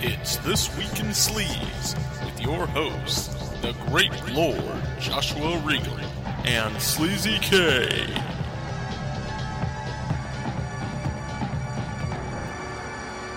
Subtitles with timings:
[0.00, 3.28] It's This Week in Sleaze with your hosts,
[3.60, 5.96] the Great Lord Joshua Regal
[6.44, 7.86] and Sleazy K.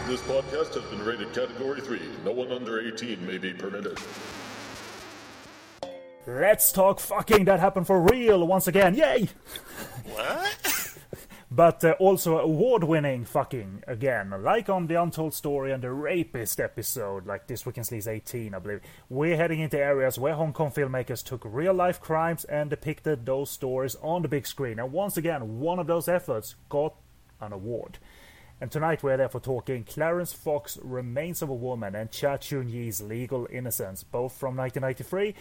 [0.07, 2.00] This podcast has been rated Category 3.
[2.25, 4.00] No one under 18 may be permitted.
[6.28, 7.46] Let's talk fucking.
[7.46, 8.96] That happened for real once again.
[8.96, 9.30] Yay!
[10.06, 10.88] What?
[11.54, 14.34] But uh, also award winning fucking again.
[14.42, 18.54] Like on The Untold Story and the Rapist episode, like this week in Sleaze 18,
[18.54, 18.79] I believe.
[19.10, 23.51] We're heading into areas where Hong Kong filmmakers took real life crimes and depicted those
[23.51, 24.79] stories on the big screen.
[24.79, 26.96] And once again, one of those efforts got
[27.42, 27.98] an award.
[28.62, 33.45] And tonight we're therefore talking Clarence Fok Remains of a Woman and Cha Chuen-yee's Legal
[33.52, 35.36] Innocence, both from 1993.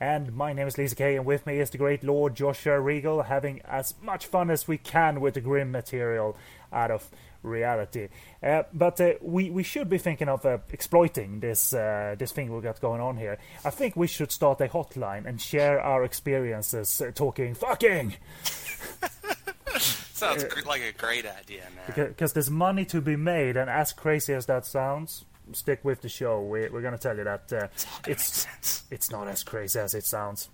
[0.00, 3.24] And my name is Sleazy K, and with me is the great Lord Joshua Regal,
[3.24, 6.38] having as much fun as we can with the grim material
[6.72, 7.10] out of
[7.42, 8.08] reality.
[8.42, 12.50] Uh, but uh, we we should be thinking of uh, exploiting this uh, this thing
[12.50, 13.36] we got going on here.
[13.62, 18.16] I think we should start a hotline and share our experiences uh, talking fucking.
[19.76, 22.08] Sounds like a great idea, man.
[22.08, 26.08] because there's money to be made, and as crazy as that sounds, stick with the
[26.08, 26.40] show.
[26.40, 27.68] We, we're going to tell you that uh,
[28.06, 28.46] It's
[28.90, 30.48] it's not as crazy as it sounds.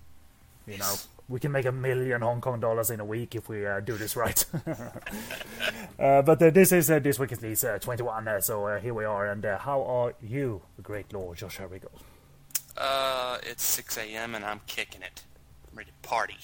[0.65, 0.95] You know,
[1.29, 3.97] we can make a million Hong Kong dollars in a week if we uh, do
[3.97, 4.43] this right.
[5.99, 8.27] uh, but uh, this is uh, this week at least uh, 21.
[8.27, 9.27] Uh, so uh, here we are.
[9.27, 11.91] And uh, how are you, the great Lord Joshua Regal?
[12.77, 14.35] Uh, it's 6 a.m.
[14.35, 15.23] and I'm kicking it.
[15.71, 16.37] I'm ready to party.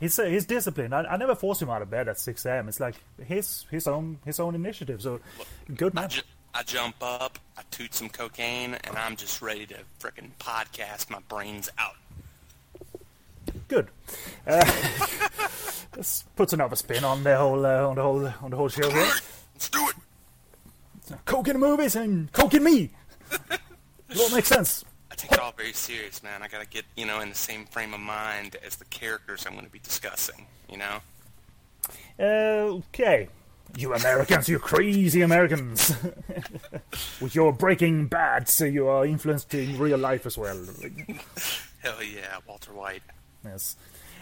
[0.00, 0.94] He's uh, he's disciplined.
[0.94, 2.68] I, I never force him out of bed at 6 a.m.
[2.68, 5.02] It's like his his own his own initiative.
[5.02, 5.20] So
[5.74, 6.10] good I, man.
[6.54, 11.18] I jump up, I toot some cocaine, and I'm just ready to frickin' podcast my
[11.28, 11.96] brains out.
[13.68, 13.88] Good.
[14.46, 14.64] Uh,
[15.92, 18.88] this puts another spin on the whole uh, on the whole on the whole show
[18.90, 19.12] here.
[19.54, 19.96] Let's do it!
[21.24, 22.90] Coke in the movies and Coke in me.
[24.08, 24.84] It all makes sense.
[25.16, 26.42] I take it all very serious, man.
[26.42, 29.54] I gotta get, you know, in the same frame of mind as the characters I'm
[29.54, 30.98] gonna be discussing, you know?
[32.20, 33.28] Okay.
[33.78, 35.94] You Americans, you crazy Americans.
[37.20, 40.62] With your Breaking Bad, so you are influenced in real life as well.
[41.78, 43.02] Hell yeah, Walter White.
[43.42, 43.76] Yes.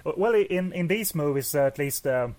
[0.04, 2.37] Well, in in these movies, uh, at least um,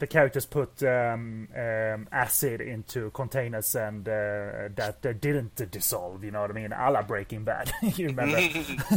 [0.00, 6.24] the characters put um, um, acid into containers and uh, that uh, didn't dissolve.
[6.24, 6.72] You know what I mean?
[6.72, 7.70] A la Breaking Bad.
[7.82, 8.36] you remember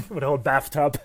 [0.10, 0.98] with the whole bathtub?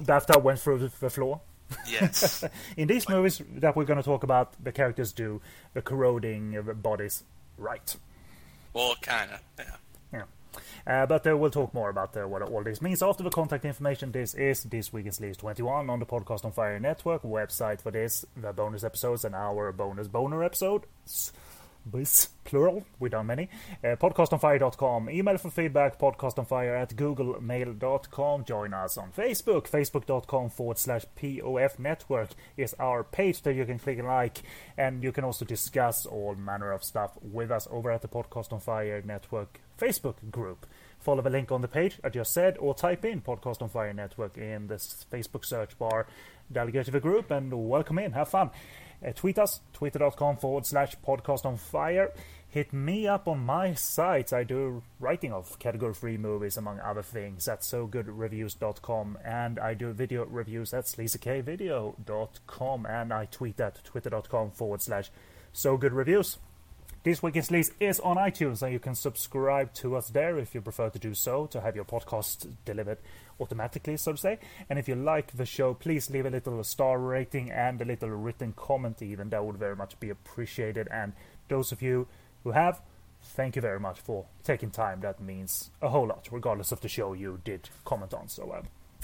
[0.00, 1.42] bathtub went through the, floor.
[1.86, 2.44] Yes.
[2.76, 5.40] In these movies that we're going to talk about, the characters do
[5.74, 7.22] the corroding uh, bodies
[7.58, 7.94] right.
[8.72, 9.64] well, kinda, yeah.
[9.66, 9.76] Yeah.
[10.86, 13.64] Uh, but uh, we'll talk more about uh, what all this means after the contact
[13.64, 14.12] information.
[14.12, 17.90] This is This Week in Sleaze 21 on the Podcast on Fire Network website for
[17.90, 21.32] this, the bonus episodes, and our bonus boner episodes.
[21.90, 23.48] Bis, plural, we've done many.
[23.82, 25.08] Uh, podcastonfire.com.
[25.08, 28.44] Email for feedback, podcastonfire at googlemail.com.
[28.44, 29.68] Join us on Facebook.
[29.68, 34.42] Facebook.com forward slash POF network is our page that you can click and like.
[34.76, 38.52] And you can also discuss all manner of stuff with us over at the Podcast
[38.52, 40.66] on Fire Network Facebook group.
[40.98, 43.94] Follow the link on the page I just said, or type in Podcast on Fire
[43.94, 46.06] Network in this Facebook search bar.
[46.52, 48.12] Delegate to the group and welcome in.
[48.12, 48.50] Have fun.
[49.06, 52.12] Uh, tweet us, twitter.com forward slash podcast on fire.
[52.50, 54.32] Hit me up on my sites.
[54.32, 59.18] I do writing of category free movies, among other things, at sogoodreviews.com.
[59.24, 62.86] And I do video reviews at sleazykvideo.com.
[62.86, 65.12] And I tweet at twitter.com forward slash
[65.54, 66.38] sogoodreviews.
[67.02, 70.54] This Week in Sleaze is on iTunes, and you can subscribe to us there if
[70.54, 72.98] you prefer to do so, to have your podcast delivered
[73.40, 74.38] automatically, so to say.
[74.68, 78.10] And if you like the show, please leave a little star rating and a little
[78.10, 79.30] written comment, even.
[79.30, 80.88] That would very much be appreciated.
[80.92, 81.14] And
[81.48, 82.06] those of you
[82.44, 82.82] who have,
[83.22, 85.00] thank you very much for taking time.
[85.00, 88.28] That means a whole lot, regardless of the show you did comment on.
[88.28, 88.60] So, uh,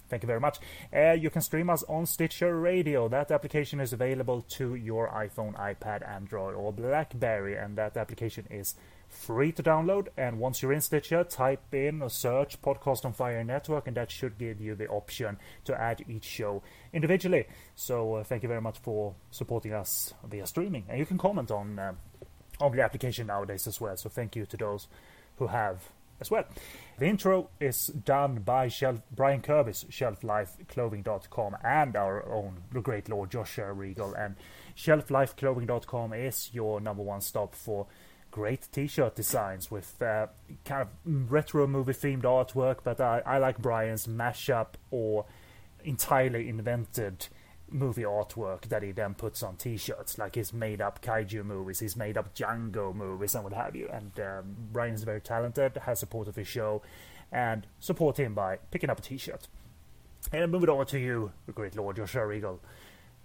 [0.09, 0.59] Thank you very much.
[0.95, 3.09] Uh, you can stream us on Stitcher Radio.
[3.09, 8.77] That application is available to your iPhone, iPad, Android, or Blackberry, and that application is
[9.09, 10.09] free to download.
[10.17, 14.11] And once you're in Stitcher, type in or search Podcast on Fire Network, and that
[14.11, 17.47] should give you the option to add each show individually.
[17.75, 20.85] So uh, thank you very much for supporting us via streaming.
[20.89, 21.93] And you can comment on uh,
[22.61, 23.97] on the application nowadays as well.
[23.97, 24.89] So thank you to those
[25.37, 25.91] who have
[26.21, 26.45] as well.
[26.99, 33.73] The intro is done by Shelf, Brian Kirby's ShelfLifeClothing.com and our own great Lord Joshua
[33.73, 34.15] Regal.
[34.15, 34.37] And
[34.77, 37.87] ShelfLifeClothing.com is your number one stop for
[38.31, 40.27] great t-shirt designs with uh,
[40.65, 40.89] kind of
[41.31, 42.79] retro movie themed artwork.
[42.83, 45.27] But I, I like Brian's mashup or
[45.85, 47.29] entirely invented
[47.71, 51.97] movie artwork that he then puts on T-shirts, like his made up kaiju movies, he's
[51.97, 53.89] made up Django movies, and what have you.
[53.93, 56.83] And um, Brian is very talented, has supported his show,
[57.33, 59.49] and support him by picking up a T-shirt.
[60.33, 62.61] And moving on to you, the great Lord Joshua Regal.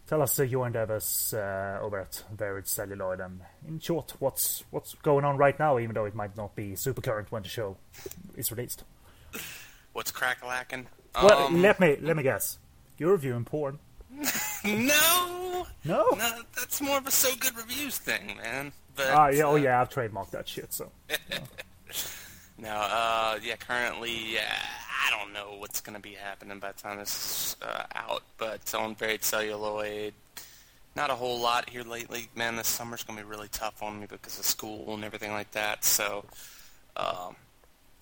[0.07, 4.95] Tell us uh, your endeavors uh, over at Varied Celluloid, and in short, what's what's
[4.95, 7.77] going on right now, even though it might not be super current when the show
[8.35, 8.83] is released.
[9.93, 10.87] What's crack-a-lacking?
[11.15, 12.57] Well, Um, let me let me guess.
[12.97, 13.79] You're reviewing porn.
[14.65, 16.05] no, No.
[16.17, 18.71] no, that's more of a so good reviews thing, man.
[18.95, 20.73] But Ah, yeah, oh uh, yeah, I've trademarked that shit.
[20.73, 20.91] So
[22.57, 26.79] No, uh, yeah, currently, uh, I don't know what's going to be happening by the
[26.79, 30.13] time this is uh, out, but on Varied Celluloid,
[30.95, 32.29] not a whole lot here lately.
[32.35, 35.31] Man, this summer's going to be really tough on me because of school and everything
[35.31, 36.23] like that, so,
[36.97, 37.35] um,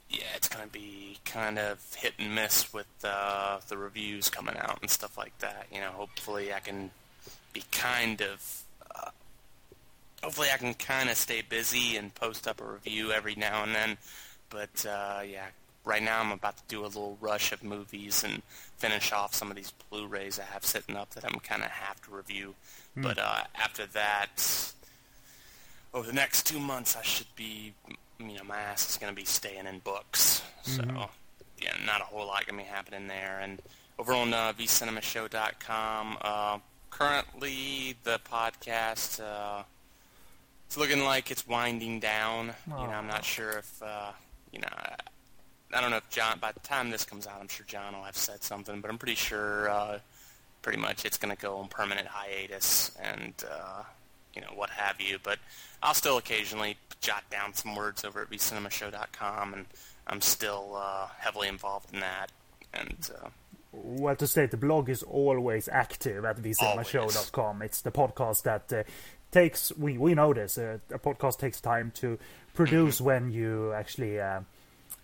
[0.10, 4.58] yeah, it's going to be kind of hit and miss with uh, the reviews coming
[4.58, 5.68] out and stuff like that.
[5.72, 6.92] You know, hopefully I can
[7.54, 8.64] be kind of
[8.96, 9.10] uh,
[10.24, 13.76] hopefully I can kind of stay busy and post up a review every now and
[13.76, 13.98] then.
[14.50, 15.48] But uh, yeah,
[15.86, 18.42] right now I'm about to do a little rush of movies and
[18.78, 22.02] finish off some of these Blu-rays I have sitting up that I'm kind of have
[22.04, 22.56] to review.
[22.96, 24.74] But uh, after that,
[25.94, 27.74] over the next two months, I should be,
[28.20, 30.42] you know, my ass is going to be staying in books.
[30.64, 30.84] So
[31.62, 33.40] yeah, not a whole lot going to be happening there.
[33.42, 33.62] And
[33.98, 39.22] over on uh, vcinemashow.com, uh, currently the podcast.
[39.22, 39.64] Uh,
[40.68, 42.54] it's looking like it's winding down.
[42.68, 44.12] You know, I'm not sure if uh,
[44.52, 44.68] you know.
[44.72, 44.96] I,
[45.74, 46.40] I don't know if John.
[46.40, 48.82] By the time this comes out, I'm sure John will have said something.
[48.82, 50.00] But I'm pretty sure, uh,
[50.62, 53.84] pretty much, it's going to go on permanent hiatus and uh,
[54.34, 55.18] you know what have you.
[55.22, 55.40] But
[55.82, 59.66] I'll still occasionally jot down some words over at vcinemashow.com, and
[60.08, 62.32] I'm still uh, heavily involved in that.
[62.74, 63.30] And uh,
[63.72, 67.62] well, to state the blog is always active at vcinemashow.com.
[67.62, 68.84] It's the podcast that uh,
[69.32, 70.58] takes we we know this.
[70.58, 72.18] Uh, a podcast takes time to
[72.54, 74.20] produce when you actually.
[74.20, 74.42] Uh,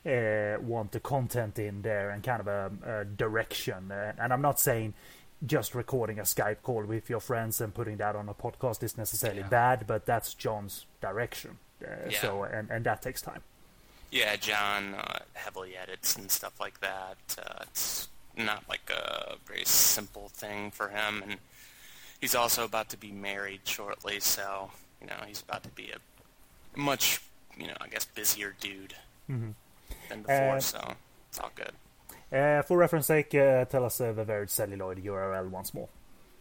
[0.06, 3.92] uh, want the content in there and kind of a, a direction.
[3.92, 4.94] Uh, and I'm not saying
[5.46, 8.98] just recording a Skype call with your friends and putting that on a podcast is
[8.98, 9.48] necessarily Yeah.
[9.50, 11.58] bad, but that's John's direction.
[11.84, 12.22] Uh, Yeah.
[12.22, 13.44] So and and that takes time.
[14.12, 17.18] Yeah, John uh, heavily edits and stuff like that.
[17.38, 18.08] Uh, it's
[18.38, 21.38] not like a very simple thing for him, and
[22.22, 24.72] he's also about to be married shortly, so
[25.02, 26.00] you know he's about to be a
[26.80, 27.20] much,
[27.58, 28.96] you know, I guess busier dude
[29.28, 30.60] than before.
[30.62, 30.96] So
[31.30, 31.72] it's all good.
[32.32, 35.88] Uh, for reference sake, uh, tell us uh, the Varied Celluloid URL once more.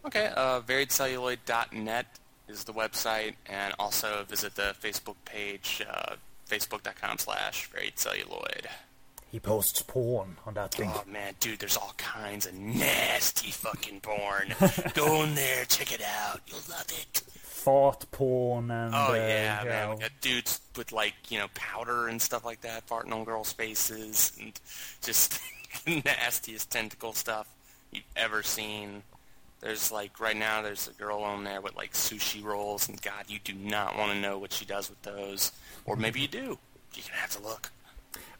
[0.06, 2.06] Okay, uh, variedcelluloid.net
[2.48, 6.16] is the website, and also visit the Facebook page, uh,
[6.48, 8.66] facebook.com slash variedcelluloid.
[9.30, 10.90] He posts porn on that thing.
[10.94, 14.54] Oh man, dude, there's all kinds of nasty fucking porn.
[14.94, 16.40] Go in there, check it out.
[16.46, 17.22] You'll love it.
[17.40, 19.90] Fart porn and Oh uh, yeah, you man.
[19.90, 23.52] know, got dudes with like, you know, powder and stuff like that, farting on girls'
[23.52, 24.52] faces and
[25.02, 25.40] just
[25.86, 27.46] nastiest tentacle stuff
[27.92, 29.02] you've ever seen.
[29.60, 33.24] There's like right now there's a girl on there with like sushi rolls and god,
[33.28, 35.52] you do not want to know what she does with those.
[35.86, 36.58] Or maybe you do.
[36.94, 37.70] You're gonna have to look.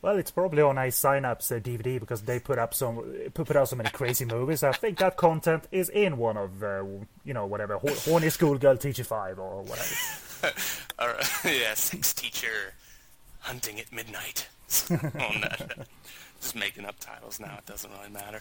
[0.02, 3.02] Well, it's probably on a sign-ups uh, DVD because they put up some
[3.32, 4.62] put out so many crazy movies.
[4.62, 6.82] I think that content is in one of uh,
[7.24, 9.94] you know whatever Hor- horny schoolgirl teacher five or whatever.
[10.98, 11.26] All right.
[11.46, 12.74] yeah, sex teacher
[13.40, 14.46] hunting at midnight.
[14.90, 15.86] on that.
[16.40, 17.56] Just making up titles now.
[17.58, 18.40] It doesn't really matter.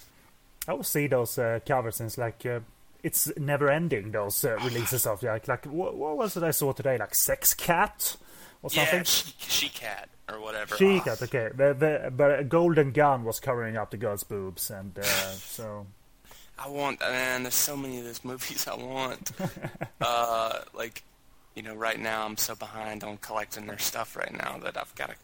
[0.68, 2.60] I will see those uh, covers and it's like uh,
[3.04, 4.12] it's never ending.
[4.12, 6.98] Those uh, releases of like like what, what was it I saw today?
[6.98, 8.16] Like Sex Cat
[8.64, 9.00] or something.
[9.00, 10.76] Yeah, she, she cat or whatever.
[10.78, 11.50] She Ah, cat, okay.
[11.54, 15.86] The, the, but a golden gun was covering up the girl's boobs, and uh, so
[16.58, 17.44] I want, man.
[17.44, 19.32] There's so many of those movies I want.
[20.02, 21.04] uh, like,
[21.56, 24.96] you know, right now I'm so behind on collecting their stuff right now that I've
[24.96, 25.16] got to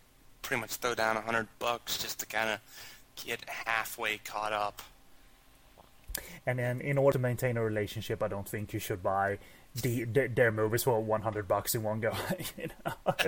[0.42, 2.60] pretty much throw down a hundred bucks just to kind of
[3.26, 4.82] get halfway caught up.
[6.46, 9.38] and then in order to maintain a relationship, I don't think you should buy
[9.76, 12.12] the, the their movies for 100 bucks in one go.
[12.58, 13.14] you know?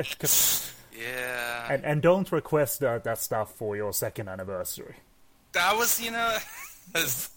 [0.93, 1.67] Yeah.
[1.73, 4.95] and and don't request that, that stuff for your second anniversary.
[5.53, 6.37] That was, you know,
[6.95, 7.29] I was,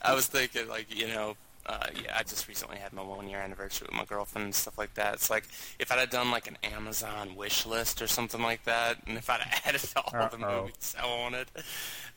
[0.00, 3.38] I was thinking, like, you know, uh, yeah, I just recently had my one year
[3.38, 5.14] anniversary with my girlfriend and stuff like that.
[5.14, 5.44] It's like
[5.78, 9.30] if I'd have done like an Amazon wish list or something like that, and if
[9.30, 10.62] I'd have added all the Uh-oh.
[10.62, 11.48] movies I wanted,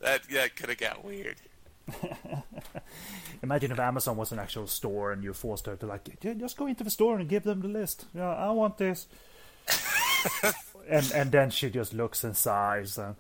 [0.02, 1.38] that that could have got weird.
[3.44, 6.66] Imagine if Amazon was an actual store and you forced her to like just go
[6.66, 8.06] into the store and give them the list.
[8.16, 9.08] Yeah, I want this.
[10.90, 13.16] and and then she just looks and sighs and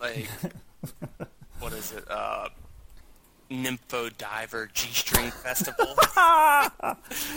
[0.00, 0.28] Like,
[1.58, 2.04] what is it?
[2.10, 2.48] Uh,
[3.50, 5.94] Nympho Diver G-String Festival.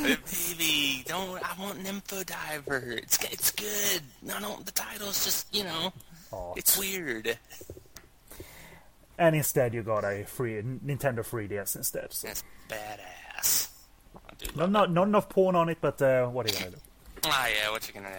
[0.03, 2.93] Baby, don't, I want Nympho Diver.
[2.97, 4.01] It's, it's good.
[4.21, 5.93] No, no, the title's just, you know,
[6.31, 6.53] Aw.
[6.55, 7.37] it's weird.
[9.17, 12.13] And instead, you got a free Nintendo 3DS instead.
[12.13, 12.29] So.
[12.29, 13.69] It's badass.
[14.15, 14.19] I
[14.55, 16.77] Not, not, not enough porn on it, but uh, what are you gonna do?
[17.25, 18.09] Ah, yeah, what you gonna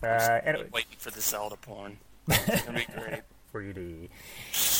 [0.00, 0.06] do?
[0.06, 1.98] Uh, anyway, Waiting for the Zelda porn.
[2.28, 3.20] It's gonna be great.
[3.52, 4.08] 3D.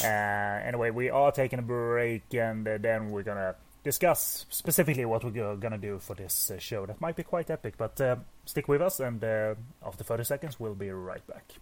[0.03, 5.25] Uh, anyway, we are taking a break, and uh, then we're gonna discuss specifically what
[5.25, 6.87] we're gonna do for this uh, show.
[6.87, 10.75] That might be quite epic, but uh, stick with us, and after 30 seconds, we'll
[10.75, 11.55] be right back.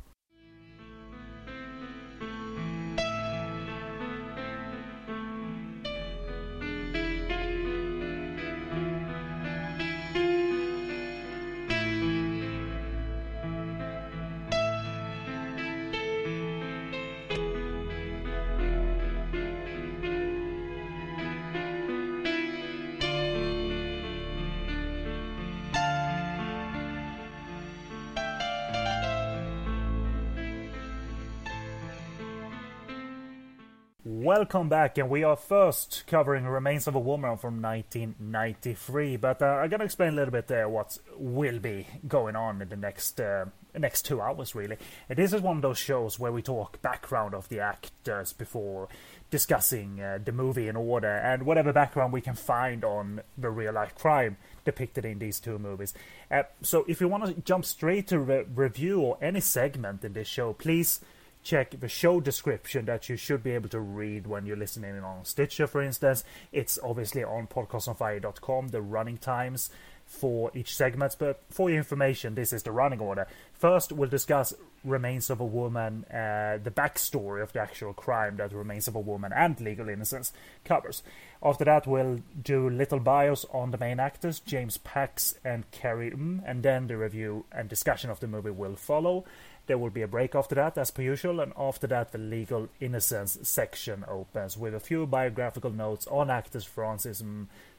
[34.39, 39.17] Welcome back, and we are first covering Remains of a Woman from 1993.
[39.17, 42.69] But uh, I'm gonna explain a little bit uh, what will be going on in
[42.69, 44.55] the next uh, next two hours.
[44.55, 44.77] Really,
[45.09, 48.89] this is one of those shows where we talk background of the actors before
[49.31, 53.73] discussing uh, the movie in order and whatever background we can find on the real
[53.73, 55.95] life crime depicted in these two movies.
[56.31, 60.13] Uh, so, if you want to jump straight to re- review or any segment in
[60.13, 61.01] this show, please
[61.47, 65.25] check the show description that you should be able to read when you're listening on
[65.25, 66.25] Stitcher, for instance.
[66.51, 69.71] It's obviously on podcastonfire.com, the running times
[70.05, 71.15] for each segment.
[71.19, 73.29] But for your information, this is the running order.
[73.53, 78.53] First, we'll discuss Remains of a Woman, uh, the backstory of the actual crime that
[78.53, 80.33] Remains of a Woman and Legal Innocence
[80.65, 81.03] covers.
[81.43, 86.43] After that, we'll do little bios on the main actors, James Pax and Carrie Um,
[86.47, 89.25] and then the review and discussion of the movie will follow.
[89.67, 92.69] There will be a break after that, as per usual, and after that, the legal
[92.81, 97.23] innocence section opens with a few biographical notes on actors Francis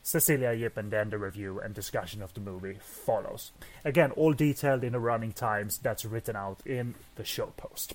[0.03, 3.51] Cecilia Yip, and then the review and discussion of the movie follows.
[3.85, 7.93] Again, all detailed in the running times that's written out in the show post.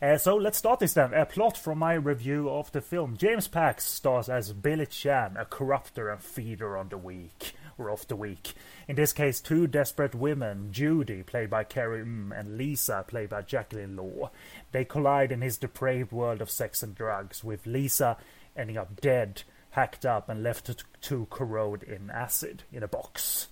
[0.00, 1.14] Uh, so let's start this then.
[1.14, 3.16] A plot from my review of the film.
[3.16, 8.16] James Pax stars as Billy Chan, a corrupter and feeder on the weak, of the
[8.16, 8.54] week.
[8.88, 13.42] In this case, two desperate women, Judy, played by Carrie Mm, and Lisa, played by
[13.42, 14.30] Jacqueline Law.
[14.72, 18.16] They collide in his depraved world of sex and drugs, with Lisa
[18.56, 23.48] ending up dead, hacked up, and left to, to corrode in acid in a box.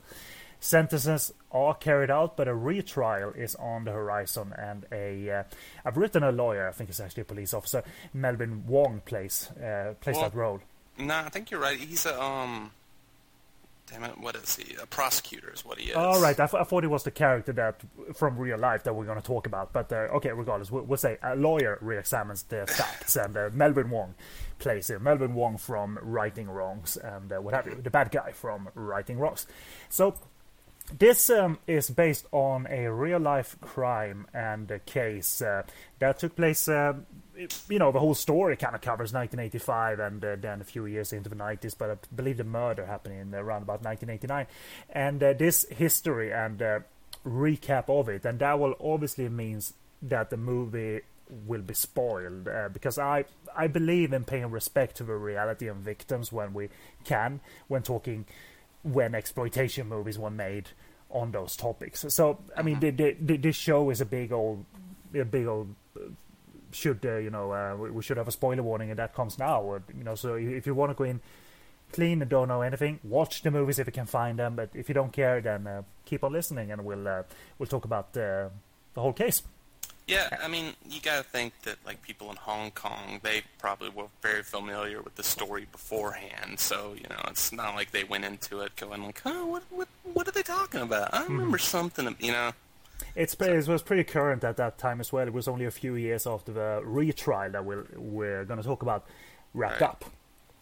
[0.58, 5.42] Sentences are carried out, but a retrial is on the horizon, and a uh,
[5.84, 6.66] I've written a lawyer.
[6.66, 7.82] I think it's actually a police officer.
[8.14, 10.60] Melvin Wong plays uh, plays Well- that role.
[10.96, 11.76] No, I think you're right.
[11.78, 12.70] He's a um.
[13.90, 14.18] Damn it!
[14.18, 14.74] What is he?
[14.76, 15.96] A prosecutor is what he is.
[15.96, 17.82] All right, I, th- I thought it was the character that
[18.16, 19.74] from real life that we're going to talk about.
[19.74, 23.90] But uh, okay, regardless, we'll, we'll say a lawyer re-examines the facts, and uh, Melvin
[23.90, 24.14] Wong
[24.58, 25.02] plays him.
[25.02, 29.18] Melvin Wong from Righting Wrongs and uh, what have you, the bad guy from Righting
[29.18, 29.46] Wrongs.
[29.90, 30.14] So
[30.96, 35.64] this um, is based on a real life crime and a case uh,
[35.98, 36.68] that took place.
[37.36, 40.86] Uh, you know, the whole story kind of covers 1985 and uh, then a few
[40.86, 44.46] years into the 90s, but I believe the murder happened in around about 1989.
[44.90, 46.80] And uh, this history and uh,
[47.26, 51.00] recap of it, and that will obviously means that the movie
[51.46, 53.24] will be spoiled uh, because I
[53.56, 56.68] I believe in paying respect to the reality of victims when we
[57.04, 58.26] can when talking
[58.82, 60.68] when exploitation movies were made
[61.10, 62.04] on those topics.
[62.08, 64.64] So I mean, the, the, the, this show is a big old,
[65.14, 65.74] a big old.
[66.74, 67.52] Should uh, you know?
[67.52, 69.60] Uh, we, should have a spoiler warning, and that comes now.
[69.62, 71.20] Or, you know, so if you want to go in
[71.92, 74.56] clean and don't know anything, watch the movies if you can find them.
[74.56, 77.22] But if you don't care, then uh, keep on listening, and we'll uh,
[77.58, 78.48] we'll talk about uh,
[78.94, 79.42] the whole case.
[80.06, 83.88] Yeah, I mean, you got to think that like people in Hong Kong, they probably
[83.88, 86.60] were very familiar with the story beforehand.
[86.60, 89.88] So you know, it's not like they went into it going like, "Oh, what what
[90.12, 92.14] what are they talking about?" I remember something.
[92.18, 92.52] You know,
[93.14, 95.26] It's it was pretty current at that time as well.
[95.26, 98.82] It was only a few years after the retrial that we'll, we're going to talk
[98.82, 99.06] about
[99.52, 99.88] wrapped Right.
[99.90, 100.04] up.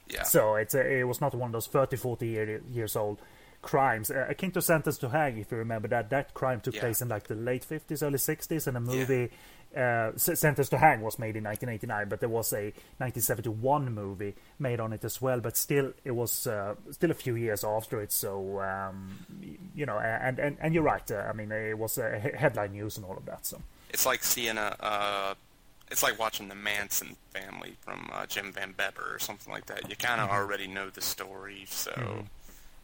[0.09, 0.23] yeah.
[0.25, 3.21] So it's a, it was not one of those 30, 40 year, years old
[3.63, 4.11] crimes.
[4.11, 6.81] Uh, akin to Sentence to Hang, if you remember that, that crime took Yeah.
[6.81, 9.31] place in like the late 50s, early 60s, and the movie
[9.77, 14.81] uh, Sentence to Hang was made in 1989, but there was a 1971 movie made
[14.81, 15.41] on it as well.
[15.41, 18.13] But still, it was uh, still a few years after it.
[18.13, 19.19] So um,
[19.75, 21.11] you know, and and, and you're right.
[21.11, 23.47] Uh, I mean, it was uh, headline news and all of that.
[23.47, 23.61] So
[23.91, 25.37] it's like seeing a, a
[25.91, 29.89] it's like watching the Manson family from uh, Jim Van Bebber or something like that.
[29.91, 32.25] You kind of already know the story, so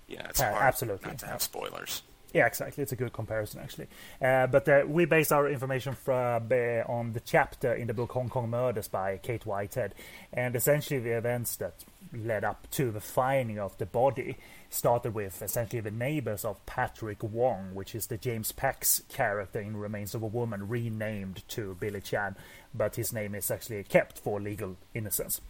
[0.06, 1.08] yeah, it's Yeah, hard absolutely.
[1.08, 2.02] not to have spoilers.
[2.32, 2.82] Yeah, exactly.
[2.82, 3.86] It's a good comparison, actually.
[4.20, 8.12] Uh, but uh, we base our information from uh, on the chapter in the book
[8.12, 9.94] Hong Kong Murders by Kate Whitehead,
[10.32, 14.36] and essentially the events that led up to the finding of the body
[14.70, 19.76] started with essentially the neighbors of Patrick Wong, which is the James Pax character in
[19.76, 22.36] Remains of a Woman, renamed to Billy Chan,
[22.74, 25.40] but his name is actually kept for legal innocence.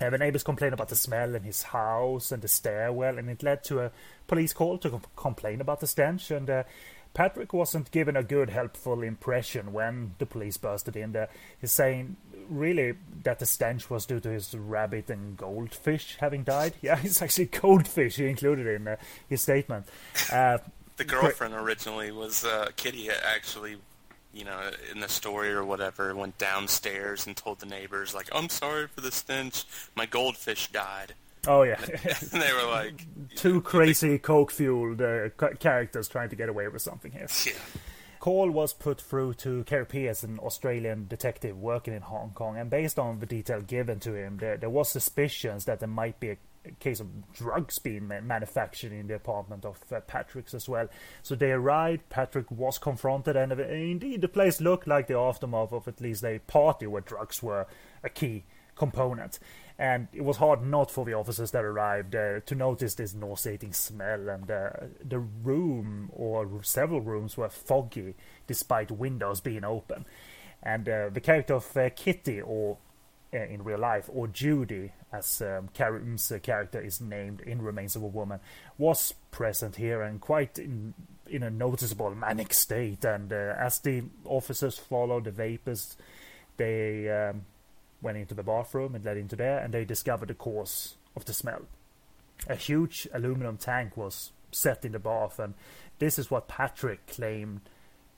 [0.00, 3.42] Uh, the neighbors complained about the smell in his house and the stairwell, and it
[3.42, 3.90] led to a
[4.26, 6.30] police call to com- complain about the stench.
[6.30, 6.64] And uh,
[7.14, 11.28] Patrick wasn't given a good, helpful impression when the police bursted in there.
[11.60, 12.16] He's saying,
[12.48, 16.74] really, that the stench was due to his rabbit and goldfish having died.
[16.82, 18.96] Yeah, it's actually goldfish he included in uh,
[19.28, 19.86] his statement.
[20.32, 20.58] Uh,
[20.96, 23.10] The girlfriend originally was uh, Kitty.
[23.10, 23.78] Actually,
[24.34, 28.48] you know, in the story or whatever, went downstairs and told the neighbors, like, "I'm
[28.48, 29.64] sorry for the stench.
[29.94, 31.14] My goldfish died."
[31.46, 31.78] oh, yeah.
[32.32, 36.82] and they were like, Two crazy coke fueled uh, characters trying to get away with
[36.82, 37.28] something here.
[37.46, 37.52] "Yeah."
[38.24, 42.70] call was put through to Kerry Pierce, an Australian detective working in Hong Kong, and
[42.70, 46.30] based on the detail given to him, there, there was suspicions that there might be
[46.30, 46.38] a
[46.80, 50.88] case of drugs being manufactured in the apartment of uh, Patrick's as well.
[51.22, 52.08] So they arrived.
[52.08, 56.24] Patrick was confronted, and uh, indeed, the place looked like the aftermath of at least
[56.24, 57.66] a party where drugs were
[58.02, 58.44] a key
[58.76, 59.38] component.
[59.78, 63.72] And it was hard not for the officers that arrived uh, to notice this nauseating
[63.72, 64.70] smell, and uh,
[65.02, 68.14] the room or several rooms were foggy
[68.46, 70.06] despite windows being open.
[70.62, 72.78] And uh, the character of uh, Kitty, or
[73.34, 77.96] in real life, or Judy, as um, Carrie Ng's uh, character is named in Remains
[77.96, 78.40] of a Woman,
[78.78, 80.94] was present here and quite in,
[81.28, 83.04] in a noticeable manic state.
[83.04, 85.96] And uh, as the officers followed the vapors,
[86.56, 87.44] they um,
[88.00, 91.32] went into the bathroom and led into there, and they discovered the cause of the
[91.32, 91.62] smell.
[92.48, 95.54] A huge aluminum tank was set in the bath, and
[95.98, 97.60] this is what Patrick claimed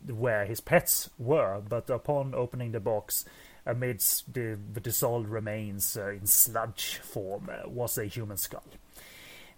[0.07, 1.61] where his pets were.
[1.67, 3.25] But upon opening the box,
[3.67, 8.65] amidst the, the dissolved remains uh, in sludge form, uh, was a human skull.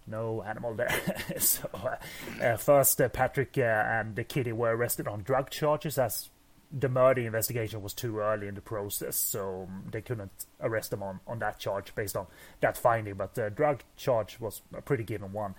[0.07, 1.01] No animal there.
[1.39, 1.97] so, uh,
[2.43, 6.31] uh, first, uh, Patrick and the kitty were arrested on drug charges as
[6.71, 11.03] the murder investigation was too early in the process, so um, they couldn't arrest them
[11.03, 12.27] on, on that charge based on
[12.61, 13.15] that finding.
[13.15, 15.55] But the drug charge was a pretty given one.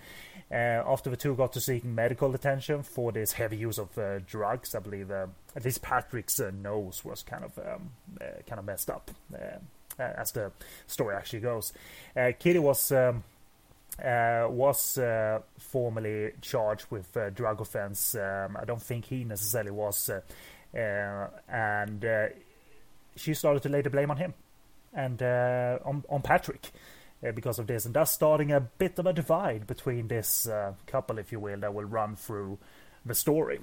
[0.51, 4.19] Uh, after the two got to seeking medical attention for this heavy use of uh,
[4.19, 7.89] drugs, I believe uh, at least Patrick's uh, nose was kind of um,
[8.21, 9.57] uh, kind of messed up, uh,
[9.99, 10.51] as the
[10.85, 11.73] story actually goes.
[12.39, 12.91] Kitty was.
[12.91, 13.23] Um,
[14.03, 18.15] uh, was uh, formally charged with uh, drug offense.
[18.15, 20.09] Um, I don't think he necessarily was,
[20.73, 22.27] and uh,
[23.15, 24.33] she started to lay the blame on him
[24.93, 26.71] and uh, on on Patrick
[27.25, 30.73] uh, because of this, and thus starting a bit of a divide between this uh,
[30.87, 32.57] couple, if you will, that will run through
[33.05, 33.59] the story.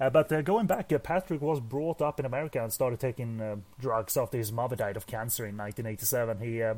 [0.00, 3.40] Uh, but uh, going back, uh, Patrick was brought up in America and started taking
[3.40, 6.38] uh, drugs after his mother died of cancer in 1987.
[6.40, 6.74] He uh,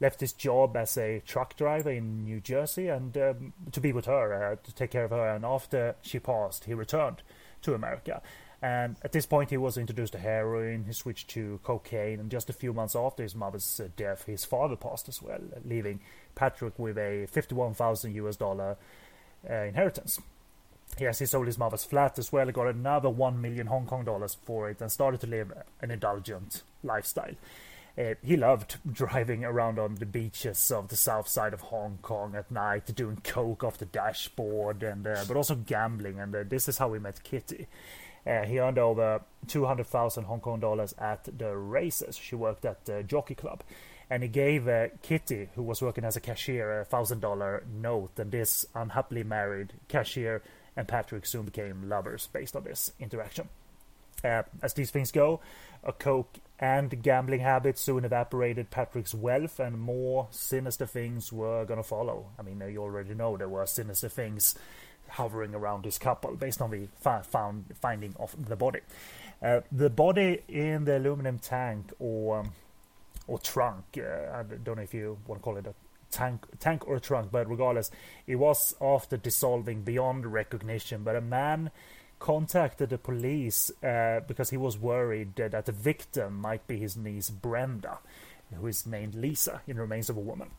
[0.00, 4.06] left his job as a truck driver in New Jersey and um, to be with
[4.06, 5.28] her, uh, to take care of her.
[5.28, 7.22] And after she passed, he returned
[7.62, 8.22] to America.
[8.60, 10.84] And at this point, he was introduced to heroin.
[10.84, 14.44] He switched to cocaine, and just a few months after his mother's uh, death, his
[14.44, 16.00] father passed as well, leaving
[16.34, 18.76] Patrick with a 51,000 US dollar
[19.48, 20.18] uh, inheritance.
[20.98, 24.36] Yes, he sold his mother's flat as well, got another 1 million Hong Kong dollars
[24.44, 27.34] for it, and started to live an indulgent lifestyle.
[27.98, 32.36] Uh, he loved driving around on the beaches of the south side of Hong Kong
[32.36, 36.20] at night, doing coke off the dashboard, and uh, but also gambling.
[36.20, 37.66] And uh, this is how we met Kitty.
[38.24, 42.16] Uh, he earned over 200,000 Hong Kong dollars at the races.
[42.16, 43.62] She worked at the jockey club.
[44.10, 48.18] And he gave uh, Kitty, who was working as a cashier, a thousand dollar note.
[48.18, 50.42] And this unhappily married cashier
[50.76, 53.48] and Patrick soon became lovers based on this interaction.
[54.24, 55.40] Uh, as these things go,
[55.84, 61.82] a coke and gambling habits soon evaporated Patrick's wealth, and more sinister things were to
[61.82, 62.26] follow.
[62.38, 64.56] I mean, you already know there were sinister things
[65.08, 68.80] hovering around this couple based on the fa- found finding of the body.
[69.42, 72.52] Uh, the body in the aluminum tank or um,
[73.28, 73.84] or trunk.
[73.96, 75.74] Uh, I don't know if you want to call it a
[76.10, 77.90] tank, tank or a trunk, but regardless,
[78.26, 81.02] it was after dissolving beyond recognition.
[81.04, 81.70] But a man
[82.18, 87.30] contacted the police uh, because he was worried that the victim might be his niece
[87.30, 87.98] Brenda,
[88.54, 90.50] who is named Lisa in Remains of a Woman.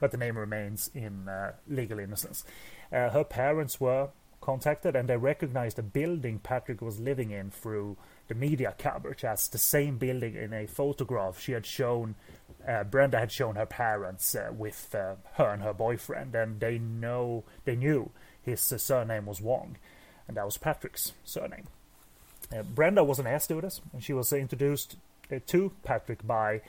[0.00, 2.44] But the name remains in uh, legal innocence.
[2.92, 4.08] Uh, her parents were
[4.40, 7.96] contacted, and they recognized the building Patrick was living in through
[8.28, 12.14] the media coverage as the same building in a photograph she had shown.
[12.66, 16.78] Uh, Brenda had shown her parents uh, with uh, her and her boyfriend, and they
[16.78, 18.10] know they knew
[18.42, 19.76] his uh, surname was Wong,
[20.28, 21.66] and that was Patrick's surname.
[22.56, 24.96] Uh, Brenda was an air stewardess, and she was introduced
[25.32, 26.60] uh, to Patrick by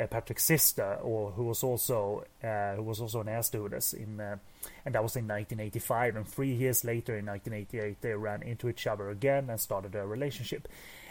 [0.00, 4.20] uh, Patrick's sister, or who was also uh, who was also an air stewardess in,
[4.20, 6.16] and that was in 1985.
[6.16, 10.06] And three years later, in 1988, they ran into each other again and started a
[10.06, 10.68] relationship.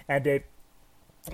[0.08, 0.44] And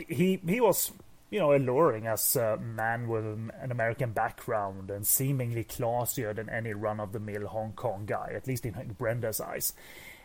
[0.08, 0.92] he he was
[1.30, 6.74] you know alluring as a man with an American background and seemingly classier than any
[6.74, 9.74] run-of-the-mill Hong Kong guy, at least in Brenda's eyes.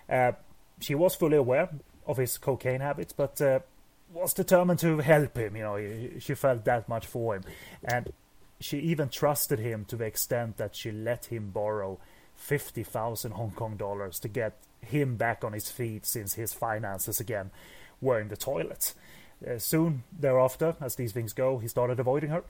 [0.08, 0.32] Uh,
[0.80, 1.68] she was fully aware
[2.06, 3.60] of his cocaine habits, but uh,
[4.12, 5.56] was determined to help him.
[5.56, 7.44] You know, she felt that much for him,
[7.84, 8.12] and
[8.60, 11.98] she even trusted him to the extent that she let him borrow
[12.36, 17.20] fifty thousand Hong Kong dollars to get him back on his feet, since his finances
[17.20, 17.50] again
[18.00, 18.94] were in the toilet.
[19.48, 22.42] Uh, soon thereafter, as these things go, he started avoiding her.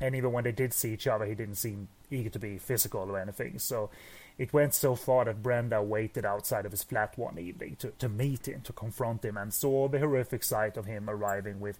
[0.00, 3.00] And even when they did see each other, he didn't seem eager to be physical
[3.00, 3.58] or anything.
[3.58, 3.90] So
[4.38, 8.08] it went so far that Brenda waited outside of his flat one evening to, to
[8.08, 11.78] meet him, to confront him, and saw the horrific sight of him arriving with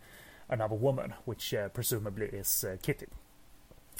[0.49, 3.07] another woman, which uh, presumably is uh, Kitty.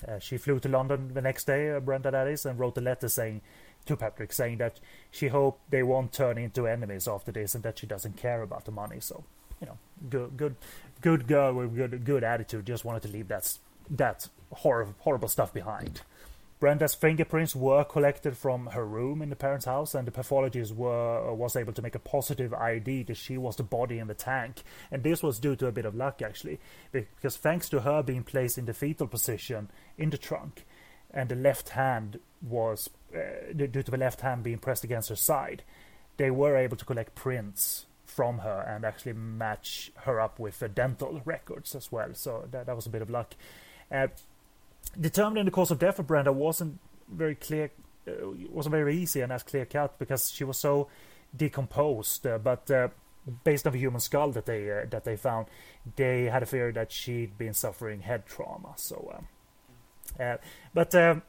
[0.07, 2.81] Uh, she flew to London the next day, uh, Brenda that is, and wrote a
[2.81, 3.41] letter saying
[3.87, 7.79] to Patrick saying that she hoped they won't turn into enemies after this and that
[7.79, 9.01] she doesn't care about the money.
[9.01, 9.25] So,
[9.61, 9.79] you know,
[10.11, 10.57] good, good,
[11.01, 12.67] good girl with good, good attitude.
[12.67, 13.59] Just wanted to leave that
[13.91, 16.03] that horrible, horrible stuff behind.
[16.61, 21.33] Brenda's fingerprints were collected from her room in the parents' house, and the pathologist were
[21.33, 24.63] was able to make a positive ID that she was the body in the tank.
[24.91, 26.59] And this was due to a bit of luck, actually,
[26.91, 30.67] because thanks to her being placed in the fetal position in the trunk,
[31.13, 35.17] and the left hand was uh, due to the left hand being pressed against her
[35.17, 35.63] side,
[36.17, 40.69] they were able to collect prints from her and actually match her up with the
[40.69, 42.13] dental records as well.
[42.15, 43.35] So that, that was a bit of luck.
[44.99, 46.79] Determining the cause of death of Brenda wasn't
[47.13, 47.71] very clear,
[48.07, 48.13] uh,
[48.51, 50.89] wasn't very easy and as clear cut because she was so
[51.37, 52.27] decomposed.
[52.27, 52.89] Uh, but uh,
[53.45, 55.47] based on the human skull that they uh, that they found,
[55.97, 58.73] they had a fear that she'd been suffering head trauma.
[58.77, 59.29] So, um,
[60.21, 60.37] uh,
[60.75, 60.95] but.
[60.95, 61.23] Um,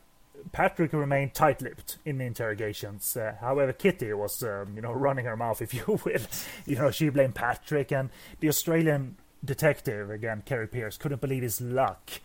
[0.54, 3.18] Patrick remained tight-lipped in the interrogations.
[3.18, 6.22] Uh, however, Kitty was, um, you know, running her mouth, if you will.
[6.66, 11.60] you know, she blamed Patrick, and the Australian detective again, Kerry Pierce, couldn't believe his
[11.60, 12.22] luck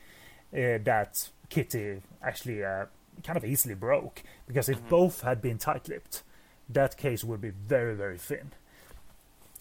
[0.54, 2.86] that Kitty actually uh,
[3.22, 4.22] kind of easily broke.
[4.46, 4.88] Because if mm-hmm.
[4.88, 6.22] both had been tight-lipped,
[6.68, 8.52] that case would be very, very thin.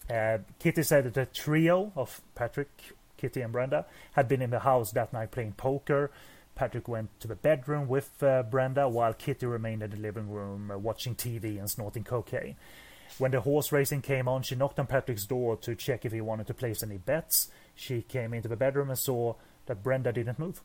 [0.08, 2.70] Uh, Kitty said that the trio of Patrick,
[3.16, 6.10] Kitty, and Brenda had been in the house that night playing poker
[6.54, 10.70] Patrick went to the bedroom with uh, Brenda while Kitty remained in the living room
[10.70, 12.56] uh, watching TV and snorting cocaine.
[13.18, 16.20] When the horse racing came on, she knocked on Patrick's door to check if he
[16.20, 17.48] wanted to place any bets.
[17.74, 19.34] She came into the bedroom and saw
[19.66, 20.60] that Brenda didn't move.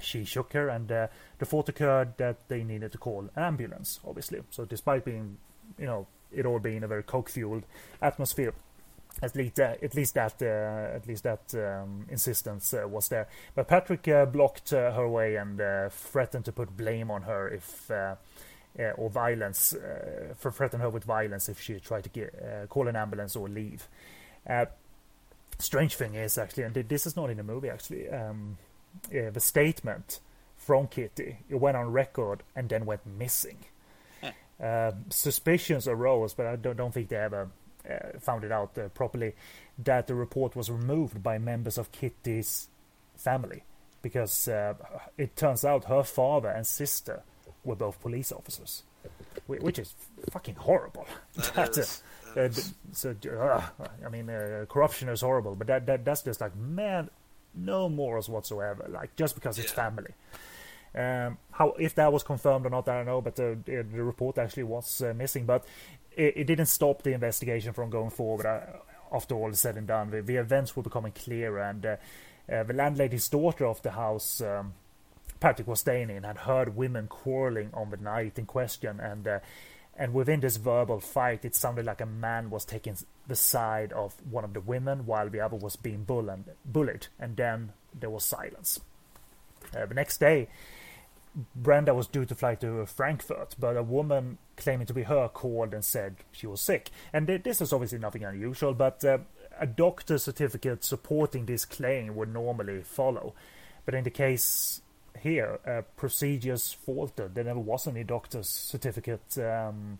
[0.00, 1.06] She shook her, and uh,
[1.38, 4.40] the thought occurred that they needed to call an ambulance, obviously.
[4.50, 5.38] So, despite being,
[5.78, 7.64] you know, it all being a very coke fueled
[8.00, 8.54] atmosphere,
[9.22, 13.26] at least, uh, at least that, uh, at least that um, insistence uh, was there.
[13.54, 17.48] But Patrick uh, blocked uh, her way and uh, threatened to put blame on her
[17.48, 19.74] if, or violence,
[20.36, 23.88] for threaten her with violence if she tried to get, call an ambulance or leave.
[25.58, 28.56] strange thing is actually, and this is not in the movie actually, um,
[29.10, 30.20] the statement
[30.56, 33.58] from Kitty it went on record and then went missing.
[34.60, 37.48] Um, suspicions arose, but I don't, don't think they ever
[37.88, 39.34] uh, found it out uh, properly
[39.78, 42.68] that the report was removed by members of Kitty's
[43.16, 43.62] family
[44.02, 44.74] because uh,
[45.16, 47.22] it turns out her father and sister
[47.64, 48.82] were both police officers,
[49.46, 49.94] which is
[50.30, 51.06] fucking horrible.
[51.36, 52.02] That, that is,
[52.36, 52.48] uh,
[52.92, 53.62] so, uh,
[54.04, 57.10] I mean, uh, corruption is horrible, but that, that that's just like man,
[57.58, 58.86] no morals whatsoever.
[58.88, 59.84] Like just because it's yeah.
[59.84, 60.14] family.
[60.94, 63.20] Um, how if that was confirmed or not, I don't know.
[63.20, 65.44] But the, the report actually was uh, missing.
[65.44, 65.64] But
[66.16, 68.46] it, it, didn't stop the investigation from going forward.
[68.46, 68.60] Uh,
[69.12, 71.96] after all is said and done, the, the events were becoming clearer, and uh,
[72.50, 74.40] uh, the landlady's daughter of the house.
[74.40, 74.74] Um,
[75.40, 79.38] Patrick was staying in had heard women quarreling on the night in question, and uh,
[79.98, 84.14] and within this verbal fight, it sounded like a man was taking the side of
[84.30, 87.08] one of the women while the other was being bullied.
[87.18, 88.78] and then there was silence.
[89.76, 90.48] Uh, the next day,
[91.54, 95.74] Brenda was due to fly to Frankfurt, but a woman claiming to be her called
[95.74, 96.90] and said she was sick.
[97.12, 99.18] And this is obviously nothing unusual, but uh,
[99.58, 103.34] a doctor's certificate supporting this claim would normally follow.
[103.84, 104.80] But in the case
[105.20, 107.34] here, uh, procedures faltered.
[107.34, 109.98] There never was any doctor's certificate um,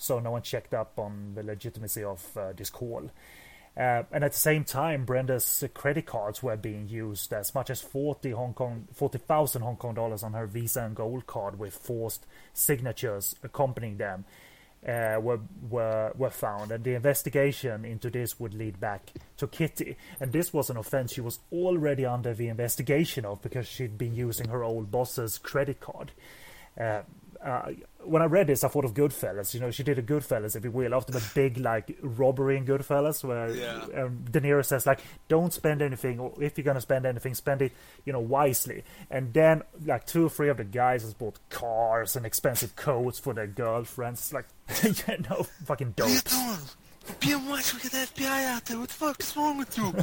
[0.00, 3.10] so no one checked up on the legitimacy of uh, this call.
[3.76, 7.80] Uh, and at the same time, Brenda's credit cards were being used as much as
[7.80, 12.26] 40 Hong Kong, 40,000 Hong Kong dollars on her Visa and Gold card with forced
[12.52, 14.24] signatures accompanying them
[14.86, 19.96] uh, were, were were found, and the investigation into this would lead back to Kitty.
[20.20, 24.14] And this was an offense she was already under the investigation of because she'd been
[24.14, 26.12] using her old boss's credit card.
[26.78, 27.02] Uh,
[27.44, 27.70] uh,
[28.04, 29.54] when I read this, I thought of Goodfellas.
[29.54, 32.64] You know, she did a Goodfellas, if you will, after the big like robbery in
[32.66, 34.02] Goodfellas, where Yeah.
[34.04, 37.62] um, De Niro says like, "Don't spend anything, or if you're gonna spend anything, spend
[37.62, 37.72] it,
[38.04, 42.16] you know, wisely." And then like two or three of the guys has bought cars
[42.16, 44.20] and expensive coats for their girlfriends.
[44.20, 44.46] It's like,
[45.08, 46.08] you know, fucking dope.
[46.24, 46.58] doing?
[47.20, 48.78] Being watched, we get the FBI out there.
[48.78, 49.92] What the fuck is wrong with you?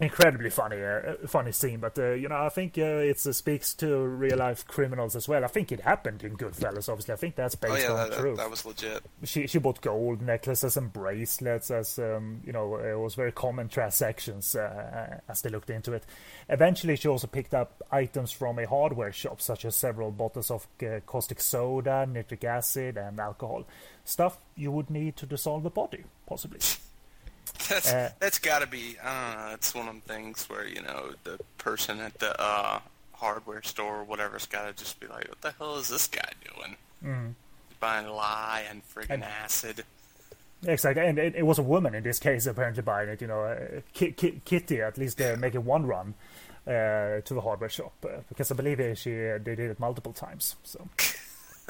[0.00, 1.80] incredibly funny, uh, funny scene.
[1.80, 5.28] But uh, you know, I think uh, it uh, speaks to real life criminals as
[5.28, 5.44] well.
[5.44, 6.88] I think it happened in Goodfellas.
[6.88, 8.36] Obviously, I think that's based oh yeah, on that, that, truth.
[8.38, 9.02] that was legit.
[9.24, 13.68] she she bought gold necklaces and bracelets as um, you know it was very common
[13.68, 16.04] transactions uh, as they looked into it.
[16.48, 20.66] Eventually, she also picked up items from a hardware shop, such as several bottles of
[20.82, 23.64] uh, caustic soda, nitric acid, and alcohol.
[24.04, 26.58] Stuff you would need to dissolve a body, possibly.
[27.68, 28.96] That's Uh, that's got to be.
[29.02, 32.80] Uh, it's one of them things where you know the person at the uh,
[33.12, 36.30] hardware store or whatever's got to just be like, "What the hell is this guy
[36.54, 36.76] doing?
[37.04, 37.34] Mhm.
[37.80, 39.84] Buying lye and friggin' And- acid."
[40.66, 43.20] Exactly, and it, it was a woman in this case apparently buying it.
[43.22, 46.12] You know, uh, Ki- Ki- Kitty at least uh, making one run
[46.66, 50.12] uh, to the hardware shop uh, because I believe she uh, they did it multiple
[50.12, 50.56] times.
[50.64, 50.86] So,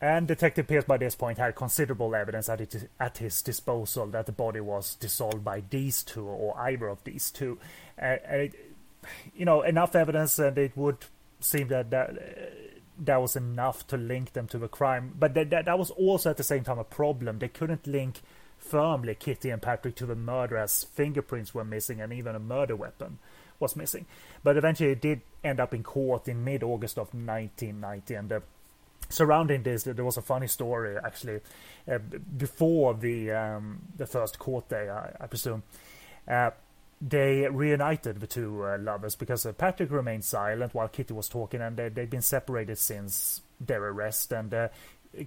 [0.00, 4.26] and Detective Pierce by this point had considerable evidence at, it, at his disposal that
[4.26, 7.58] the body was dissolved by these two or either of these two.
[8.00, 8.74] Uh, it,
[9.34, 10.98] you know, enough evidence, and it would
[11.40, 12.10] seem that that.
[12.10, 15.14] Uh, that was enough to link them to the crime.
[15.18, 17.40] But that, that, that was also at the same time a problem.
[17.40, 18.20] They couldn't link
[18.56, 22.76] firmly Kitty and Patrick to the murder as fingerprints were missing and even a murder
[22.76, 23.18] weapon
[23.60, 24.06] was missing.
[24.42, 28.14] But eventually it did end up in court in mid August of 1990.
[28.14, 28.40] And uh,
[29.08, 31.40] surrounding this, there was a funny story actually
[31.90, 31.98] uh,
[32.36, 35.62] before the um, the first court day, I, I presume.
[36.26, 36.50] Uh,
[37.00, 41.60] they reunited the two uh, lovers because uh, Patrick remained silent while Kitty was talking,
[41.60, 44.32] and they, they'd been separated since their arrest.
[44.32, 44.68] And uh,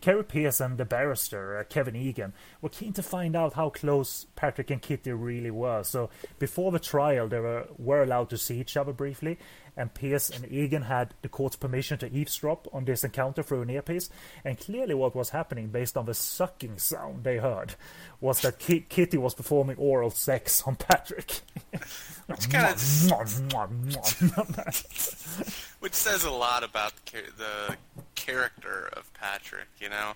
[0.01, 4.25] Kerry Pierce and the barrister, uh, Kevin Egan, were keen to find out how close
[4.35, 5.83] Patrick and Kitty really were.
[5.83, 6.09] So
[6.39, 9.37] before the trial, they were, were allowed to see each other briefly,
[9.77, 13.69] and Pierce and Egan had the court's permission to eavesdrop on this encounter through an
[13.69, 14.09] earpiece.
[14.43, 17.75] And clearly, what was happening, based on the sucking sound they heard,
[18.19, 21.41] was that Ki- Kitty was performing oral sex on Patrick.
[22.27, 22.81] Which kind of
[25.79, 27.77] which says a lot about the, the
[28.15, 29.67] character of Patrick.
[29.79, 30.13] You know,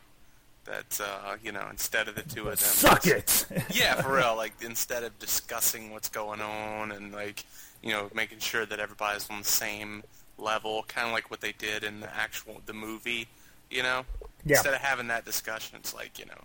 [0.65, 3.45] that uh, you know instead of the two of them, Suck it!
[3.73, 4.35] yeah, for real.
[4.35, 7.45] Like instead of discussing what's going on and like
[7.81, 10.03] you know making sure that everybody's on the same
[10.37, 13.27] level, kind of like what they did in the actual the movie.
[13.69, 14.05] You know,
[14.45, 14.57] Yeah.
[14.57, 16.41] instead of having that discussion, it's like you know,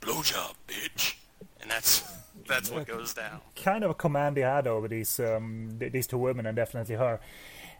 [0.00, 1.14] blowjob, bitch,
[1.60, 2.02] and that's
[2.46, 3.40] that's what goes down.
[3.56, 7.20] kind of a command he had over these um, these two women and definitely her.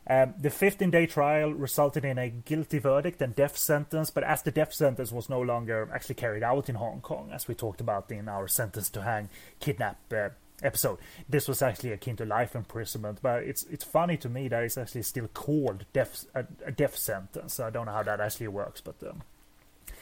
[0.04, 4.50] Um, the 15-day trial resulted in a guilty verdict and death sentence, but as the
[4.50, 8.10] death sentence was no longer actually carried out in Hong Kong, as we talked about
[8.10, 9.28] in our sentence to hang
[9.60, 10.30] kidnap uh,
[10.62, 13.18] episode, this was actually akin to life imprisonment.
[13.22, 16.96] But it's it's funny to me that it's actually still called death a, a death
[16.96, 17.60] sentence.
[17.60, 19.22] I don't know how that actually works, but um,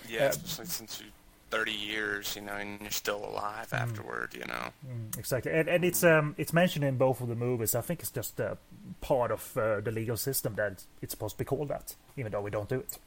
[0.08, 1.06] Yeah, especially since you
[1.50, 4.70] 30 years, you know, and you're still alive afterward, you know.
[5.18, 7.74] Exactly, and, and it's um it's mentioned in both of the movies.
[7.74, 8.54] I think it's just uh,
[9.00, 12.40] part of uh, the legal system that it's supposed to be called that, even though
[12.40, 12.98] we don't do it.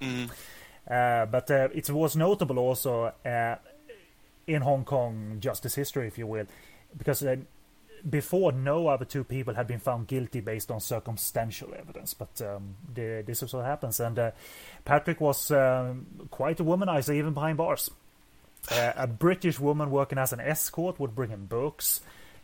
[0.00, 0.30] Mm.
[0.88, 3.56] Uh, but uh, it was notable also uh,
[4.46, 6.46] in Hong Kong justice history, if you will,
[6.96, 7.36] because uh,
[8.08, 12.14] before no other two people had been found guilty based on circumstantial evidence.
[12.14, 14.30] But um, the, this is what happens, and uh,
[14.84, 17.90] Patrick was um, quite a womanizer, even behind bars.
[18.70, 22.02] Uh, a British woman working as an escort would bring him books.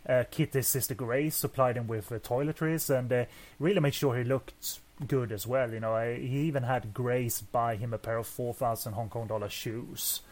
[0.08, 3.24] Uh, Kitty's sister Grace supplied him with uh, toiletries and uh,
[3.58, 5.72] really made sure he looked good as well.
[5.72, 9.26] You know, he even had Grace buy him a pair of four thousand Hong Kong
[9.26, 10.22] dollar shoes.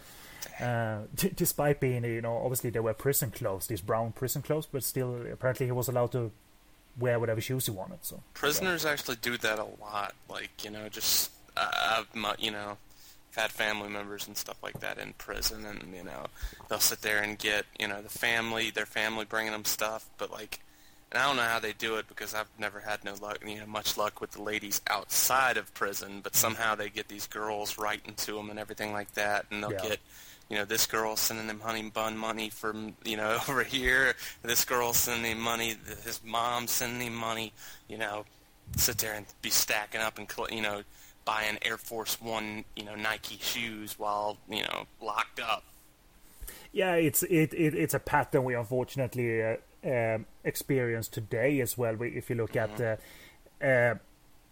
[0.61, 4.67] Uh, d- despite being, you know, obviously they were prison clothes, these brown prison clothes,
[4.71, 6.31] but still, apparently he was allowed to
[6.99, 7.99] wear whatever shoes he wanted.
[8.03, 10.15] So Prisoners actually do that a lot.
[10.29, 12.77] Like, you know, just, uh, I've, you know,
[13.37, 16.27] had family members and stuff like that in prison, and, you know,
[16.69, 20.31] they'll sit there and get, you know, the family, their family bringing them stuff, but,
[20.31, 20.61] like,
[21.11, 23.59] and I don't know how they do it because I've never had no luck, you
[23.61, 26.21] know, much luck with the ladies outside of prison.
[26.23, 29.73] But somehow they get these girls writing to them and everything like that, and they'll
[29.73, 29.83] Yeah.
[29.91, 30.01] get,
[30.49, 34.15] you know, this girl sending him honey bun money from, you know, over here.
[34.43, 35.77] This girl sending him money.
[36.05, 37.53] His mom sending him money.
[37.89, 38.25] You know,
[38.77, 40.83] sit there and be stacking up and, you know,
[41.25, 45.65] buying Air Force One, you know, Nike shoes while, you know, locked up.
[46.73, 51.95] Yeah, it's it, it it's a pattern we unfortunately uh, um, experience today as well.
[51.95, 53.95] We, if you look at uh, uh,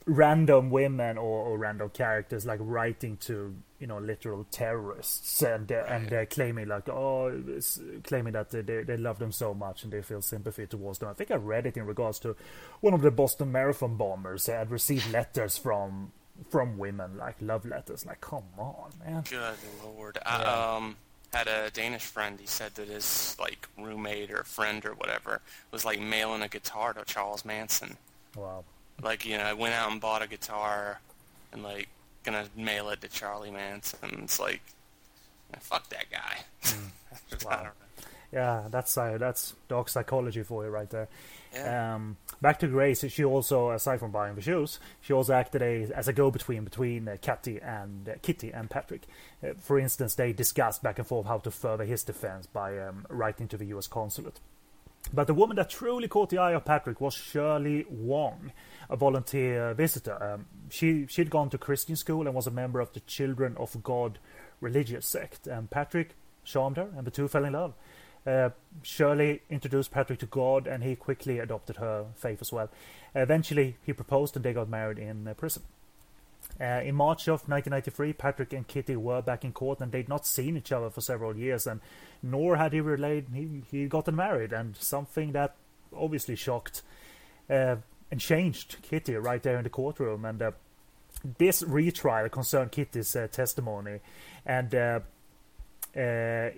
[0.06, 5.84] random women or, or random characters like writing to you know literal terrorists and uh,
[5.88, 9.92] and uh, claiming like oh s- claiming that they they love them so much and
[9.92, 11.08] they feel sympathy towards them.
[11.08, 12.36] I think I read it in regards to
[12.80, 16.12] one of the Boston Marathon bombers had received letters from
[16.48, 18.04] from women like love letters.
[18.04, 19.22] Like come on, man.
[19.28, 20.18] Good lord.
[20.26, 20.42] I
[20.76, 20.96] um
[21.32, 22.38] had a Danish friend.
[22.40, 26.92] He said that his like roommate or friend or whatever was like mailing a guitar
[26.92, 27.96] to Charles Manson.
[28.36, 28.64] Wow.
[29.00, 31.00] Like you know, I went out and bought a guitar
[31.52, 31.88] and like
[32.24, 34.20] gonna mail it to Charlie Manson.
[34.22, 34.62] It's like,
[35.60, 36.38] fuck that guy.
[37.12, 37.68] I Wow.
[38.32, 41.08] Yeah, that's uh, that's dark psychology for you right there.
[41.54, 41.94] Yeah.
[41.94, 45.92] Um, back to Grace, she also, aside from buying the shoes, she also acted a,
[45.94, 49.02] as a go-between between uh, Kitty and uh, Kitty and Patrick.
[49.44, 53.04] Uh, for instance, they discussed back and forth how to further his defense by um,
[53.10, 53.86] writing to the U.S.
[53.86, 54.40] consulate.
[55.12, 58.52] But the woman that truly caught the eye of Patrick was Shirley Wong,
[58.92, 60.22] a volunteer visitor.
[60.22, 63.82] Um, she she'd gone to Christian school and was a member of the Children of
[63.82, 64.18] God
[64.60, 65.46] religious sect.
[65.46, 67.74] And Patrick charmed her, and the two fell in love.
[68.24, 68.50] Uh,
[68.82, 72.70] Shirley introduced Patrick to God, and he quickly adopted her faith as well.
[73.14, 75.62] Eventually, he proposed, and they got married in uh, prison.
[76.60, 80.26] Uh, in March of 1993, Patrick and Kitty were back in court, and they'd not
[80.26, 81.80] seen each other for several years, and
[82.22, 85.56] nor had he relayed he he'd gotten married, and something that
[85.96, 86.82] obviously shocked
[87.50, 87.76] uh,
[88.12, 90.26] and changed Kitty right there in the courtroom.
[90.26, 90.52] And uh,
[91.38, 94.00] this retrial concerned Kitty's uh, testimony,
[94.44, 95.00] and uh,
[95.96, 96.50] uh,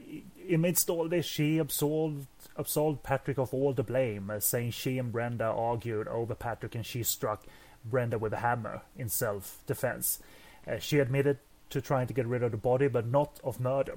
[0.52, 5.12] amidst all this, she absolved absolved Patrick of all the blame, uh, saying she and
[5.12, 7.44] Brenda argued over Patrick, and she struck
[7.84, 10.18] Brenda with a hammer in self-defense.
[10.66, 11.38] Uh, she admitted
[11.70, 13.96] to trying to get rid of the body, but not of murder.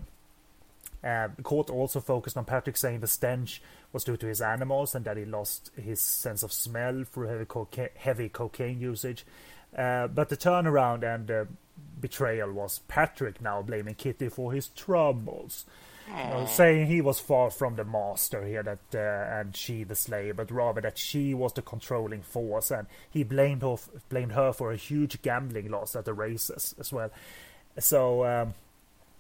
[1.03, 3.61] Uh, court also focused on Patrick saying the stench
[3.93, 7.45] was due to his animals and that he lost his sense of smell through heavy,
[7.45, 9.25] coca- heavy cocaine usage.
[9.77, 11.45] Uh, but the turnaround and uh,
[11.99, 15.65] betrayal was Patrick now blaming Kitty for his troubles.
[16.47, 20.49] Saying he was far from the master here, that uh, and she the slave, but
[20.49, 23.75] rather that she was the controlling force, and he blamed her,
[24.07, 27.11] blamed her for a huge gambling loss at the races as well.
[27.77, 28.53] So, um,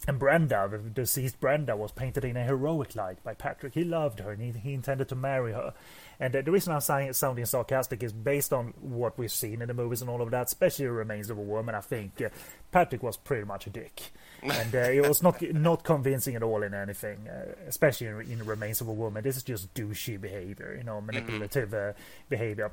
[0.05, 3.73] and Brenda, the deceased Brenda, was painted in a heroic light by Patrick.
[3.73, 5.73] He loved her, and he, he intended to marry her.
[6.19, 9.61] And uh, the reason I'm saying, it sounding sarcastic is based on what we've seen
[9.61, 11.75] in the movies and all of that, especially the Remains of a Woman.
[11.75, 12.29] I think uh,
[12.71, 14.11] Patrick was pretty much a dick,
[14.43, 18.45] and uh, it was not not convincing at all in anything, uh, especially in, in
[18.45, 19.23] Remains of a Woman.
[19.23, 21.93] This is just douchey behavior, you know, manipulative uh,
[22.29, 22.71] behavior.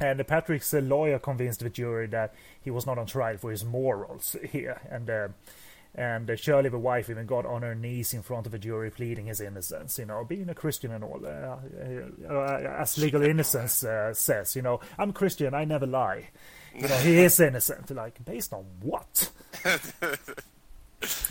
[0.00, 4.34] And Patrick's lawyer convinced the jury that he was not on trial for his morals
[4.50, 5.28] here, and uh,
[5.94, 8.90] and uh, Shirley, the wife, even got on her knees in front of the jury,
[8.90, 9.98] pleading his innocence.
[9.98, 11.56] You know, being a Christian and all, uh,
[12.28, 14.56] uh, as legal innocence uh, says.
[14.56, 16.30] You know, I'm Christian, I never lie.
[16.74, 17.90] You know, he is innocent.
[17.90, 19.30] Like, based on what?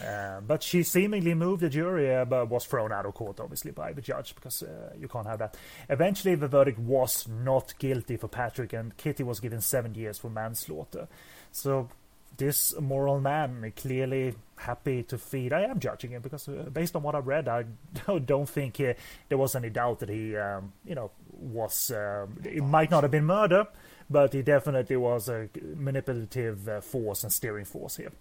[0.05, 3.71] Uh, but she seemingly moved the jury, uh, but was thrown out of court, obviously,
[3.71, 5.57] by the judge, because uh, you can't have that.
[5.89, 10.29] Eventually, the verdict was not guilty for Patrick, and Kitty was given seven years for
[10.29, 11.07] manslaughter.
[11.51, 11.89] So,
[12.37, 15.53] this moral man clearly happy to feed.
[15.53, 17.65] I am judging him because, uh, based on what I've read, I
[18.25, 18.93] don't think uh,
[19.29, 21.91] there was any doubt that he, um, you know, was.
[21.91, 23.67] Um, it might not have been murder,
[24.09, 28.11] but he definitely was a manipulative uh, force and steering force here.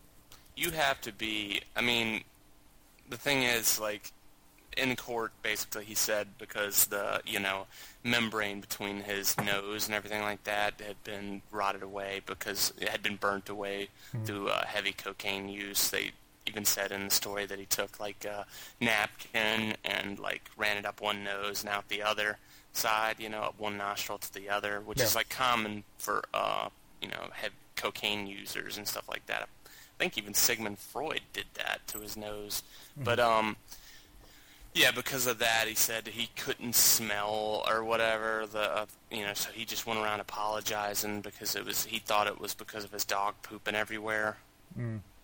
[0.54, 2.22] you have to be i mean
[3.08, 4.12] the thing is like
[4.76, 7.66] in court basically he said because the you know
[8.04, 13.02] membrane between his nose and everything like that had been rotted away because it had
[13.02, 13.88] been burnt away
[14.24, 15.90] through uh, heavy cocaine use.
[15.90, 16.10] They
[16.46, 18.46] even said in the story that he took like a
[18.80, 22.38] napkin and like ran it up one nose and out the other
[22.72, 26.68] side you know up one nostril to the other which is like common for uh
[27.00, 29.42] you know heavy cocaine users and stuff like that.
[29.42, 32.62] I think even Sigmund Freud did that to his nose.
[32.96, 33.56] But um
[34.74, 39.34] yeah, because of that he said he couldn't smell or whatever the uh, you know,
[39.34, 42.92] so he just went around apologizing because it was he thought it was because of
[42.92, 44.36] his dog pooping everywhere.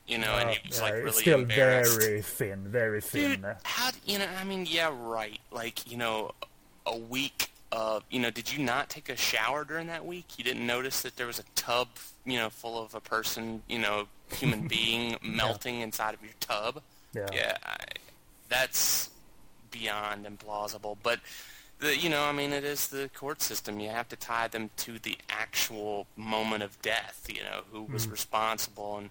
[0.07, 3.41] You know, and Uh, he was yeah, like really still very thin, very thin.
[3.43, 4.27] Dude, how you know?
[4.39, 5.41] I mean, yeah, right.
[5.51, 6.33] Like you know,
[6.87, 10.25] a week of, you know, did you not take a shower during that week?
[10.39, 11.89] You didn't notice that there was a tub,
[12.25, 16.83] you know, full of a person, you know, human being melting inside of your tub?
[17.15, 17.27] Yeah.
[17.33, 17.77] Yeah, I,
[18.49, 19.11] that's
[19.71, 20.97] beyond implausible.
[21.03, 21.21] But
[21.81, 23.79] the, you know, I mean, it is the court system.
[23.81, 27.27] You have to tie them to the actual moment of death.
[27.29, 29.11] You know, who was responsible, and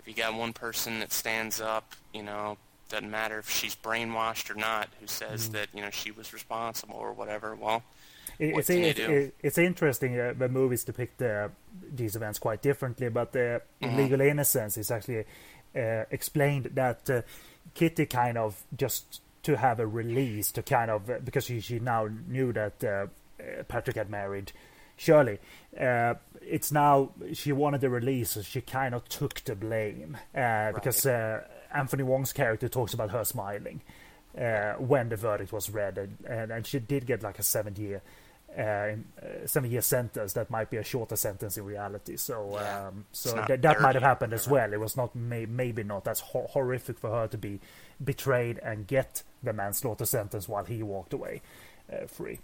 [0.00, 2.56] if you got one person that stands up, you know,
[2.88, 6.96] doesn't matter if she's brainwashed or not, who says that you know she was responsible
[6.96, 7.54] or whatever.
[7.54, 7.82] Well,
[8.38, 9.10] It- What it's can you it, do?
[9.10, 10.18] it- it's interesting.
[10.18, 11.48] Uh, the movies depict uh,
[11.94, 13.96] these events quite differently, but uh, Mm-hmm.
[13.96, 15.24] Legal Innocence is actually
[15.76, 17.22] uh, explained that uh,
[17.74, 21.78] Kitty kind of just to have a release to kind of uh, because she, she
[21.78, 23.06] now knew that uh,
[23.40, 24.52] uh, Patrick had married
[24.98, 25.38] Shirley.
[25.80, 30.72] Uh, it's now she wanted the release, so she kind of took the blame uh,
[30.72, 31.40] because uh,
[31.74, 33.80] Anthony Wong's character talks about her smiling
[34.38, 37.74] uh, when the verdict was read, and, and, and she did get like a seven
[37.76, 38.02] year.
[38.56, 38.96] Uh, uh,
[39.46, 42.16] seven year sentence that might be a shorter sentence in reality.
[42.16, 42.86] So, Yeah.
[42.88, 44.72] um, so not that might have happened as well.
[44.72, 47.60] It was not may, maybe not as hor- horrific for her to be
[48.02, 51.42] betrayed and get the manslaughter sentence while he walked away
[51.92, 52.40] uh, free.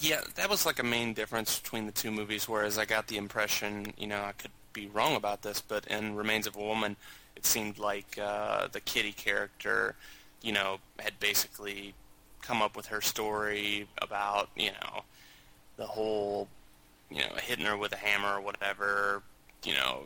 [0.00, 2.48] Yeah, that was like a main difference between the two movies.
[2.48, 6.16] Whereas I got the impression, you know, I could be wrong about this, but in
[6.16, 6.96] Remains of a Woman,
[7.36, 9.94] it seemed like uh, the Kitty character,
[10.42, 11.94] you know, had basically
[12.42, 15.04] come up with her story about, you know,
[15.76, 16.48] the whole,
[17.10, 19.22] you know, hitting her with a hammer or whatever,
[19.64, 20.04] you know,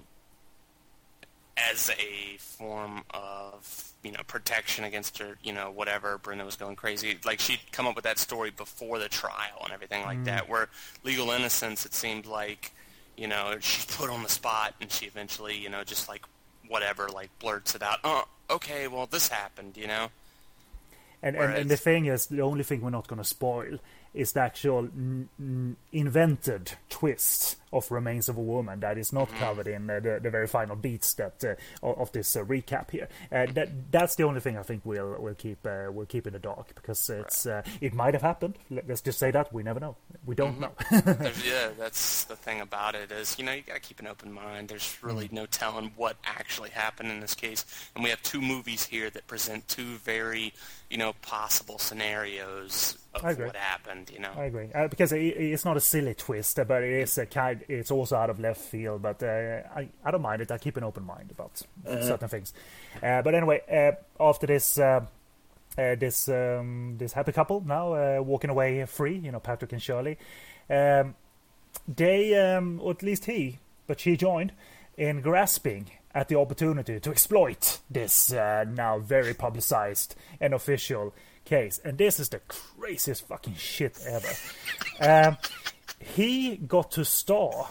[1.70, 6.76] as a form of you know protection against her you know whatever Brenda was going
[6.76, 7.18] crazy.
[7.24, 10.48] Like she'd come up with that story before the trial and everything like that mm.
[10.48, 10.68] where
[11.04, 12.72] legal innocence it seemed like
[13.16, 16.24] you know she's put on the spot and she eventually you know just like
[16.68, 17.98] whatever like blurts it out.
[18.04, 20.08] Oh okay well this happened you know?
[21.20, 23.78] And, and, and the thing is, the only thing we're not going to spoil
[24.18, 24.88] is the actual
[25.92, 30.30] invented twist of Remains of a Woman that is not covered in uh, the, the
[30.30, 31.44] very final beats that
[31.82, 33.08] uh, of this uh, recap here.
[33.32, 36.32] Uh, that that's the only thing I think we'll we'll keep uh, we'll keep in
[36.32, 38.56] the dark because it's uh, it might have happened.
[38.70, 39.96] Let- Let's just say that we never know.
[40.24, 40.72] We don't know.
[41.44, 44.68] Yeah, that's the thing about it is, you know, you gotta keep an open mind.
[44.68, 47.64] There's really no telling what actually happened in this case,
[47.94, 50.52] and we have two movies here that present two very,
[50.90, 54.10] you know, possible scenarios of what happened.
[54.12, 57.16] You know, I agree uh, because it, it's not a silly twist, but it is
[57.18, 57.57] a kind.
[57.68, 60.50] It's also out of left field, but uh, I I don't mind it.
[60.50, 62.52] I keep an open mind about certain things.
[63.02, 64.78] Uh, but anyway, uh, after this.
[64.78, 65.06] Uh,
[65.76, 69.80] uh, this um, this happy couple now uh, walking away free, you know Patrick and
[69.80, 70.18] Shirley.
[70.68, 71.14] Um,
[71.86, 74.52] they, um, or at least he, but she joined
[74.96, 81.80] in grasping at the opportunity to exploit this uh, now very publicized and official case.
[81.84, 84.28] And this is the craziest fucking shit ever.
[86.00, 87.68] he got to star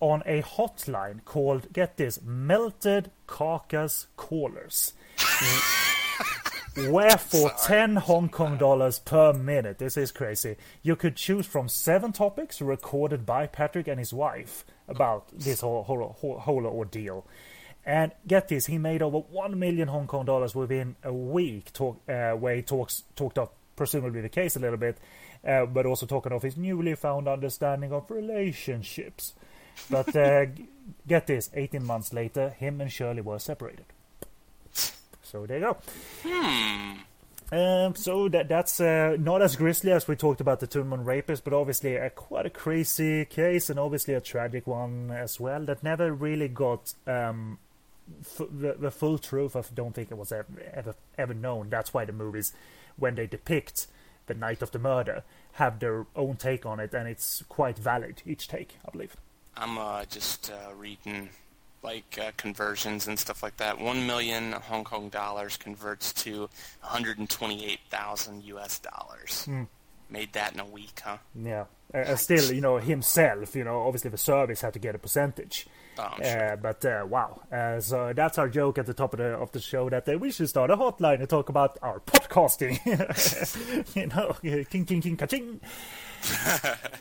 [0.00, 4.94] on a hotline called, get this, Melted Carcass Callers.
[6.88, 11.68] Where for 10 Hong Kong dollars per minute, this is crazy, you could choose from
[11.68, 17.26] seven topics recorded by Patrick and his wife about this whole, whole, whole, whole ordeal.
[17.84, 22.00] And get this, he made over 1 million Hong Kong dollars within a week, talk,
[22.08, 24.98] uh, where he talks, talked of presumably the case a little bit,
[25.46, 29.34] uh, but also talking of his newly found understanding of relationships.
[29.90, 30.46] But uh,
[31.08, 33.86] get this, 18 months later, him and Shirley were separated.
[35.22, 35.76] So there you go.
[37.52, 41.04] Um, so that that's uh, not as grisly as we talked about the Tuen Mun
[41.04, 45.62] rapist, but obviously a quite a crazy case and obviously a tragic one as well
[45.66, 47.58] that never really got um,
[48.20, 49.54] f- the, the full truth.
[49.54, 51.68] I don't think it was ever, ever ever known.
[51.68, 52.54] That's why the movies,
[52.96, 53.86] when they depict
[54.26, 58.22] the night of the murder, have their own take on it, and it's quite valid
[58.26, 59.16] each take, I believe.
[59.56, 61.28] I'm uh, just uh, reading
[61.82, 63.78] like uh, conversions and stuff like that.
[63.78, 66.48] One million Hong Kong dollars converts to
[66.80, 68.78] 128,000 U.S.
[68.78, 69.44] dollars.
[69.44, 69.64] Hmm.
[70.08, 71.18] Made that in a week, huh?
[71.34, 71.64] Yeah,
[71.94, 75.66] uh, still, you know, himself, you know, obviously the service had to get a percentage.
[75.98, 76.52] Oh, sure.
[76.52, 79.52] Uh, but uh, wow, uh, so that's our joke at the top of the of
[79.52, 82.78] the show that we should start a hotline and talk about our podcasting.
[83.94, 84.36] you know,
[84.70, 85.60] king king king ka-ching.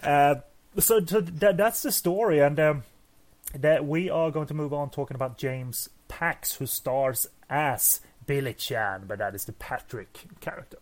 [0.03, 0.35] uh,
[0.77, 2.83] so so that, that's the story, and um,
[3.55, 8.53] that we are going to move on talking about James Pax, who stars as Billy
[8.53, 10.77] Chan, but that is the Patrick character.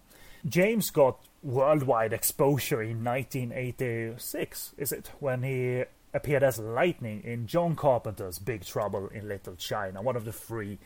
[0.47, 5.11] James got worldwide exposure in 1986, is it?
[5.19, 5.83] When he
[6.13, 10.79] appeared as Lightning in John Carpenter's Big Trouble in Little China, one of the three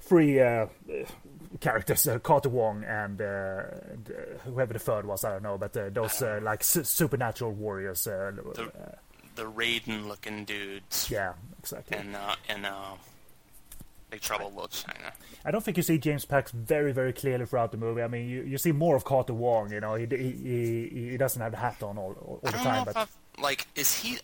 [0.00, 0.66] three uh,
[1.60, 3.68] characters, uh, Carter Wong and, uh, uh,
[4.44, 8.06] whoever the third was, I don't know, but uh, those uh, like su- supernatural warriors.
[8.08, 8.94] Uh, The, uh,
[9.36, 11.08] the Raiden-looking dudes.
[11.08, 11.96] yeah, exactly.
[11.98, 12.94] And uh, and uh,
[14.10, 15.12] Big Trouble in Little China.
[15.44, 18.02] I don't think you see James Pax very, very clearly throughout the movie.
[18.02, 19.70] I mean, you, you see more of Carter Wong.
[19.72, 22.58] You know, he he, he, he doesn't have the hat on all, all, all the
[22.58, 24.18] time, but I've, like is he?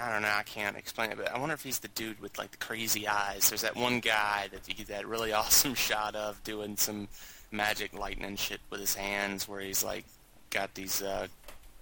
[0.00, 0.32] I don't know.
[0.34, 3.06] I can't explain it, but I wonder if he's the dude with like the crazy
[3.06, 3.48] eyes.
[3.50, 7.08] There's that one guy that you get that really awesome shot of doing some
[7.50, 10.04] magic lightning shit with his hands, where he's like
[10.50, 11.26] got these uh,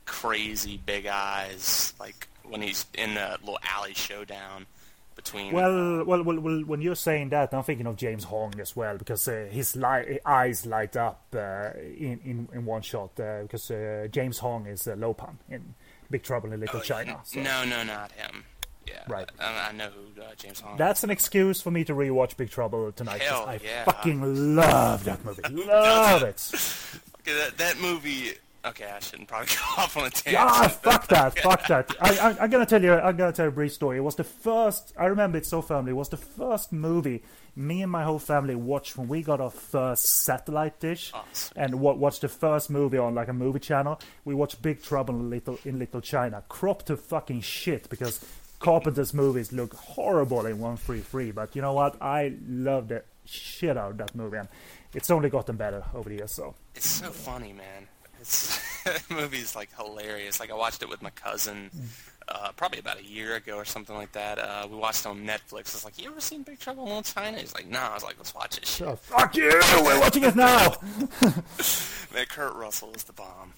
[0.06, 4.66] crazy big eyes, like when he's in the little alley showdown
[5.14, 5.52] between.
[5.52, 8.96] Well, well, well, well, when you're saying that, I'm thinking of James Hong as well
[8.98, 13.70] because uh, his li- eyes light up uh, in, in in one shot uh, because
[13.70, 15.74] uh, James Hong is uh, Lopan in
[16.12, 17.18] Big Trouble in Little Oh, China.
[17.24, 18.44] so- No, no, not him.
[18.86, 19.28] Yeah, Right.
[19.40, 20.76] I, I know who uh, James Hong.
[20.76, 23.22] That's an excuse for me to rewatch Big Trouble tonight.
[23.22, 23.84] Hell I yeah.
[23.84, 25.42] fucking love that movie.
[25.50, 26.52] Love it.
[27.24, 28.32] Okay, that, that movie.
[28.64, 29.46] Okay, I shouldn't probably
[29.76, 30.42] go off on a tangent.
[30.44, 31.94] Ah, fuck that, fuck that.
[32.00, 33.98] I, I, I'm gonna tell you, I'm gonna tell you a brief story.
[33.98, 37.22] It was the first, I remember it so firmly, it was the first movie
[37.54, 41.52] me and my whole family watched when we got our first satellite dish Awesome.
[41.56, 44.00] and wa- watched the first movie on like a movie channel.
[44.24, 48.24] We watched Big Trouble in Little, in Little China, cropped to fucking shit because
[48.58, 52.00] Carpenter's movies look horrible in 133, but you know what?
[52.00, 54.48] I love the shit out of that movie and
[54.94, 56.54] it's only gotten better over the years, so.
[56.74, 57.86] It's so funny, man.
[58.20, 60.38] It's that movie's like hilarious.
[60.40, 61.86] Like I watched it with my cousin, mm.
[62.28, 64.38] Uh, probably about a year ago or something like that.
[64.38, 65.52] Uh, we watched on Netflix.
[65.52, 67.94] I was like, "You ever seen Big Trouble in Little China?" He's like, "No." I
[67.94, 68.86] was like, "Let's watch it." Shit.
[68.86, 69.48] Oh, fuck you!
[69.82, 70.76] We're watching it now!
[72.14, 73.52] Man, Kurt Russell is the bomb.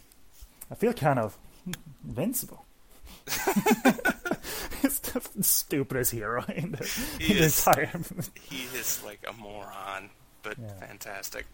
[0.70, 1.36] I feel kind of
[2.06, 2.64] invincible.
[4.82, 6.84] He's the stupidest hero in the,
[7.20, 7.66] He in is.
[7.66, 7.90] entire.
[8.42, 10.10] He is like a moron,
[10.42, 10.74] but Yeah.
[10.86, 11.46] fantastic.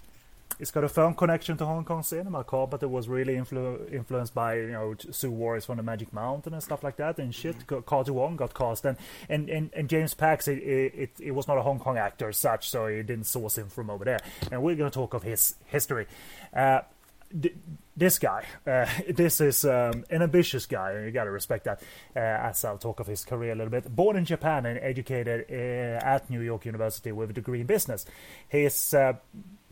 [0.61, 2.45] It's got a firm connection to Hong Kong cinema.
[2.45, 6.63] Carpenter was really influ- influenced by you know Zu Warriors from the Magic Mountain and
[6.63, 7.59] stuff like that and shit.
[7.67, 7.81] Mm-hmm.
[7.81, 8.99] Carter Wong got cast and
[9.29, 12.37] and, and, and James Pax it, it it was not a Hong Kong actor as
[12.37, 14.21] such, so he didn't source him from over there.
[14.53, 16.07] And we're going to talk of his history.
[16.55, 16.81] Uh,
[17.41, 17.55] th-
[17.97, 21.83] this guy, uh, this is um, an ambitious guy, and you got to respect that.
[22.15, 23.95] Uh, as I'll talk of his career a little bit.
[23.95, 28.05] Born in Japan and educated uh, at New York University with a degree in business.
[28.49, 29.15] His uh,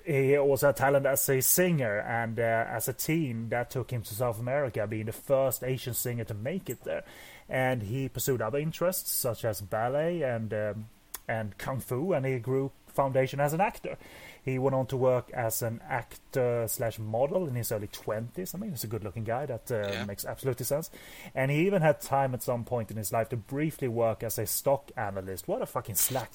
[0.09, 4.03] he also had talent as a singer, and uh, as a teen, that took him
[4.03, 7.05] to South America, being the first Asian singer to make it there.
[7.49, 10.87] And he pursued other interests such as ballet and um,
[11.29, 13.97] and kung fu, and he grew foundation as an actor.
[14.43, 18.55] He went on to work as an actor slash model in his early twenties.
[18.55, 19.45] I mean, he's a good-looking guy.
[19.47, 20.05] That uh, Yeah.
[20.07, 20.91] makes absolutely sense.
[21.35, 24.39] And he even had time at some point in his life to briefly work as
[24.39, 25.47] a stock analyst.
[25.49, 26.33] What a fucking slacker!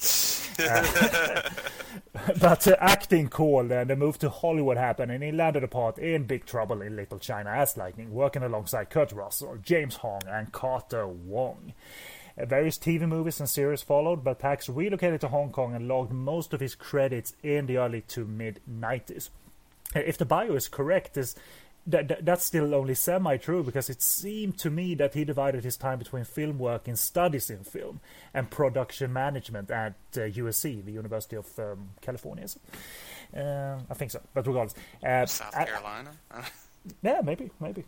[2.40, 5.98] but uh, acting called and the move to Hollywood happened, and he landed a part
[5.98, 10.52] in Big Trouble in Little China as Lightning, working alongside Kurt Russell, James Hong, and
[10.52, 11.72] Carter Wong.
[12.38, 16.12] Uh, various TV movies and series followed, but Pax relocated to Hong Kong and logged
[16.12, 19.30] most of his credits in the early to mid 90s.
[19.94, 21.36] Uh, If the bio is correct, is
[21.86, 25.76] that, that that's still only semi-true because it seemed to me that he divided his
[25.76, 28.00] time between film work and studies in film
[28.32, 32.46] and production management at uh, USC, the University of um, California.
[33.36, 34.74] Uh, I think so, but regardless,
[35.04, 36.10] uh, South I- Carolina.
[37.02, 37.84] yeah, maybe, maybe.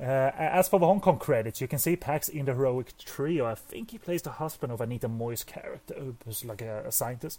[0.00, 3.44] Uh, as for the Hong Kong credits, you can see Pax in the heroic trio.
[3.46, 7.38] I think he plays the husband of Anita Mui's character, who's like a, a scientist.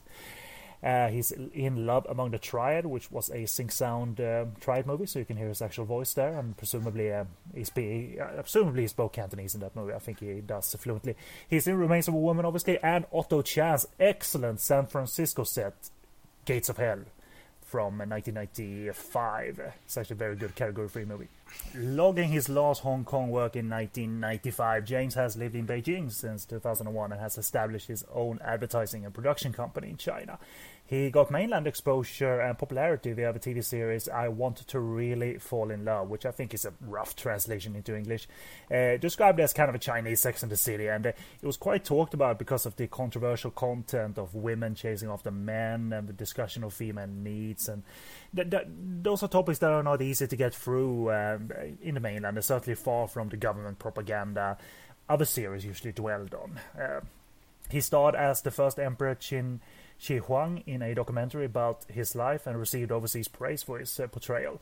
[0.86, 5.08] Uh, he's in Love Among the Triad, which was a sync sound um, Triad movie,
[5.08, 8.84] so you can hear his actual voice there, and presumably um, he's be, uh, presumably
[8.84, 9.94] he spoke Cantonese in that movie.
[9.94, 11.16] I think he does fluently.
[11.50, 15.74] He's in Remains of a Woman, obviously, and Otto Chan's excellent San Francisco set,
[16.46, 17.00] Gates of Hell,
[17.64, 19.74] from 1995.
[19.86, 21.30] It's actually a very good category three movie.
[21.74, 27.12] Logging his last Hong Kong work in 1995, James has lived in Beijing since 2001
[27.12, 30.38] and has established his own advertising and production company in China.
[30.88, 35.72] He got mainland exposure and popularity via the TV series I Want to Really Fall
[35.72, 38.28] in Love, which I think is a rough translation into English.
[38.72, 41.58] Uh, described as kind of a Chinese Sex and the City, and uh, it was
[41.58, 46.14] quite talked about because of the controversial content of women chasing after men and the
[46.14, 47.68] discussion of female needs.
[47.68, 47.82] And
[48.36, 48.68] th- th-
[49.02, 52.38] those are topics that are not easy to get through um, in the mainland.
[52.38, 54.58] They're certainly far from the government propaganda
[55.10, 56.60] other series usually dwelled on.
[56.80, 57.02] Uh,
[57.70, 59.60] he starred as the first Emperor Qin
[59.98, 64.08] Shi Huang in a documentary about his life and received overseas praise for his uh,
[64.08, 64.60] portrayal.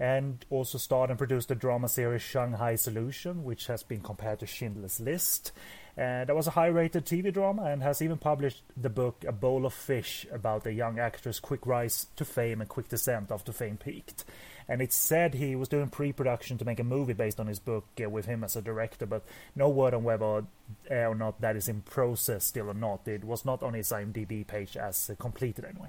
[0.00, 4.46] and also starred and produced the drama series Shanghai Solution, which has been compared to
[4.46, 5.52] Schindler's List.
[5.96, 9.66] Uh, that was a high-rated TV drama and has even published the book A Bowl
[9.66, 13.76] of Fish about a young actor's quick rise to fame and quick descent after fame
[13.76, 14.24] peaked.
[14.68, 17.86] And it's said he was doing pre-production to make a movie based on his book
[18.04, 19.24] uh, with him as a director, but
[19.56, 20.44] no word on whether
[20.90, 23.08] uh, or not that is in process still or not.
[23.08, 25.88] It was not on his IMDb page as uh, completed anyway.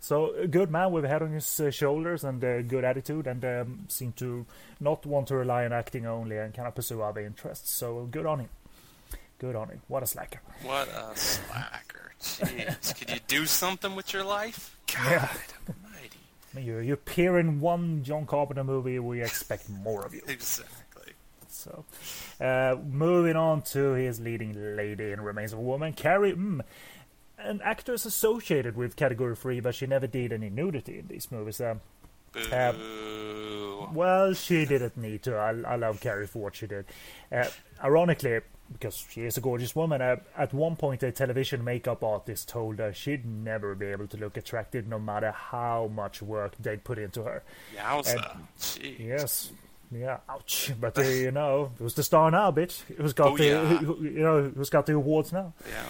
[0.00, 3.26] So a good man with a head on his uh, shoulders and a good attitude,
[3.26, 4.46] and um, seemed to
[4.80, 7.70] not want to rely on acting only and kind of pursue other interests.
[7.70, 8.48] So good on him.
[9.38, 9.82] Good on him.
[9.88, 10.40] What a slacker.
[10.62, 12.12] What a slacker.
[12.20, 12.98] Jeez.
[12.98, 14.76] Could you do something with your life?
[14.94, 15.28] God Yeah.
[16.54, 16.70] Almighty.
[16.70, 20.22] I mean, you you appear in one John Carpenter movie, we expect more of you.
[20.28, 20.76] Exactly.
[21.48, 21.84] So,
[22.40, 26.32] uh, moving on to his leading lady in Remains of a Woman, Carrie.
[26.32, 26.60] Mm,
[27.38, 31.60] an actress associated with Category 3, but she never did any nudity in these movies.
[31.60, 31.80] Um,
[32.32, 33.88] Boo.
[33.92, 35.36] well, she didn't need to.
[35.36, 36.86] I, I love Carrie for what she did.
[37.32, 37.46] Uh,
[37.82, 38.40] ironically,
[38.72, 42.78] because she is a gorgeous woman, uh, at one point a television makeup artist told
[42.78, 46.98] her she'd never be able to look attractive no matter how much work they'd put
[46.98, 47.42] into her.
[47.76, 48.36] Yowza.
[48.58, 48.98] Jeez.
[48.98, 49.52] Yes.
[49.92, 50.72] Yeah, ouch.
[50.80, 52.82] But uh, you know, it was the star now, bitch.
[52.96, 53.66] Who's got the Booyah.
[53.66, 55.52] who, who- you know who's got the awards now?
[55.68, 55.82] Yeah.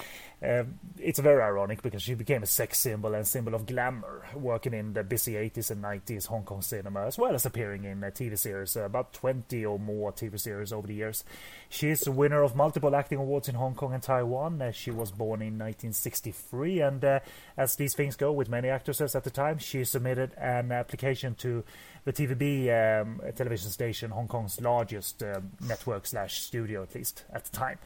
[0.43, 4.73] Um, it's very ironic because she became a sex symbol and symbol of glamour, working
[4.73, 8.07] in the busy 80s and 90s Hong Kong cinema, as well as appearing in uh,
[8.07, 11.25] TV series, uh, about 20 or more TV series over the years.
[11.69, 14.63] She is a winner of multiple acting awards in Hong Kong and Taiwan.
[14.63, 17.21] Uh, she was born in 1963, and uh,
[17.59, 21.65] as these things go with many actresses at the time, she submitted an application to
[22.05, 27.45] the TVB um, television station, Hong Kong's largest um, network slash studio, at least at
[27.45, 27.79] the time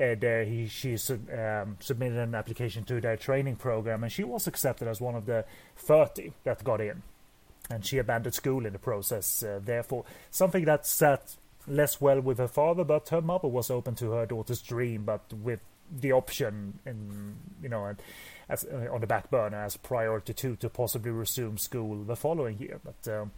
[0.00, 0.96] and uh, he she
[1.32, 5.26] um, submitted an application to their training program, and she was accepted as one of
[5.26, 5.44] the
[5.76, 7.02] 30 that got in.
[7.68, 11.36] And she abandoned school in the process, uh, therefore something that sat
[11.68, 15.32] less well with her father, but her mother was open to her daughter's dream, but
[15.32, 15.60] with
[15.92, 17.94] the option, in you know,
[18.48, 22.58] as uh, on the back burner as priority two to possibly resume school the following
[22.58, 23.12] year, but.
[23.12, 23.32] Um,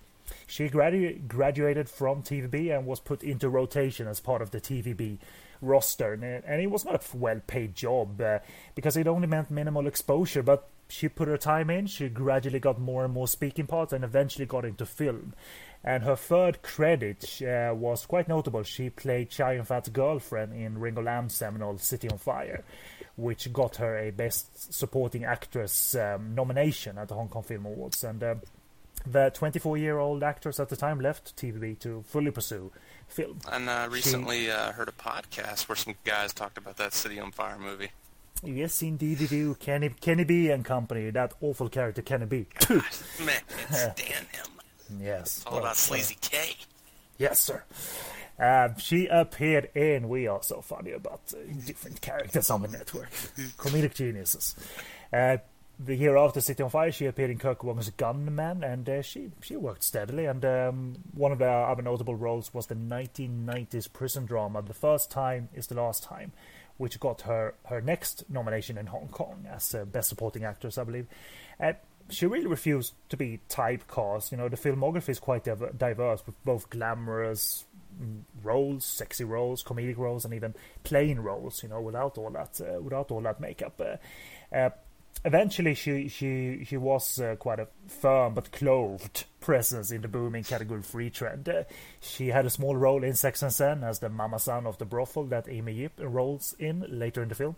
[0.47, 5.19] she gradu- graduated from TVB and was put into rotation as part of the TVB
[5.63, 8.41] roster, and it, was not a well-paid job uh,
[8.75, 10.43] because it only meant minimal exposure.
[10.43, 11.87] But she put her time in.
[11.87, 15.33] She gradually got more and more speaking parts, and eventually got into film.
[15.85, 18.63] And her third credit uh, was quite notable.
[18.63, 22.65] She played Chow Yun-fat's girlfriend in Ringo Lam's seminal "City on Fire,"
[23.17, 28.05] which got her a Best Supporting Actress um, nomination at the Hong Kong Film Awards.
[28.05, 28.35] And uh,
[29.07, 32.71] the 24-year-old actress at the time left TVB to fully pursue
[33.13, 33.39] film.
[33.51, 37.33] And uh, recently uh, heard a podcast where some guys talked about that City on
[37.33, 37.91] Fire movie.
[38.45, 39.55] Yes, indeed, they do.
[39.55, 41.11] Kenny, Kenny B and company.
[41.11, 42.47] That awful character, Kenny B.
[42.69, 42.83] Man,
[43.69, 45.01] can't stand him.
[45.01, 45.45] yes.
[45.47, 46.57] All well, about Sleazy K.
[47.19, 47.63] Yes, sir.
[48.39, 53.11] Um, she appeared in We Are So Funny about uh, different characters on the network.
[53.57, 54.57] Comedic geniuses.
[55.13, 55.37] Uh,
[55.85, 59.31] the year after City on Fire, she appeared in Kirk Wong's Gunman, and uh, she
[59.41, 60.27] she worked steadily.
[60.27, 65.11] And um, one of her other notable roles was the 1990s prison drama "The First
[65.11, 66.33] Time Is the Last Time,"
[66.77, 70.85] which got her her next nomination in Hong Kong as uh, Best Supporting Actress, I
[70.85, 71.07] believe.
[71.59, 71.73] Uh,
[72.11, 74.33] she really refused to be typecast.
[74.33, 77.65] You know, the filmography is quite diverse with both glamorous
[78.01, 80.55] mm, roles, sexy roles, comedic roles, and even
[80.85, 81.63] plain roles.
[81.63, 83.81] You know, without all that, uh, without all that makeup.
[83.81, 84.71] Uh, uh,
[85.25, 90.45] eventually, she she she was uh, quite a firm but clothed presence in the booming
[90.45, 91.49] category free trend.
[91.49, 91.65] Uh,
[92.01, 94.85] she had a small role in Sex and Zen as the mama son of the
[94.85, 97.57] brothel that Amy Yip rolls in later in the film.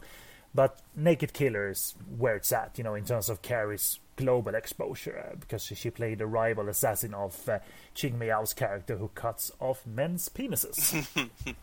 [0.55, 5.31] But Naked Killer is where it's at, you know, in terms of Carrie's global exposure,
[5.31, 7.59] uh, because she, she played the rival assassin of uh,
[7.97, 11.05] Chingmy Yau's character who cuts off men's penises.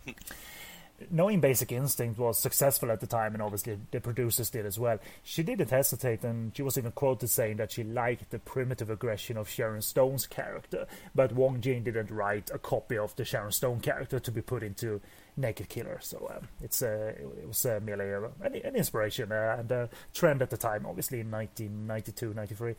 [1.10, 4.99] Knowing Basic Instinct was successful at the time, and obviously the producers did as well,
[5.24, 9.38] she didn't hesitate, and she was even quoted saying that she liked the primitive aggression
[9.38, 10.86] of Sharon Stone's character,
[11.16, 14.64] but Wong Jing didn't write a copy of the Sharon Stone character to be put
[14.64, 15.02] into
[15.38, 15.99] Naked Killer.
[16.02, 19.89] So um, it's uh, it was uh, merely a, an, an inspiration uh, and a
[20.14, 22.76] trend at the time, obviously in 1992, 93.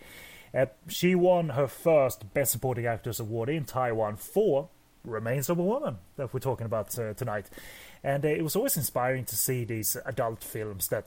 [0.54, 4.68] Uh, she won her first Best Supporting Actress award in Taiwan for
[5.04, 7.50] Remains of a Woman that we're talking about uh, tonight.
[8.04, 11.06] And uh, it was always inspiring to see these adult films that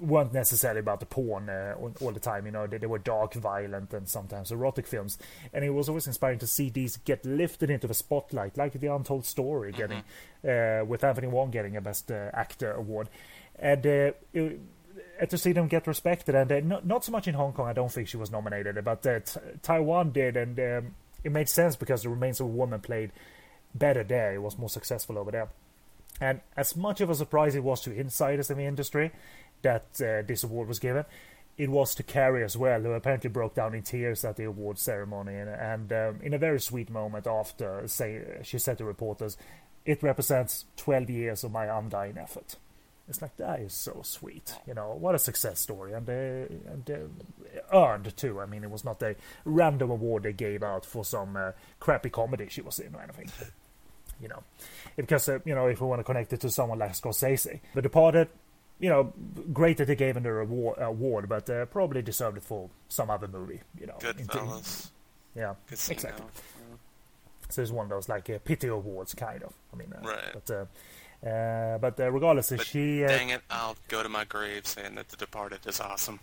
[0.00, 2.46] weren't necessarily about the porn uh, all, the time.
[2.46, 5.18] You know, they, they were dark, violent, and sometimes erotic films.
[5.52, 8.92] And it was always inspiring to see these get lifted into the spotlight, like The
[8.92, 10.02] Untold Story, getting
[10.48, 13.08] uh, with Anthony Wong getting a Best uh, Actor award.
[13.56, 14.60] And uh, it,
[15.20, 17.68] uh, to see them get respected, and uh, not not so much in Hong Kong.
[17.68, 21.48] I don't think she was nominated, but uh, t- Taiwan did, and um, it made
[21.48, 23.12] sense because the remains of a woman played
[23.74, 24.34] better there.
[24.34, 25.48] It was more successful over there.
[26.22, 29.10] And as much of a surprise it was to insiders in the industry
[29.62, 31.04] that uh, this award was given,
[31.58, 34.78] it was to Carrie as well, who apparently broke down in tears at the award
[34.78, 35.34] ceremony.
[35.34, 39.36] And, and um, in a very sweet moment after, say, she said to reporters,
[39.84, 42.54] "It represents 12 years of my undying effort."
[43.08, 44.96] It's like that is so sweet, you know.
[44.96, 48.40] What a success story, and, uh, and uh, earned too.
[48.40, 51.50] I mean, it was not a random award they gave out for some uh,
[51.80, 53.28] crappy comedy she was in or anything.
[54.22, 54.42] You know,
[54.96, 57.82] because uh, you know if we want to connect it to someone like Scorsese, The
[57.82, 58.28] Departed,
[58.78, 59.12] you know,
[59.52, 63.10] great that they gave him the award, award but uh, probably deserved it for some
[63.10, 63.60] other movie.
[63.80, 64.90] You know, Goodfellas.
[65.34, 66.24] Yeah, exactly.
[67.48, 69.52] So it's one of those like uh, pity awards, kind of.
[69.72, 70.32] I mean, uh, Right.
[70.32, 73.04] But uh, uh, but uh, regardless, But she.
[73.04, 76.20] Uh, dang it, I'll go to my grave saying that The Departed is awesome.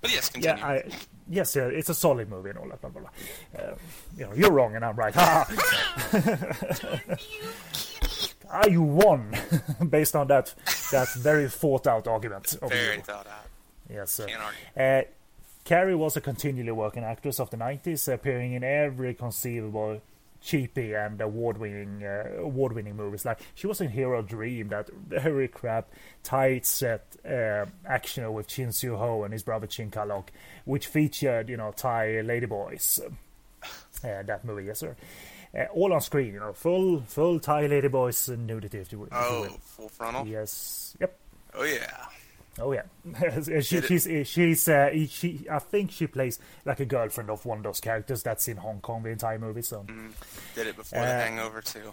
[0.00, 0.64] But yes, yeah, continue.
[0.64, 0.84] I,
[1.28, 2.80] yes, yeah, it's a solid movie and all that.
[2.80, 3.10] Blah, blah, blah.
[3.60, 3.74] Uh,
[4.16, 5.14] you know, you're wrong and I'm right.
[5.16, 5.46] ah,
[8.68, 9.34] you won
[9.88, 10.54] based on that
[10.92, 12.56] that very thought out argument.
[12.62, 13.02] Of Very you.
[13.02, 13.46] thought out.
[13.90, 14.36] Yes, argue.
[14.76, 15.02] Uh,
[15.64, 20.00] Carrie was a continually working actress of the 90s, appearing in every conceivable
[20.46, 23.24] cheapy and award-winning uh, award-winning movies.
[23.24, 25.90] Like she was in Hero Dream, that very crap
[26.22, 30.28] tight set uh, action with Chin Siu-ho and his brother Chin Kalok,
[30.64, 33.00] which featured you know Thai ladyboys.
[34.04, 34.94] Uh, that movie, yes sir.
[35.58, 39.08] Uh, all on screen, you know, full full Thai ladyboys and nudity, if you will.
[39.10, 40.26] Oh, full frontal?
[40.26, 41.18] yes, yep.
[41.54, 42.06] Oh, yeah.
[42.58, 42.84] Oh yeah,
[43.60, 45.46] she, she's she's uh, she.
[45.50, 48.80] I think she plays like a girlfriend of one of those characters that's in Hong
[48.80, 49.62] Kong the entire movie.
[49.62, 49.84] So
[50.54, 51.92] Did it before Uh, The Hangover, too.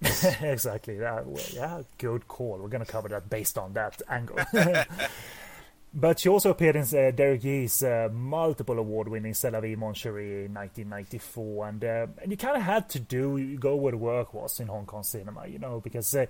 [0.42, 2.58] exactly, that, well, yeah, good call.
[2.58, 4.38] We're gonna cover that based on that angle.
[5.94, 9.92] but she also appeared in uh, Derek Yee's uh, multiple award-winning C'est la vie, mon
[9.94, 13.98] chéri in 1994, and uh, and you kind of had to do go where the
[13.98, 16.26] work was in Hong Kong cinema, you know, because uh,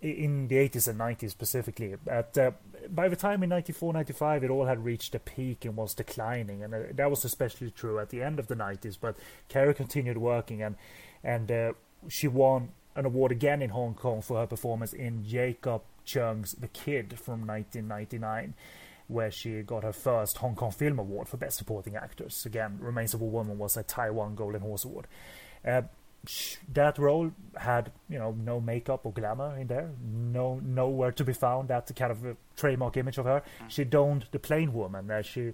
[0.00, 2.52] in the 80s and 90s specifically, but uh,
[2.88, 6.62] by the time in 94, 95, it all had reached a peak and was declining,
[6.62, 8.96] and uh, that was especially true at the end of the 90s.
[9.00, 9.16] But
[9.48, 10.76] Carrie continued working, and
[11.22, 11.72] and uh,
[12.08, 16.68] she won an award again in Hong Kong for her performance in Jacob Cheung's The
[16.68, 18.54] Kid from 1999,
[19.08, 22.46] where she got her first Hong Kong Film Award for Best Supporting Actress.
[22.46, 25.06] Again, Remains of a Woman was a Taiwan Golden Horse Award.
[25.66, 25.82] Uh,
[26.72, 31.32] that role had, you know, no makeup or glamour in there, no nowhere to be
[31.32, 31.68] found.
[31.68, 33.42] That kind of a trademark image of her.
[33.68, 35.10] She donned the plain woman.
[35.10, 35.52] Uh, she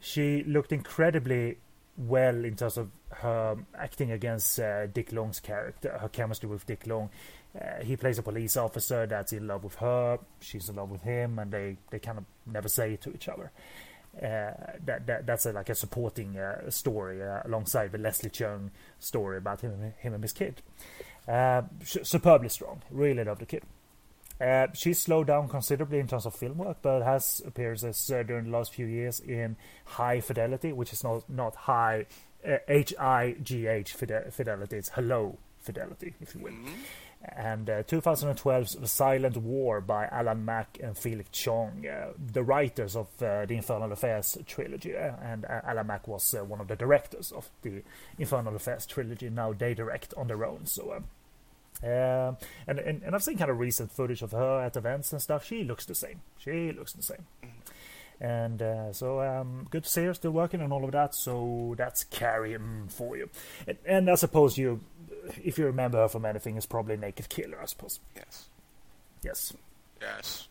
[0.00, 1.58] she looked incredibly
[1.96, 6.86] well in terms of her acting against uh, Dick Long's character, her chemistry with Dick
[6.86, 7.10] Long.
[7.60, 11.02] Uh, he plays a police officer that's in love with her, she's in love with
[11.02, 13.52] him, and they, they kind of never say it to each other.
[14.14, 14.52] Uh,
[14.84, 19.38] that, that that's a, like a supporting uh, story uh, alongside the Leslie Cheung story
[19.38, 20.60] about him, him and his kid.
[21.82, 23.62] Superbly strong, really love the kid.
[24.38, 28.44] Uh, she's slowed down considerably in terms of film work, but has appearances uh, during
[28.44, 32.06] the last few years in High Fidelity, which is not not high
[32.68, 34.76] H I G H fidelity.
[34.76, 36.52] It's Hello Fidelity, if you will.
[37.24, 43.06] And uh, 2012's Silent War by Alan Mak and Felix Chong, uh, the writers of
[43.22, 44.96] uh, the Infernal Affairs trilogy.
[44.96, 47.82] Uh, and uh, Alan Mak was uh, one of the directors of the
[48.18, 49.30] Infernal Affairs trilogy.
[49.30, 50.66] Now they direct on their own.
[50.66, 51.02] So.
[51.84, 52.36] Um,
[52.68, 55.44] and, and and I've seen kind of recent footage of her at events and stuff.
[55.44, 56.20] She looks the same.
[56.38, 57.24] She looks the same.
[58.22, 61.12] And uh, so um, good to see her still working on all of that.
[61.12, 63.28] So that's Carrie mm, for you.
[63.66, 64.80] And, and I suppose you,
[65.42, 67.58] if you remember her from anything, is probably Naked Killer.
[67.60, 68.00] I suppose.
[68.16, 68.48] Yes.
[69.22, 69.52] Yes,
[70.00, 70.48] Yes.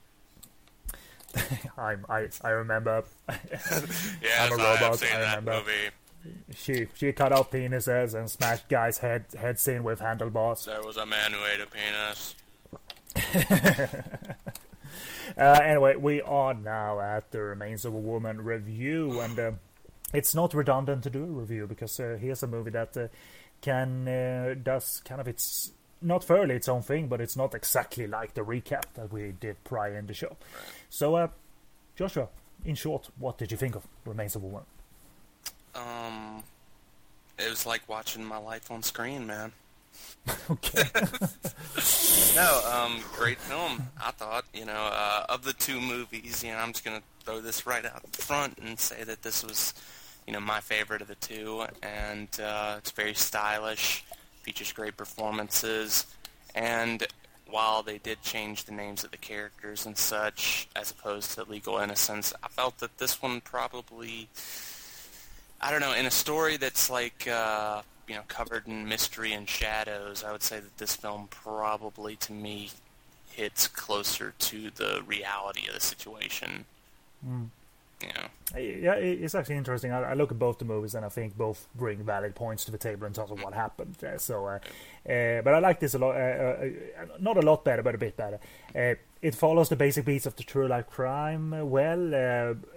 [1.78, 2.06] I'm.
[2.10, 3.04] I I remember.
[3.30, 5.54] Yes, a I robot, I that remember.
[5.60, 5.90] movie.
[6.56, 10.66] She she cut off penises and smashed guys' head heads in with handlebars.
[10.66, 12.36] There was a man who ate a penis.
[15.38, 19.52] Uh, anyway, we are now at the Remains of a Woman review, and uh,
[20.14, 23.08] it's not redundant to do a review because uh, here's a movie that uh,
[23.62, 28.08] can uh, does kind of its not fairly its own thing, but it's not exactly
[28.08, 30.36] like the recap that we did prior in the show.
[30.90, 31.28] So, uh,
[31.96, 32.28] Joshua,
[32.66, 34.66] in short, what did you think of Remains of a Woman?
[35.76, 36.44] Um,
[37.38, 39.52] it was like watching my life on screen, man.
[40.50, 40.84] Okay.
[42.36, 43.90] No, um, great film.
[44.02, 47.42] I thought, you know, uh, of the two movies, you know, I'm just gonna throw
[47.42, 49.74] this right out front and say that this was,
[50.28, 54.04] you know, my favorite of the two, and uh, it's very stylish,
[54.44, 56.06] features great performances,
[56.56, 57.06] and
[57.50, 61.78] while they did change the names of the characters and such, as opposed to Legal
[61.78, 64.30] Innocence, I felt that this one probably,
[65.60, 69.48] I don't know, in a story that's like, uh, you know covered in mystery and
[69.48, 72.70] shadows, I would say that this film probably to me
[73.32, 76.66] hits closer to the reality of the situation.
[77.26, 77.48] Mm.
[78.04, 78.28] Yeah.
[78.54, 79.94] Yeah, it's actually interesting.
[79.94, 82.72] I, I, look at both the movies and I think both bring valid points to
[82.72, 83.96] the table in terms of what happened.
[84.04, 84.60] Uh, so, uh,
[85.10, 86.16] uh, but I like this a lot.
[86.16, 86.70] Uh, uh,
[87.20, 88.40] not a lot better, but a bit better.
[88.76, 92.14] Uh, it follows the basic beats of the true life crime well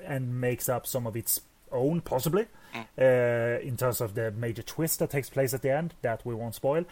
[0.06, 1.40] and makes up some of its
[1.74, 3.60] own, possibly, mm.
[3.62, 6.54] in terms of the major twist that takes place at the end that we won't
[6.54, 6.84] spoil.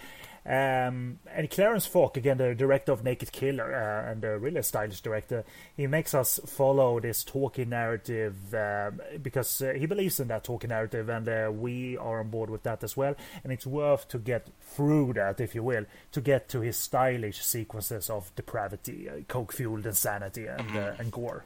[0.44, 5.00] Um, and Clarence Fok, again, the director of Naked Killer, uh, and a really stylish
[5.00, 5.44] director,
[5.76, 8.90] he makes us follow this talking narrative uh,
[9.22, 12.64] because uh, he believes in that talking narrative, and uh, we are on board with
[12.64, 13.14] that as well.
[13.44, 17.40] And it's worth to get through that, if you will, to get to his stylish
[17.40, 21.00] sequences of depravity, uh, coke fueled insanity, and, uh, mm-hmm.
[21.02, 21.44] and gore.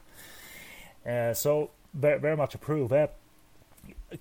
[1.35, 2.91] so, very, very much approve.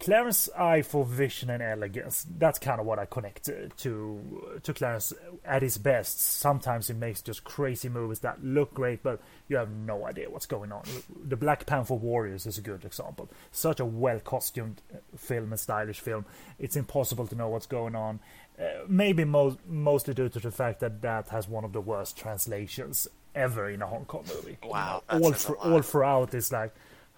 [0.01, 2.27] Clarence's eye for vision and elegance.
[2.39, 5.13] That's kind of what I connect to, to to Clarence
[5.45, 6.21] at his best.
[6.21, 10.47] Sometimes he makes just crazy movies that look great, but you have no idea what's
[10.47, 10.83] going on.
[11.25, 13.31] The Black Panther Warriors is a good example.
[13.53, 14.83] Such a well costumed
[15.17, 16.25] film and stylish film.
[16.59, 18.19] It's impossible to know what's going on.
[18.59, 22.17] Uh, maybe mo- mostly due to the fact that that has one of the worst
[22.17, 23.07] translations
[23.37, 24.59] ever in a Hong Kong movie.
[24.65, 26.75] Wow, all for, all throughout is like,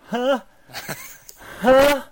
[0.09, 0.41] huh,
[1.61, 2.03] huh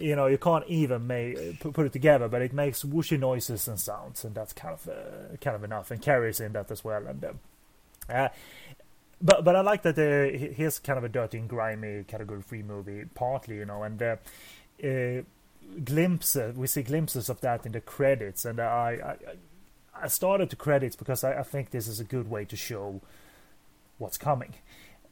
[0.00, 3.78] you know you can't even make put it together but it makes whooshy noises and
[3.78, 7.06] sounds and that's kind of uh, kind of enough and carries in that as well
[7.06, 7.32] and uh,
[8.12, 8.28] uh
[9.22, 12.62] but but I like that uh, here's kind of a dirty and grimy category free
[12.62, 14.16] movie partly you know and uh,
[14.82, 15.22] uh,
[15.84, 19.16] glimpses we see glimpses of that in the credits and I
[19.94, 22.56] I, I started the credits because I, I, think this is a good way to
[22.56, 23.02] show
[23.98, 24.54] what's coming.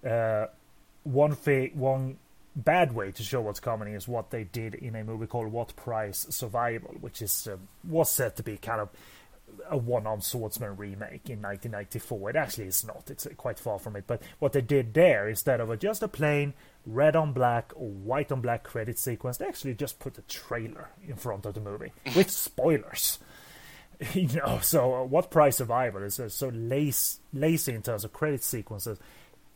[0.02, 2.16] One thing one
[2.58, 5.74] bad way to show what's coming is what they did in a movie called What
[5.76, 7.56] Price Survival, which is uh,
[7.88, 8.88] was said to be kind of
[9.70, 12.30] a one-armed swordsman remake in 1994.
[12.30, 13.04] It actually is not.
[13.10, 14.04] It's uh, quite far from it.
[14.06, 16.54] But what they did there, instead of a, just a plain
[16.84, 20.90] red on black or white on black credit sequence, they actually just put a trailer
[21.06, 23.18] in front of the movie with spoilers.
[24.12, 28.12] you know, so uh, what price survival is uh, so lazy, lazy in terms of
[28.12, 28.98] credit sequences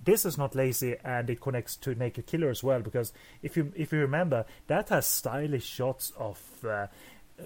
[0.05, 3.73] this is not lazy and it connects to Naked Killer as well because if you
[3.77, 6.87] if you remember that has stylish shots of uh,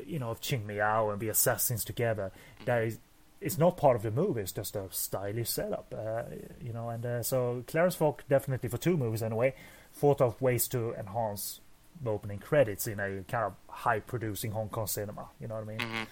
[0.06, 2.32] you know of Chingmy Yau and the assassins together.
[2.64, 2.98] That is
[3.40, 4.40] it's not part of the movie.
[4.40, 6.22] It's just a stylish setup, uh,
[6.62, 6.88] you know.
[6.88, 9.54] And uh, so Clarence Fok definitely for two movies anyway
[9.92, 11.60] thought of ways to enhance
[12.02, 15.28] the opening credits in a kind of high producing Hong Kong cinema.
[15.40, 15.78] You know what I mean?
[15.78, 16.02] Mm-hmm.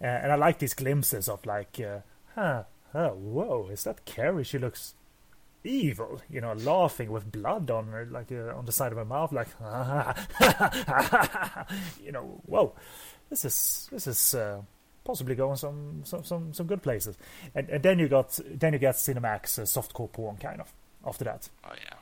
[0.00, 1.98] Uh, and I like these glimpses of like, uh,
[2.34, 2.62] huh,
[2.94, 4.44] oh, whoa, is that Carrie?
[4.44, 4.94] She looks
[5.68, 9.04] evil, you know, laughing with blood on her, like uh, on the side of her
[9.04, 9.48] mouth, like,
[12.04, 12.72] you know, whoa,
[13.30, 14.60] this is this is uh,
[15.04, 17.16] possibly going some, some some some good places.
[17.54, 20.72] And, and then you got then you get Cinemax uh, softcore porn kind of
[21.06, 21.48] after that.
[21.64, 21.94] Oh yeah.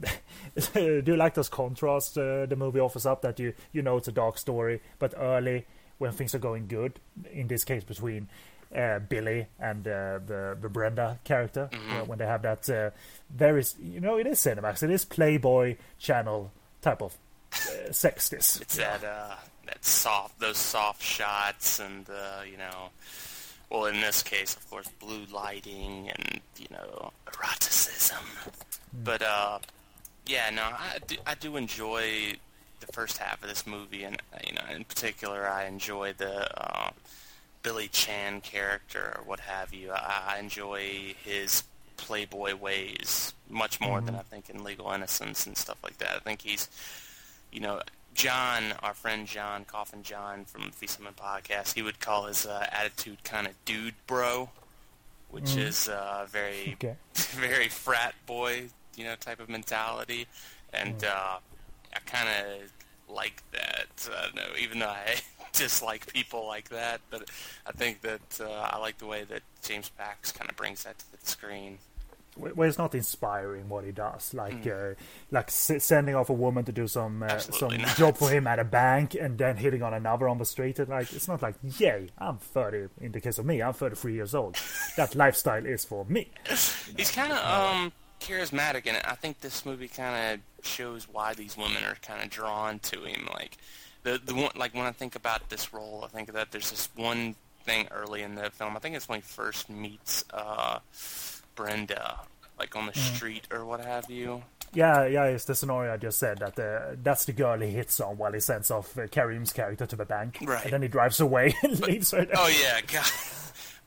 [0.74, 3.22] Do you like those contrasts uh, the movie offers up?
[3.22, 5.66] That you you know it's a dark story, but early
[5.98, 7.00] when things are going good.
[7.32, 8.28] In this case, between
[8.74, 12.06] uh, Billy and uh, the the Brenda character mm-hmm.
[12.08, 12.90] when they have that uh,
[13.30, 16.52] very you know it is Cinemax it is Playboy channel
[16.82, 17.16] type of
[17.52, 22.90] uh, sex this it's that uh, that soft those soft shots and uh, you know
[23.70, 28.52] well in this case of course blue lighting and you know eroticism mm.
[29.04, 29.58] but uh
[30.26, 32.34] yeah no I do, I do enjoy
[32.80, 36.90] the first half of this movie and you know in particular I enjoy the uh,
[37.62, 39.92] Billy Chan character or what have you.
[39.92, 41.64] I, I enjoy his
[41.96, 44.06] playboy ways much more mm-hmm.
[44.06, 46.16] than I think in Legal Innocence and stuff like that.
[46.16, 46.68] I think he's,
[47.52, 47.80] you know,
[48.14, 52.66] John, our friend John, Coffin John from the Summon podcast, he would call his uh,
[52.72, 54.50] attitude kind of dude bro,
[55.30, 55.58] which mm.
[55.58, 56.96] is uh, very, okay.
[57.14, 60.26] very frat boy, you know, type of mentality.
[60.72, 61.08] And mm.
[61.08, 61.38] uh,
[61.94, 64.08] I kind of like that.
[64.10, 65.20] Uh, know, even though I
[65.52, 67.30] dislike people like that, but
[67.66, 70.98] I think that uh, I like the way that James Pax kind of brings that
[70.98, 71.78] to the screen.
[72.38, 74.92] Well, it's not inspiring what he does, like mm.
[74.92, 74.94] uh,
[75.32, 77.96] like s- sending off a woman to do some uh, some not.
[77.96, 80.78] job for him at a bank and then hitting on another on the street.
[80.78, 82.88] And like it's not like, yay, I'm 30.
[83.00, 84.56] In the case of me, I'm 33 years old.
[84.96, 86.30] that lifestyle is for me.
[86.48, 91.56] He's kind of um charismatic, and I think this movie kind of shows why these
[91.56, 93.28] women are kind of drawn to him.
[93.32, 93.58] Like
[94.02, 96.88] the the one like when I think about this role, I think that there's this
[96.96, 97.34] one
[97.64, 98.76] thing early in the film.
[98.76, 100.78] I think it's when he first meets uh,
[101.54, 102.20] Brenda,
[102.58, 103.14] like on the mm.
[103.14, 104.42] street or what have you.
[104.74, 108.00] Yeah, yeah, it's the scenario I just said that uh, that's the girl he hits
[108.00, 110.62] on while he sends off uh, Carrie Ng's character to the bank, Right.
[110.64, 112.24] and then he drives away and leaves her.
[112.26, 112.34] There.
[112.36, 113.10] Oh yeah, God.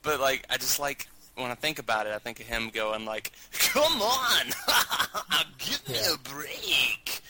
[0.02, 3.06] But like, I just like when I think about it, I think of him going
[3.06, 4.46] like, "Come on,
[5.60, 6.16] give me Yeah.
[6.16, 7.22] a break,"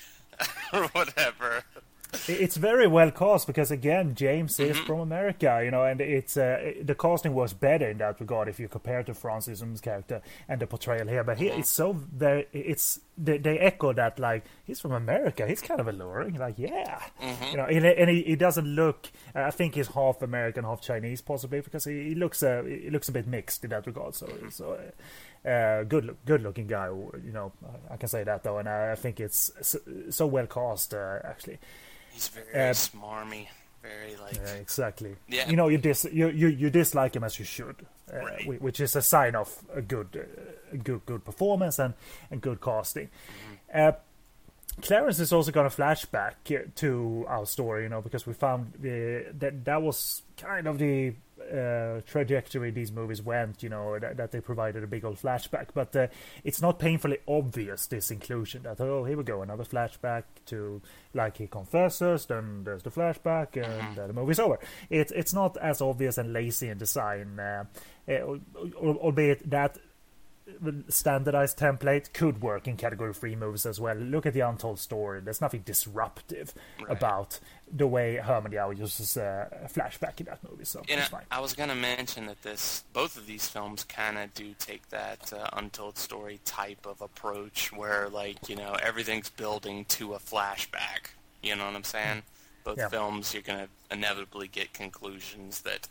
[0.74, 1.64] or whatever.
[2.28, 4.86] It's very well cast because again, James is Mm-hmm.
[4.86, 8.60] from America, you know, and it's uh, the casting was better in that regard if
[8.60, 11.24] you compare to Francis character and the portrayal here.
[11.24, 11.60] But here, Mm-hmm.
[11.62, 15.88] it's so very, it's they, they echo that like he's from America, he's kind of
[15.88, 17.44] alluring, like yeah, Mm-hmm.
[17.52, 19.10] you know, and, and he, he doesn't look.
[19.36, 22.90] Uh, I think he's half American, half Chinese, possibly because he, he looks uh, he
[22.90, 24.16] looks a bit mixed in that regard.
[24.16, 24.50] So Mm-hmm.
[24.50, 24.74] so.
[24.74, 24.92] Uh,
[25.44, 26.86] uh, good, look- good looking guy.
[26.86, 27.52] You know,
[27.90, 29.80] I can say that though, and I think it's so,
[30.12, 30.94] so well cast.
[30.94, 31.58] Uh, actually,
[32.12, 33.48] He's very Uh, smarmy,
[33.82, 34.36] very like.
[34.36, 35.16] yeah, exactly.
[35.28, 35.50] Yeah.
[35.50, 38.62] You know, you dis you, you you dislike him as you should, uh, Right.
[38.62, 41.94] which is a sign of a good, uh, good, good performance and
[42.32, 43.08] and good casting.
[43.08, 43.80] Mm-hmm.
[43.90, 43.92] Uh,
[44.82, 48.74] Clarence is also going to flashback uh, to our story, you know, because we found
[48.80, 54.18] the, that that was kind of the uh, trajectory these movies went, you know, that,
[54.18, 55.68] that they provided a big old flashback.
[55.74, 56.08] But uh,
[56.44, 60.82] it's not painfully obvious this inclusion that oh here we go another flashback to
[61.14, 64.60] like he confesses, then there's the flashback, and uh, the movie's over.
[64.90, 67.66] It's it's not as obvious and lazy in design, uh,
[68.08, 68.40] uh, al-
[68.80, 69.78] albeit that
[70.90, 73.96] standardized template could work in category three movies as well.
[73.96, 75.22] Look at the Untold Story.
[75.22, 76.92] There's nothing disruptive Right.
[76.92, 77.40] about
[77.72, 80.66] the way Herman Yau uses uh, a flashback in that movie.
[80.66, 81.24] So You know, it's fine.
[81.32, 85.32] I was gonna mention that this, both of these films, kind of do take that
[85.34, 91.12] uh, untold story type of approach, where like you know everything's building to a flashback.
[91.42, 92.24] You know what I'm saying?
[92.64, 92.90] Both Yeah.
[92.90, 95.88] films, you're gonna inevitably get conclusions that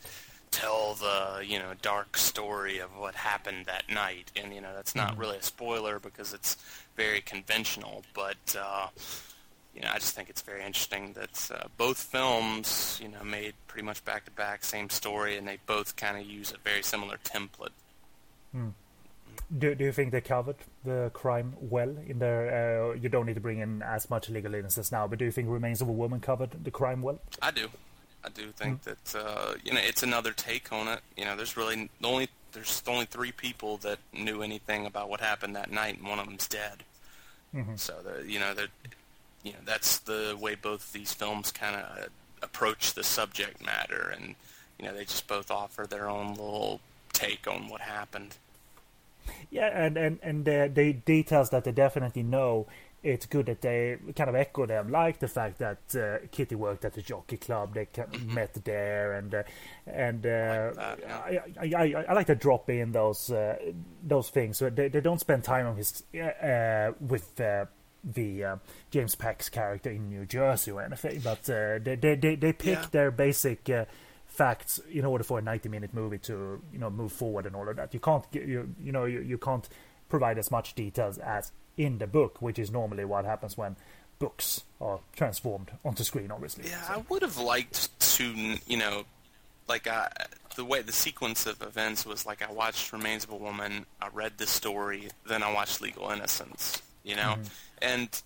[0.51, 4.95] tell the you know dark story of what happened that night, and you know that's
[4.95, 6.57] not really a spoiler because it's
[6.95, 8.55] very conventional, but.
[8.57, 8.87] Uh,
[9.73, 13.53] you know, I just think it's very interesting that uh, both films, you know, made
[13.67, 16.83] pretty much back to back, same story, and they both kind of use a very
[16.83, 17.69] similar template.
[19.57, 22.91] Do, do you think they covered the crime well in there?
[22.91, 25.31] Uh, you don't need to bring in as much legal innocence now, but do you
[25.31, 27.19] think Remains of a Woman covered the crime well?
[27.41, 27.69] I do,
[28.23, 30.99] I do think that uh, you know it's another take on it.
[31.17, 35.21] You know, there's really the only there's only three people that knew anything about what
[35.21, 36.83] happened that night, and one of them's dead.
[37.75, 38.69] So the you know that
[39.43, 42.09] you know that's the way both these films kind of
[42.41, 44.35] approach the subject matter, and
[44.79, 46.79] you know they just both offer their own little
[47.13, 48.35] take on what happened.
[49.49, 52.67] Yeah, and and and uh, the details that they definitely know.
[53.03, 56.85] It's good that they kind of echo them, like the fact that uh, Kitty worked
[56.85, 57.73] at the jockey club.
[57.73, 57.87] They
[58.27, 59.43] met there, and uh,
[59.87, 60.29] and uh,
[60.75, 61.17] that, yeah.
[61.17, 63.55] I, I, I, I like to drop in those uh,
[64.03, 64.57] those things.
[64.57, 67.65] So they, they don't spend time on his uh, with uh,
[68.03, 68.55] the uh,
[68.91, 72.85] James Pax's character in New Jersey or anything, but uh, they, they they pick Yeah.
[72.91, 73.67] their basic.
[73.69, 73.85] Uh,
[74.27, 77.67] facts in order for a 90 minute movie to you know move forward and all
[77.67, 79.67] of that you can't you you know you, you can't
[80.07, 83.75] provide as much details as in the book which is normally what happens when
[84.19, 89.05] books are transformed onto screen obviously Yeah, So- I would have liked to, you know,
[89.67, 90.11] like I,
[90.55, 94.09] the way the sequence of events was like I watched Remains of a Woman, I
[94.09, 97.37] read the story, then I watched Legal Innocence, you know,
[97.81, 98.21] and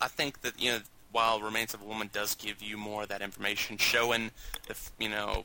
[0.00, 0.80] I think that you know
[1.12, 4.30] while Remains of a Woman does give you more of that information, showing
[4.68, 5.44] if you know,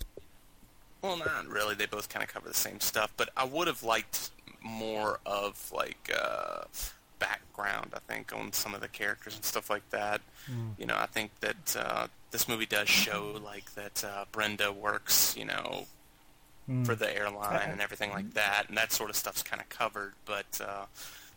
[1.02, 3.84] well, not really, they both kind of cover the same stuff, but I would have
[3.84, 6.12] liked more of like.
[6.14, 6.64] Uh,
[7.28, 10.20] background I think on some of the characters and stuff like that.
[10.80, 13.22] You know I think that uh, this movie does show
[13.54, 15.86] like that uh, Brenda works you know
[16.86, 20.14] for the airline and everything like that and that sort of stuff's kind of covered
[20.26, 20.86] but uh,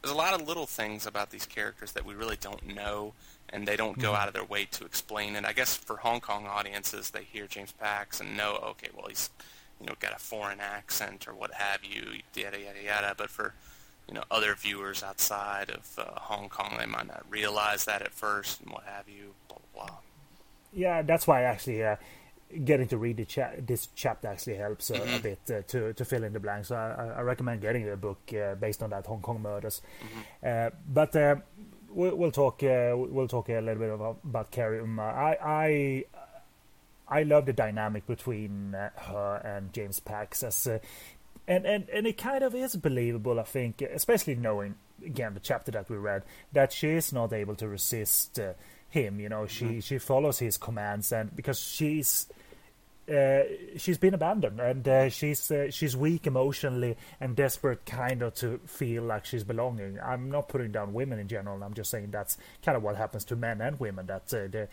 [0.01, 3.13] there's a lot of little things about these characters that we really don't know
[3.49, 5.45] and they don't go out of their way to explain it.
[5.45, 9.31] I guess for Hong Kong audiences they hear James Pax and know okay well he's
[9.81, 12.03] you know got a foreign accent or what have you
[12.35, 13.53] yada yada yada but for
[14.09, 16.77] you know other viewers outside of uh, Hong Kong.
[16.79, 19.97] They might not realize that at first and what have you blah blah blah.
[20.73, 21.97] Yeah that's why actually uh,
[22.65, 25.15] getting to read the cha- this chapter actually helps uh, Mm-hmm.
[25.17, 26.69] a bit uh, to to fill in the blanks.
[26.69, 29.81] So I, I- recommend getting the book uh, based on that Hong Kong murders.
[30.03, 30.47] Mm-hmm.
[30.47, 31.43] uh, but
[31.91, 36.05] we'll, we'll talk uh, we'll talk a little bit about, about Carrie Uma I I
[37.09, 40.79] I love the dynamic between uh, her and James Pax as uh,
[41.49, 45.71] and, and and it kind of is believable I think especially knowing again the chapter
[45.73, 46.23] that we read
[46.53, 48.53] that she is not able to resist uh,
[48.89, 52.27] him you know she she follows his commands and because she's
[53.09, 53.43] uh,
[53.77, 58.59] she's been abandoned and uh, she's uh, she's weak emotionally and desperate kind of to
[58.67, 59.99] feel like she's belonging.
[60.01, 61.63] I'm not putting down women in general.
[61.63, 64.67] I'm just saying that's kind of what happens to men and women that uh, they,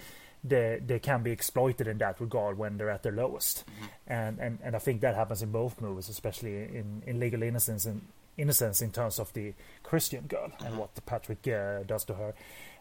[0.44, 3.66] they they can be exploited in that regard when they're at their lowest.
[3.66, 3.86] Mm-hmm.
[4.08, 7.86] And, and and I think that happens in both movies, especially in, in Legal Innocence
[7.86, 8.02] and
[8.38, 10.66] Innocence in terms of the Christian girl mm-hmm.
[10.66, 12.34] and what Patrick uh, does to her.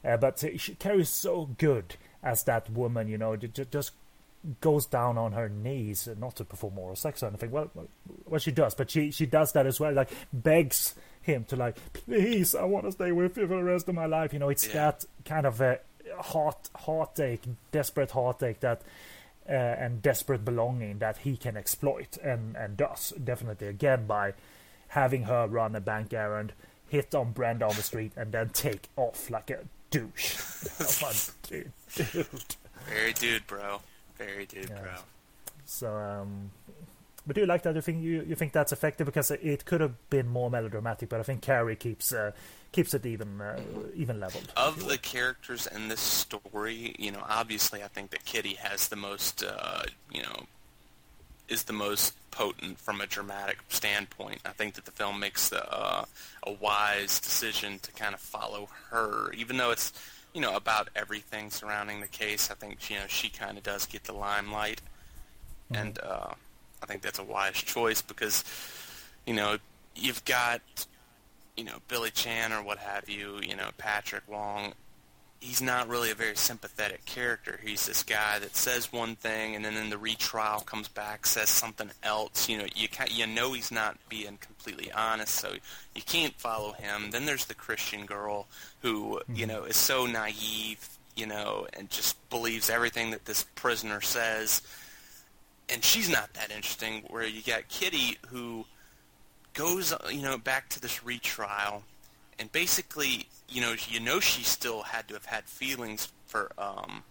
[0.04, 3.92] Uh, but she carries so good as that woman, you know, just
[4.60, 7.50] goes down on her knees, not to perform oral sex or anything.
[7.50, 7.70] Well,
[8.26, 9.92] well, she does, but she she does that as well.
[9.92, 13.88] Like begs him to like, please, I want to stay with you for the rest
[13.88, 14.32] of my life.
[14.32, 14.72] You know, it's yeah.
[14.72, 15.78] that kind of a
[16.18, 18.82] heart heartache, desperate heartache that.
[19.48, 24.32] Uh, and desperate belonging that he can exploit and, and does definitely again by
[24.92, 26.52] having her run a bank errand,
[26.88, 29.60] hit on Brenda on the street, and then take off like a
[29.90, 30.36] douche.
[31.48, 32.26] dude, dude.
[32.88, 33.80] Very dude, bro.
[34.16, 34.80] Very dude, yeah.
[34.80, 34.90] bro.
[35.64, 36.50] So, um,
[37.26, 37.74] but do you like that?
[37.74, 41.20] You think you, you think that's effective because it could have been more melodramatic, but
[41.20, 42.32] I think Carrie keeps uh,
[42.72, 43.60] keeps it even uh,
[43.94, 44.52] even leveled.
[44.56, 48.96] Of the characters in this story, you know, obviously, I think that Kitty has the
[48.96, 50.46] most, uh, you know,
[51.48, 54.40] is the most potent from a dramatic standpoint.
[54.44, 56.06] I think that the film makes the, uh,
[56.44, 59.92] a wise decision to kind of follow her, even though it's
[60.32, 62.50] you know, about everything surrounding the case.
[62.50, 64.80] I think you know she kind of does get the limelight,
[65.70, 65.82] mm-hmm.
[65.82, 66.34] and uh,
[66.82, 68.44] I think that's a wise choice because
[69.26, 69.58] you know
[69.94, 70.60] you've got
[71.56, 74.74] you know Billy Chan or what have you, you know Patrick Wong,
[75.42, 77.58] he's not really a very sympathetic character.
[77.64, 81.48] He's this guy that says one thing and then in the retrial comes back says
[81.48, 82.48] something else.
[82.48, 85.52] You know, you can you know he's not being completely honest, so
[85.94, 87.10] you can't follow him.
[87.10, 88.46] Then there's the Christian girl
[88.80, 89.34] who mm-hmm.
[89.34, 94.62] you know is so naive, you know, and just believes everything that this prisoner says.
[95.68, 97.04] And she's not that interesting.
[97.08, 98.66] Where you got Kitty who
[99.54, 101.84] goes, you know, back to this retrial
[102.38, 107.04] and basically, you know, you know she still had to have had feelings for, um,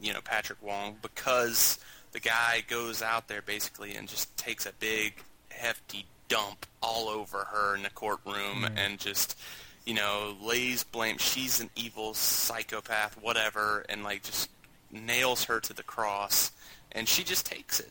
[0.00, 1.78] you know, Patrick Wong because
[2.12, 5.14] the guy goes out there basically and just takes a big,
[5.50, 8.72] hefty dump all over her in the courtroom mm.
[8.76, 9.38] and just,
[9.84, 11.18] you know, lays blame.
[11.18, 14.48] She's an evil psychopath, whatever, and like just
[14.90, 16.52] nails her to the cross,
[16.92, 17.90] and she just takes it,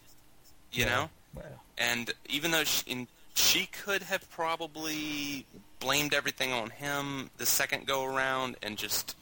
[0.71, 0.89] you yeah.
[0.89, 1.09] know.
[1.77, 5.45] And even though she, in, she could have probably
[5.79, 9.15] blamed everything on him the second go around and just,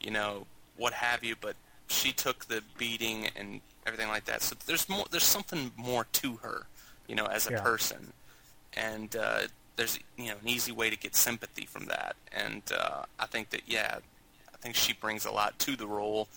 [0.00, 1.34] you know, what have you.
[1.40, 1.56] But
[1.88, 4.42] she took the beating and everything like that.
[4.42, 5.06] So there's more.
[5.10, 6.66] There's something more to her,
[7.08, 7.60] you know, as a yeah.
[7.60, 8.12] person,
[8.74, 9.42] and uh,
[9.76, 12.16] there's you know an easy way to get sympathy from that.
[12.32, 13.98] And uh, I think that yeah,
[14.52, 16.28] I think she brings a lot to the role,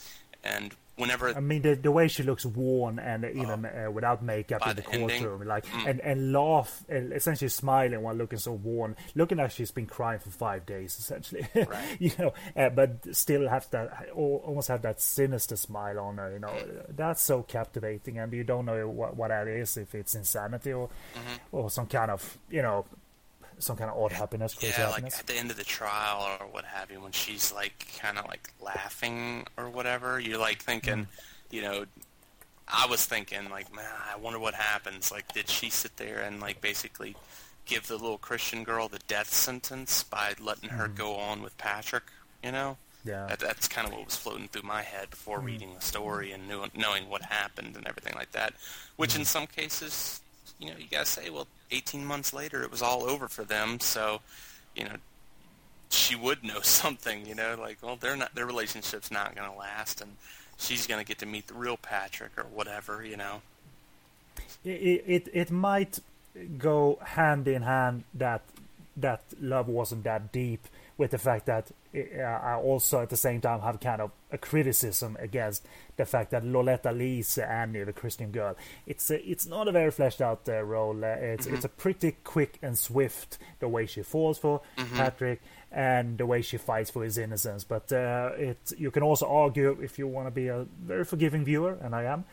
[0.44, 4.24] and whenever I mean the the way she looks worn and even uh, uh, without
[4.24, 5.90] makeup in the, courtroom, like mm.
[5.90, 10.20] and and laugh and essentially smiling while looking so worn, looking like she's been crying
[10.20, 11.98] for five days essentially, right.
[12.00, 16.40] you know, uh, but still have that almost have that sinister smile on her, you
[16.40, 16.54] know,
[16.90, 20.88] that's so captivating, and you don't know what what that is if it's insanity or
[20.88, 21.56] mm-hmm.
[21.56, 22.86] or some kind of you know
[23.60, 25.14] some kind of odd happiness, crazy yeah, happiness.
[25.14, 28.18] like at the end of the trial or what have you, when she's like kind
[28.18, 31.08] of like laughing or whatever, you're like thinking, mm.
[31.52, 31.86] you know,
[32.68, 35.12] I was thinking like, man, I wonder what happens.
[35.12, 37.16] Like, did she sit there and like basically
[37.66, 40.78] give the little Christian girl the death sentence by letting mm.
[40.78, 42.04] her go on with Patrick?
[42.44, 42.78] You know.
[43.04, 43.28] Yeah.
[43.28, 45.46] That, that's kind of what was floating through my head before mm.
[45.46, 48.54] reading the story and knew, knowing what happened and everything like that.
[48.96, 50.22] Which in some cases,
[50.60, 53.80] you know, you gotta say, well, 18 months later, it was all over for them.
[53.80, 54.22] So,
[54.76, 54.96] you know,
[55.90, 57.26] she would know something.
[57.26, 60.16] You know, like well, they're not their relationship's not going to last, and
[60.58, 63.04] she's going to get to meet the real Patrick or whatever.
[63.04, 63.42] You know,
[64.64, 66.00] it it it might
[66.58, 68.42] go hand in hand that
[68.98, 70.68] that love wasn't that deep
[70.98, 74.38] with the fact that uh, I also at the same time have kind of a
[74.38, 75.66] criticism against
[75.98, 78.56] the fact that Loletta Lee's Annie, the Christian girl,
[78.86, 81.04] it's a, it's not a very fleshed out uh, role.
[81.04, 81.56] Uh, it's mm-hmm.
[81.56, 84.96] it's a pretty quick and swift the way she falls for mm-hmm.
[84.96, 85.42] Patrick
[85.72, 87.66] and the way she fights for his innocence.
[87.66, 91.44] But uh, it you can also argue if you want to be a very forgiving
[91.44, 92.24] viewer, and I am,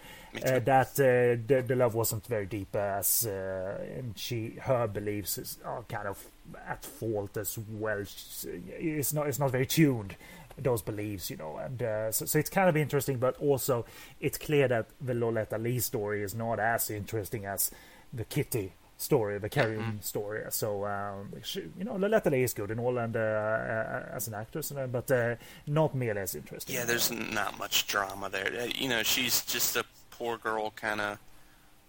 [0.45, 5.83] uh, that uh, the, the love wasn't very deep as and she her beliefs are
[5.89, 6.25] kind of
[6.67, 8.01] at fault as well.
[8.01, 10.17] It's not it's not very tuned
[10.59, 13.85] those beliefs, you know, and uh, so, so it's kind of interesting, but also
[14.21, 17.71] it's clear that the Loletta Lee story is not as interesting as
[18.13, 18.73] the Kitty
[19.03, 20.01] story, the Carrie mm-hmm.
[20.01, 20.43] story.
[20.51, 24.29] So um, she, you know, Loletta Lee is good and all, and uh, uh, as
[24.29, 25.35] an actress, uh, but uh,
[25.67, 26.75] not nearly as interesting.
[26.75, 28.53] Yeah, there's not much drama there.
[28.61, 29.85] Uh, you know, she's just a
[30.23, 31.19] poor girl kind of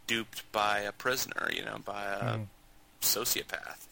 [0.07, 2.47] duped by a prisoner, you know, by a Mm.
[3.01, 3.85] sociopath.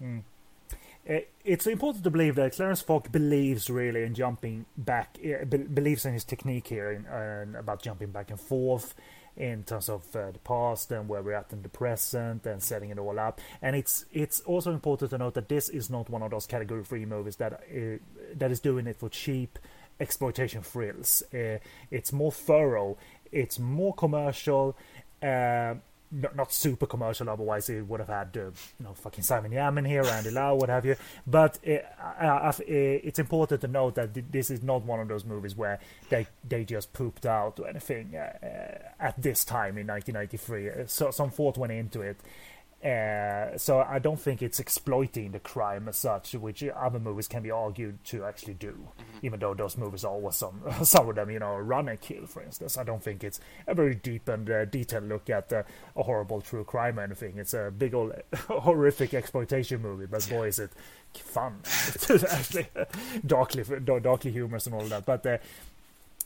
[0.00, 6.06] Uh, it's important to believe that Clarence Fok believes really in jumping back, be- believes
[6.06, 8.94] in his technique here in, uh, about jumping back and forth
[9.36, 12.90] in terms of uh, the past and where we're at in the present and setting
[12.90, 13.40] it all up.
[13.60, 16.84] And it's it's also important to note that this is not one of those category
[16.84, 17.98] three movies that uh,
[18.36, 19.58] that is doing it for cheap
[20.00, 21.22] exploitation thrills.
[21.32, 21.58] Uh,
[21.90, 22.96] it's more thorough.
[23.34, 24.76] It's more commercial.
[25.22, 25.74] Uh,
[26.14, 28.44] not, not super commercial, otherwise it would have had uh,
[28.78, 30.96] you know fucking Simon Yamin here, Andy Lau, what have you.
[31.26, 35.24] But uh, I, I, it's important to note that this is not one of those
[35.24, 35.80] movies where
[36.10, 40.70] they they just pooped out or anything uh, uh, at this time in 1993.
[40.70, 42.16] Uh, So some thought went into it.
[42.84, 47.42] Uh, so I don't think it's exploiting the crime as such, which other movies can
[47.42, 48.88] be argued to actually do.
[49.22, 52.26] Even though those movies are always some some of them, you know, run and kill,
[52.26, 52.76] for instance.
[52.76, 55.62] I don't think it's a very deep and uh, detailed look at uh,
[55.96, 57.38] a horrible true crime or anything.
[57.38, 60.72] It's a big old horrific exploitation movie, but boy, is it
[61.14, 61.60] fun!
[61.64, 62.66] It's actually
[63.26, 65.06] darkly darkly humorous and all that.
[65.06, 65.38] But uh,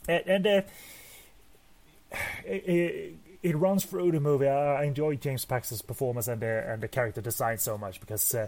[0.09, 0.27] and.
[0.27, 0.61] and uh,
[2.45, 4.47] it, it runs through the movie.
[4.47, 8.35] I, I enjoy James Paxton's performance and the and the character design so much because
[8.35, 8.47] uh,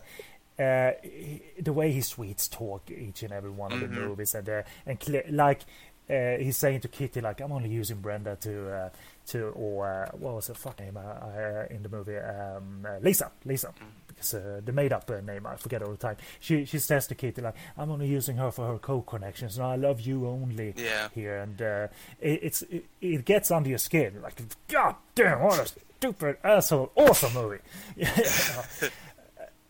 [0.61, 4.47] uh, he- the way he sweets talk each and every one of the movies and
[4.49, 4.97] uh, and
[5.31, 5.61] like
[6.09, 8.89] uh, he's saying to Kitty like I'm only using Brenda to uh,
[9.27, 12.18] to or uh, what was her fuck name uh, uh, in the movie?
[12.18, 13.73] Um, uh, Lisa Lisa
[14.22, 16.18] because uh, the made up uh, name I forget all the time.
[16.39, 19.65] She she says to Kitty like I'm only using her for her co connections and
[19.68, 21.10] I love you only Yeah.
[21.14, 21.88] here, and uh,
[22.19, 24.22] it, it's it, it gets under your skin.
[24.22, 24.35] Like,
[24.68, 25.65] God damn, what a
[25.99, 26.91] stupid asshole!
[26.95, 27.60] Awesome movie.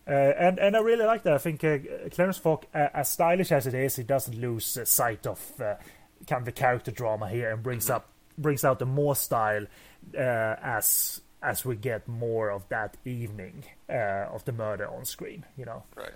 [0.07, 1.33] uh, and and I really like that.
[1.33, 1.77] I think uh,
[2.11, 5.75] Clarence Fok, uh, as stylish as it is, he doesn't lose uh, sight of uh,
[6.27, 8.07] kind of the character drama here, and brings up
[8.37, 9.65] brings out the more style
[10.17, 15.45] uh, as as we get more of that evening uh, of the murder on screen.
[15.57, 16.13] You know Right.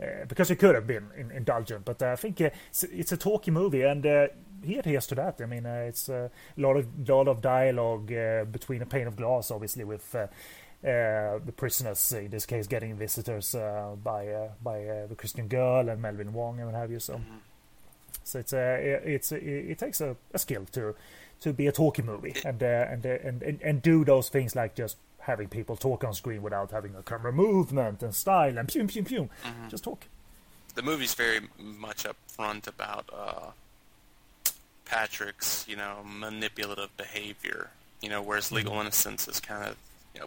[0.00, 1.84] uh, because it could have been in, indulgent.
[1.84, 4.28] But uh, I think uh, it's, it's a talky movie, and uh,
[4.64, 5.40] he adheres to that.
[5.40, 9.16] I mean, uh, it's a lot of lot of dialogue uh, between a pane of
[9.16, 10.14] glass, obviously, with.
[10.14, 10.26] Uh,
[10.84, 15.48] uh, the prisoners, in this case, getting visitors uh, by uh, by uh, the Christian
[15.48, 17.00] girl and Melvin Wong and what have you.
[17.00, 17.20] So,
[18.22, 20.94] so it's uh, it- it's it, it takes a, a skill to
[21.40, 24.56] to be a talky movie and, uh, and, uh, and and and do those things
[24.56, 28.66] like just having people talk on screen without having a camera movement and style and
[28.68, 29.28] pew pew pew,
[29.68, 30.06] just talk.
[30.74, 33.50] the movie's very much upfront about uh,
[34.84, 37.70] Patrick's, you know, manipulative behavior.
[38.00, 38.82] You know, whereas Legal Mm-hmm.
[38.82, 39.76] Innocence is kind of,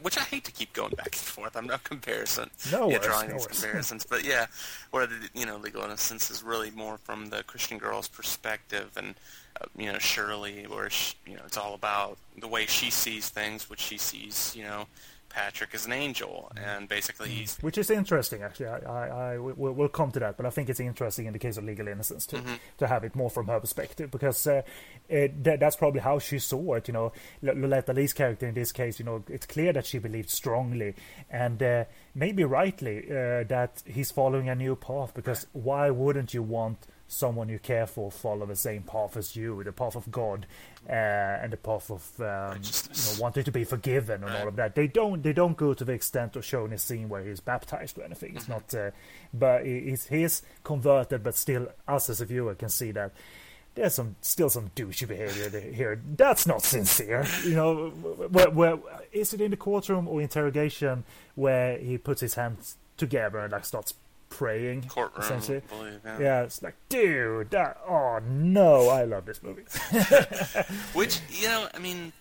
[0.01, 1.55] which I hate to keep going back and forth.
[1.55, 4.47] I'm no comparison, No yeah, drawing no these comparisons, but yeah,
[4.91, 9.15] where the, you know, Legal Innocence is really more from the Christian girl's perspective, and
[9.59, 13.29] uh, you know, Shirley, where she, you know, it's all about the way she sees
[13.29, 14.85] things, which she sees, you know,
[15.33, 18.67] Patrick is an angel, and basically he's which is interesting actually.
[18.67, 21.39] I, I, I we'll, we'll come to that, but I think it's interesting in the
[21.39, 22.41] case of Legal Innocence to
[22.77, 24.61] to have it more from her perspective because uh,
[25.09, 26.87] it, that, that's probably how she saw it.
[26.87, 27.11] You know,
[27.43, 30.95] Loletta Lee's character in this case, you know, it's clear that she believed strongly
[31.29, 31.85] and uh,
[32.15, 37.49] maybe rightly uh, that he's following a new path because why wouldn't you want someone
[37.49, 40.45] you care for follow the same path as you, the path of God,
[40.89, 44.55] uh, and the path of um, you know wanting to be forgiven and all of
[44.55, 44.75] that.
[44.75, 47.99] They don't they don't go to the extent of showing a scene where he's baptized
[47.99, 48.35] or anything.
[48.35, 48.91] It's not, uh,
[49.33, 53.11] but he's he's converted, but still us as a viewer can see that.
[53.75, 56.01] There's some still some douchey behavior here.
[56.15, 57.89] That's not sincere, you know.
[57.89, 58.79] Where, where
[59.11, 61.03] is it in the courtroom or interrogation
[61.35, 63.93] where he puts his hands together and like starts
[64.31, 64.83] praying?
[64.87, 65.61] courtroom, essentially?
[65.69, 66.19] Believe, yeah.
[66.19, 67.77] Yeah, it's like, dude, that.
[67.87, 69.63] Oh no, I love this movie.
[70.93, 72.11] Which you know, I mean,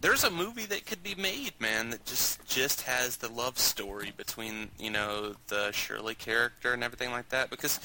[0.00, 4.12] there's a movie that could be made, man, that just just has the love story
[4.16, 7.50] between you know the Shirley character and everything like that.
[7.50, 7.80] Because,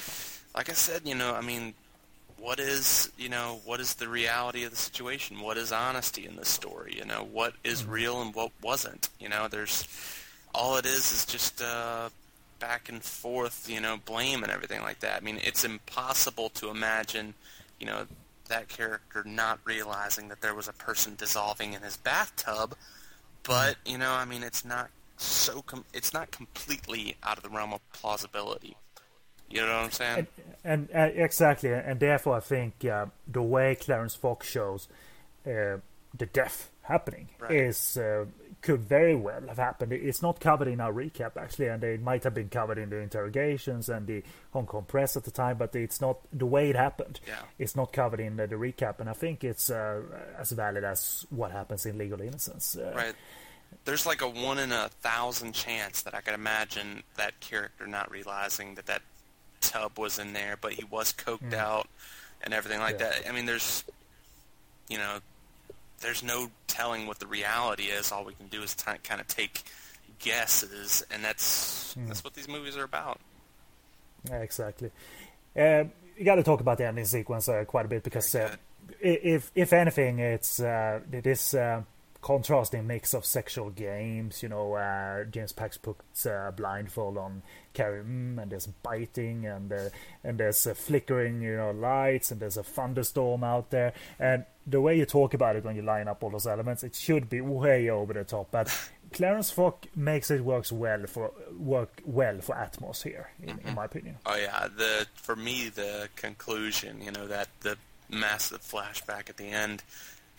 [0.56, 1.73] like I said, you know, I mean,
[2.38, 5.39] what is you know what is the reality of the situation?
[5.39, 6.93] What is honesty in this story?
[6.97, 9.10] You know, what is real and what wasn't?
[9.19, 9.88] You know, there's
[10.53, 12.10] all it is is just uh,
[12.60, 15.18] back and forth, you know, blame and everything like that.
[15.22, 17.34] I mean, it's impossible to imagine,
[17.80, 18.06] you know,
[18.49, 22.76] that character not realizing that there was a person dissolving in his bathtub.
[23.44, 27.49] But you know, I mean, it's not so com- it's not completely out of the
[27.49, 28.76] realm of plausibility.
[29.49, 30.27] You know what I'm saying?
[30.64, 34.88] and, and uh, exactly, and therefore I think uh, the way Clarence Fok shows
[35.45, 35.77] uh,
[36.15, 37.52] the death happening Right.
[37.52, 38.26] is uh,
[38.61, 39.94] could very well have happened.
[39.94, 42.98] It's not covered in our recap actually, and it might have been covered in the
[42.98, 44.22] interrogations and the
[44.52, 47.19] Hong Kong press at the time, but it's not the way it happened.
[47.26, 47.41] Yeah.
[47.57, 50.02] It's not covered in the, the recap, and I think it's uh,
[50.38, 52.76] as valid as what happens in Legal Innocence.
[52.76, 53.15] Uh, Right.
[53.86, 58.11] There's like a one in a thousand chance that I could imagine that character not
[58.11, 59.03] realizing that that
[59.61, 61.88] tub was in there, but he was coked out
[62.41, 62.99] and everything like.
[62.99, 63.10] Yeah.
[63.10, 63.30] that.
[63.30, 63.84] I mean, there's,
[64.90, 65.19] you know,
[66.01, 68.11] there's no telling what the reality is.
[68.11, 69.63] All we can do is t- kind of take
[70.19, 72.07] guesses, and that's Hmm.
[72.07, 73.19] that's what these movies are about.
[74.30, 74.91] Yeah, exactly.
[75.55, 75.85] Uh,
[76.17, 78.55] you got to talk about the ending sequence uh, quite a bit because uh,
[79.01, 81.81] if if anything, it's uh, this uh,
[82.21, 84.43] contrasting mix of sexual games.
[84.43, 87.41] You know, uh, James Pax puts uh, blindfold on
[87.73, 89.89] Carrie, mm, and there's biting, and uh,
[90.23, 93.93] and there's uh, flickering, you know, lights, and there's a thunderstorm out there.
[94.19, 96.95] And the way you talk about it when you line up all those elements, it
[96.95, 98.73] should be way over the top, but.
[99.11, 103.85] Clarence Fok makes it works well for work well for Atmos here, in, in my
[103.85, 104.17] opinion.
[104.23, 107.75] Oh yeah, the for me the conclusion, you know, that the
[108.09, 109.83] massive flashback at the end,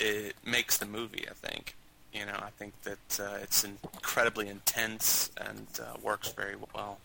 [0.01, 1.27] it makes the movie.
[1.31, 1.77] I think,
[2.13, 6.99] you know, I think that uh, it's incredibly intense and uh, works very well.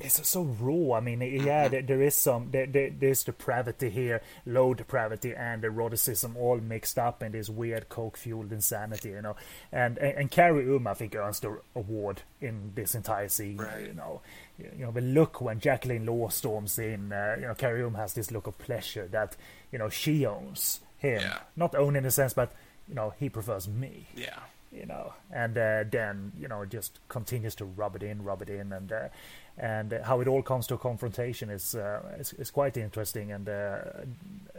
[0.00, 0.96] it's so raw.
[0.96, 5.64] I mean, yeah, there, there is some there, there, there's depravity here, low depravity and
[5.64, 9.36] eroticism all mixed up in this weird coke fueled insanity, you know.
[9.72, 13.56] And and, and Carrie Um, I think, earns the award in this entire scene.
[13.56, 13.86] Right.
[13.86, 14.20] You know,
[14.58, 17.12] you know the look when Jacqueline Law storms in.
[17.12, 19.36] Uh, you know, Carrie Um has this look of pleasure that
[19.72, 21.38] you know she owns him, Yeah.
[21.56, 22.52] not own in a sense, but
[22.88, 24.38] you know he prefers me Yeah,
[24.72, 28.50] you know, and uh, then you know just continues to rub it in, rub it
[28.50, 29.08] in, and uh,
[29.56, 33.32] and uh, how it all comes to a confrontation is uh, is, is quite interesting,
[33.32, 33.78] and uh,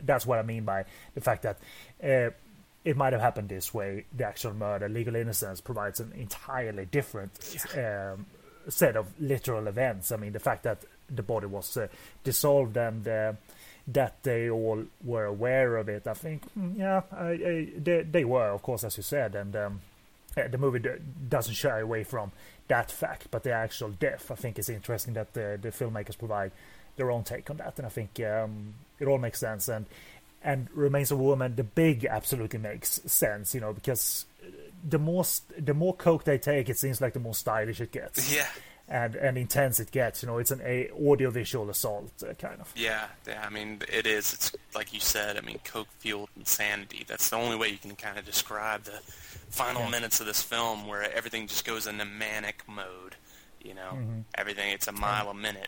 [0.02, 1.58] that's what I mean by the fact that.
[2.04, 2.32] Uh,
[2.86, 4.06] it might have happened this way.
[4.16, 7.32] The actual murder, legal innocence, provides an entirely different
[7.76, 8.26] um,
[8.70, 10.14] set of literal events.
[10.14, 11.90] I mean, the fact that the body was uh,
[12.24, 13.34] dissolved and uh,
[13.94, 16.08] that they all were aware of it.
[16.08, 19.56] I think, mm, yeah, I, I, they, they were, of course, as you said, and
[19.56, 19.82] um,
[20.38, 20.84] uh, the movie
[21.28, 22.32] doesn't shy away from
[22.68, 23.28] that fact.
[23.32, 26.52] But the actual death, I think, is interesting that the, the filmmakers provide
[26.98, 29.68] their own take on that, and I think um, it all makes sense.
[29.68, 29.86] And
[30.42, 31.56] and remains a woman.
[31.56, 34.26] The big absolutely makes sense, you know, because
[34.88, 35.26] the more
[35.58, 38.48] the more coke they take, it seems like the more stylish it gets yeah,
[38.90, 40.22] and and intense it gets.
[40.24, 42.72] You know, it's an a audiovisual assault uh, kind of.
[42.76, 43.44] yeah, yeah.
[43.46, 44.34] I mean, it is.
[44.34, 45.38] It's like you said.
[45.38, 47.06] I mean, coke fueled insanity.
[47.08, 49.00] That's the only way you can kind of describe the
[49.50, 49.90] final Yeah.
[49.90, 53.16] minutes of this film, where everything just goes into manic mode.
[53.64, 54.20] You know, Mm-hmm.
[54.36, 54.72] everything.
[54.72, 55.68] It's a mile a minute.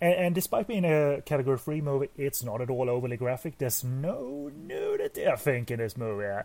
[0.00, 3.58] And, and despite being a category three movie, it's not at all overly graphic.
[3.58, 6.24] There's no nudity, I think, in this movie.
[6.26, 6.44] Uh,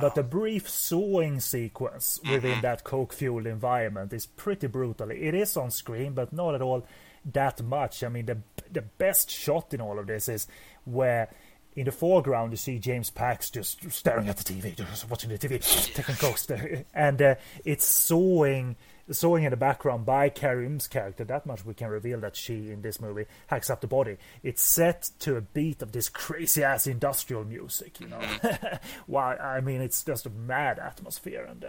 [0.00, 5.10] But the brief sawing sequence within that coke-fueled environment is pretty brutal.
[5.10, 6.84] It is on screen, but not at all
[7.32, 8.02] that much.
[8.04, 8.38] I mean, the
[8.70, 10.46] the best shot in all of this is
[10.84, 11.28] where.
[11.76, 15.38] In the foreground, you see James Pax just staring at the TV, just watching the
[15.38, 15.58] TV,
[15.94, 16.38] taking coke,
[16.94, 17.34] and uh,
[17.64, 18.76] it's sawing
[19.10, 21.24] sawing in the background by Carrie Ng's character.
[21.24, 24.16] That much we can reveal that she in this movie hacks up the body.
[24.42, 28.20] It's set to a beat of this crazy ass industrial music, you know.
[29.06, 29.36] Why?
[29.36, 31.64] I mean, it's just a mad atmosphere, and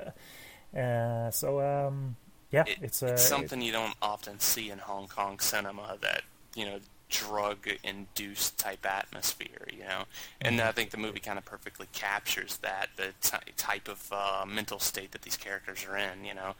[0.75, 2.15] uh, uh, so um,
[2.51, 5.97] yeah, It- it's, uh, it's something you don't often see in Hong Kong cinema.
[6.01, 6.23] That
[6.55, 6.79] you know,
[7.09, 9.67] drug-induced type atmosphere.
[9.71, 10.03] You know,
[10.41, 10.67] and Mm-hmm.
[10.67, 14.79] I think the movie kind of perfectly captures that the ty- type of uh, mental
[14.79, 16.23] state that these characters are in.
[16.25, 16.55] You know,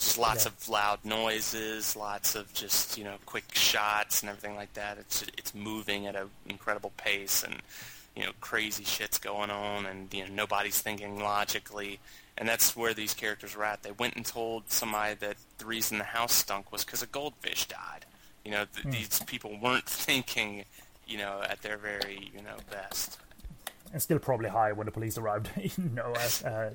[0.00, 0.48] just lots Yeah.
[0.52, 4.98] of loud noises, lots of just you know quick shots and everything like that.
[4.98, 7.62] It's it's moving at an incredible pace and
[8.16, 12.00] you know crazy shit's going on and you know nobody's thinking logically.
[12.38, 13.82] And that's where these characters were at.
[13.82, 17.66] They went and told somebody that the reason the house stunk was because a goldfish
[17.66, 18.06] died.
[18.44, 18.90] You know th- hmm.
[18.90, 20.64] these people weren't thinking
[21.06, 23.18] you know at their very you know best
[23.92, 25.50] and still probably high when the police arrived.
[25.56, 26.70] you know, at, uh,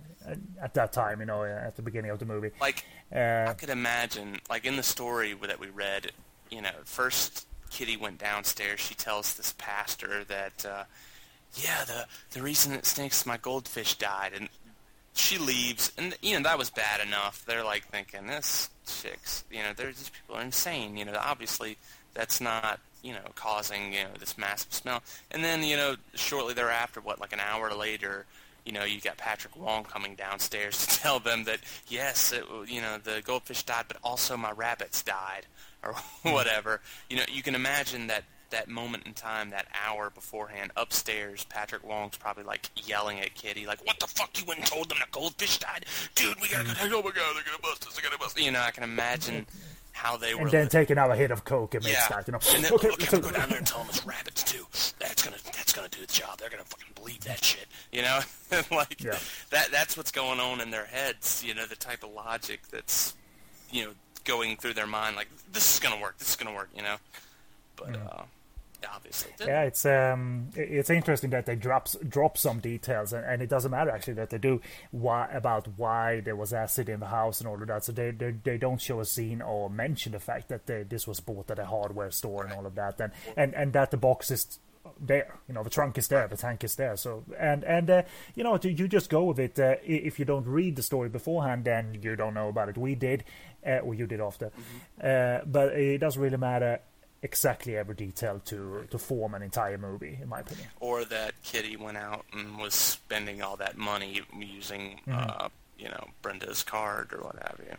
[0.62, 2.52] at that time, you know, at the beginning of the movie.
[2.60, 6.12] like Uh, I could imagine, like in the story that we read,
[6.50, 8.80] you know, first Kitty went downstairs.
[8.80, 10.84] She tells this pastor that, uh,
[11.56, 14.50] yeah, the the reason it stinks is my goldfish died, and
[15.14, 17.44] she leaves, and you know that was bad enough.
[17.46, 20.98] They're like thinking this chick's, you know, they're these people are insane.
[20.98, 21.78] You know, obviously
[22.14, 25.04] that's not you know causing you know this massive smell.
[25.32, 28.26] And then you know shortly thereafter, what like an hour later
[28.66, 32.82] you know, you got Patrick Wong coming downstairs to tell them that yes, it, you
[32.82, 35.46] know, the goldfish died, but also my rabbits died,
[35.84, 36.32] or hmm.
[36.32, 36.82] whatever.
[37.10, 41.84] You know, you can imagine that that moment in time, that hour beforehand, upstairs, Patrick
[41.84, 44.38] Wong's probably like yelling at Kitty, like, "What the fuck?
[44.40, 46.40] You went and told them the goldfish died, dude?
[46.42, 46.90] We gotta, hmm.
[46.90, 47.00] go!
[47.00, 47.94] oh my god, they're gonna bust us!
[47.94, 49.46] They're gonna bust!" us." You know, I can imagine
[49.96, 50.42] how they were.
[50.42, 52.40] and then li- take another hit of coke amidst yeah, that, you know.
[52.54, 54.66] and then okay, look, so- go down there and tell them it's rabbits too.
[55.00, 56.38] That's gonna that's gonna do the job.
[56.38, 57.68] They're gonna fucking believe that shit.
[57.92, 58.20] You know,
[58.72, 59.18] like Yeah.
[59.52, 59.72] that.
[59.72, 61.44] That's what's going on in their heads.
[61.46, 63.16] You know, the type of logic that's
[63.72, 63.92] you know
[64.26, 65.16] going through their mind.
[65.16, 66.18] Like this is gonna work.
[66.18, 66.70] This is gonna work.
[66.76, 66.96] You know,
[67.78, 68.24] but uh,
[68.94, 69.32] obviously.
[69.40, 73.72] Yeah, it's um, it's interesting that they drops drop some details, and, and it doesn't
[73.72, 77.48] matter actually that they do why about why there was acid in the house and
[77.48, 77.84] all of that.
[77.86, 81.08] So they they, they don't show a scene or mention the fact that they, this
[81.08, 83.98] was bought at a hardware store and all of that, and and and that the
[83.98, 84.60] box is
[85.00, 85.40] there.
[85.48, 86.96] You know, the trunk is there, the tank is there.
[86.98, 88.02] So and and uh,
[88.36, 89.60] you know, you you just go with it.
[89.60, 92.78] Uh, if you don't read the story beforehand, then you don't know about it.
[92.78, 93.24] We did,
[93.66, 94.52] uh, or you did after,
[95.04, 96.80] uh, but it doesn't really matter
[97.26, 100.68] exactly every detail to to form an entire movie, in my opinion.
[100.80, 106.08] or that Kitty went out and was spending all that money using, uh, you know,
[106.22, 107.76] Brenda's card or what have you.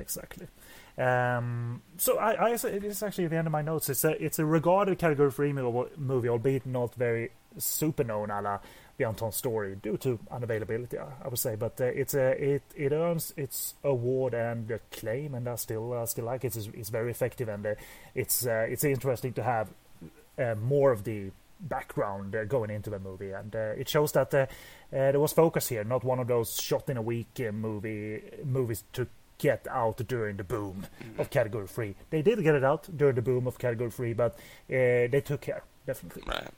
[0.00, 0.46] Exactly.
[0.96, 3.88] Um, so I, I, it is actually at the end of my notes.
[3.88, 8.58] It's a it's a regarded category three movie, albeit not very super known a la
[8.96, 11.56] the Untold Story due to unavailability, I, would say.
[11.56, 16.06] But uh, it's a it it earns its award and acclaim, and I still uh,
[16.06, 16.56] still like it.
[16.56, 17.74] It's, it's very effective, and uh,
[18.14, 19.68] it's uh, it's interesting to have
[20.38, 24.30] uh, more of the background uh, going into the movie, and uh, it shows that
[24.30, 29.08] there was focus here, not one of those shot in a week movie movies to
[29.38, 30.86] get out during the boom
[31.18, 31.94] of category three.
[32.10, 35.40] They did get it out during the boom of category three, but uh, they took
[35.40, 36.22] care definitely.
[36.26, 36.48] Right.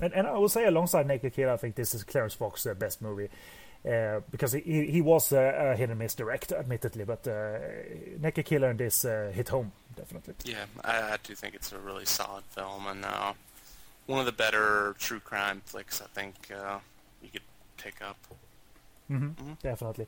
[0.00, 2.74] And, and I will say, alongside Naked Kid, I think this is Clarence Fok's uh,
[2.74, 3.28] best movie.
[3.88, 7.58] Uh, because he he was uh, a hit and miss director, admittedly, but uh,
[8.18, 10.34] Naked Killer and this uh, hit home definitely.
[10.44, 13.34] Yeah, I, I do think it's a really solid film and uh,
[14.06, 16.78] one of the better true crime flicks I think uh,
[17.22, 17.42] you could
[17.76, 18.16] pick up.
[19.62, 20.06] Definitely.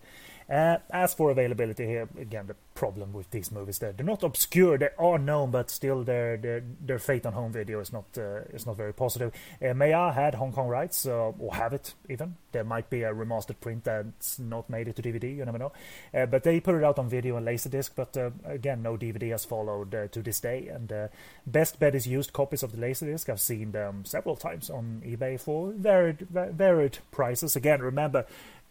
[0.49, 4.79] Uh, as for availability here, again, the problem with these movies, they're, they're not obscure,
[4.79, 8.41] they are known, but still their their, their fate on home video is not uh,
[8.55, 9.33] is not very positive.
[9.63, 12.37] Uh, Maya had Hong Kong rights, uh, or have it even.
[12.53, 15.73] There might be a remastered print that's not made it to DVD, you never know.
[16.15, 19.31] Uh, but they put it out on video and Laserdisc, but uh, again, no DVD
[19.31, 20.69] has followed uh, to this day.
[20.69, 21.09] And uh,
[21.47, 23.29] best bet is used copies of the Laserdisc.
[23.29, 27.57] I've seen them several times on eBay for varied, varied prices.
[27.57, 28.25] Again, remember,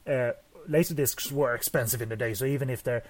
[0.08, 0.32] uh,
[0.70, 3.04] laserdiscs were expensive in the day, so even if they're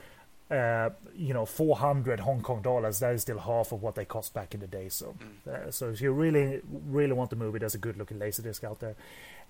[0.52, 4.34] uh, you know 400 Hong Kong dollars, that is still half of what they cost
[4.34, 4.90] back in the day.
[4.90, 5.16] So,
[5.52, 8.64] uh, so if you really really want the movie, there's a good looking laser disc
[8.64, 8.96] out there.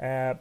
[0.02, 0.36] Uh,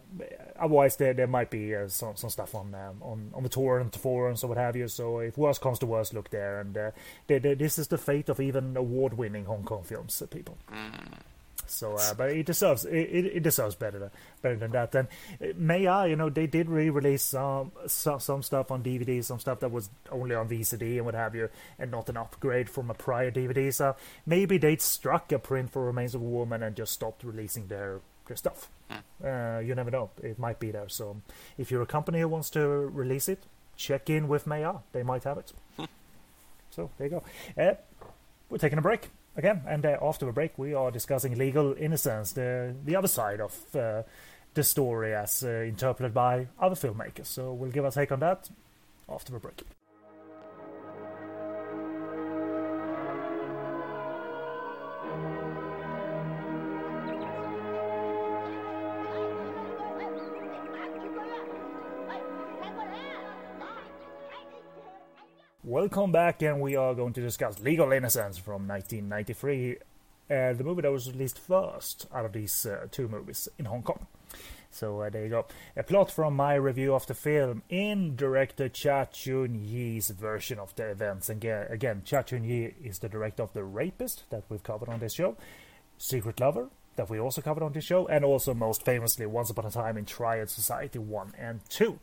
[0.58, 3.96] otherwise, there there might be uh, some some stuff on um, on on the torrent
[3.96, 4.86] forums or what have you.
[4.86, 6.60] So if worst comes to worst, look there.
[6.60, 6.90] And uh,
[7.26, 10.56] the, the, this is the fate of even award winning Hong Kong films, uh, people.
[11.66, 14.10] So, uh, but it deserves it, it, deserves better than,
[14.42, 14.94] better than that.
[14.94, 15.08] And
[15.40, 19.60] uh, Maya, you know, they did re-release some, some some stuff on DVD, some stuff
[19.60, 22.94] that was only on VCD and what have you, and not an upgrade from a
[22.94, 23.72] prior DVD.
[23.72, 23.96] So
[24.26, 28.00] maybe they struck a print for Remains of a Woman and just stopped releasing their
[28.26, 28.68] their stuff.
[29.22, 30.88] Uh, you never know; it might be there.
[30.88, 31.20] So
[31.58, 33.42] if you're a company who wants to release it,
[33.76, 34.74] check in with Maya.
[34.92, 35.52] They might have it.
[36.70, 37.10] So there you
[37.56, 37.62] go.
[37.62, 37.74] Uh,
[38.50, 42.32] we're taking a break again, and uh, after the break, we are discussing legal innocence,
[42.32, 44.02] the the other side of uh,
[44.54, 47.26] the story as uh, interpreted by other filmmakers.
[47.26, 48.48] So we'll give a take on that
[49.08, 49.62] after the break.
[65.74, 69.72] Welcome back, and we are going to discuss Legal Innocence from 1993,
[70.30, 73.82] uh, the movie that was released first out of these uh, two movies in Hong
[73.82, 74.06] Kong.
[74.70, 75.46] So uh, there you go.
[75.76, 80.88] A plot from my review of the film in director Cha Chuen-yee's version of the
[80.88, 81.28] events.
[81.28, 85.14] And again, Cha Chuen-yee is the director of The Rapist that we've covered on this
[85.14, 85.36] show,
[85.98, 89.66] Secret Lover that we also covered on this show, and also most famously Once Upon
[89.66, 91.98] a Time in Triad Society 1 and 2.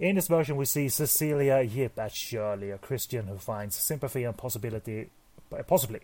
[0.00, 4.34] In this version, we see Cecilia Yip as Shirley, a Christian who finds sympathy and
[4.34, 5.10] possibility,
[5.52, 6.00] uh, possibly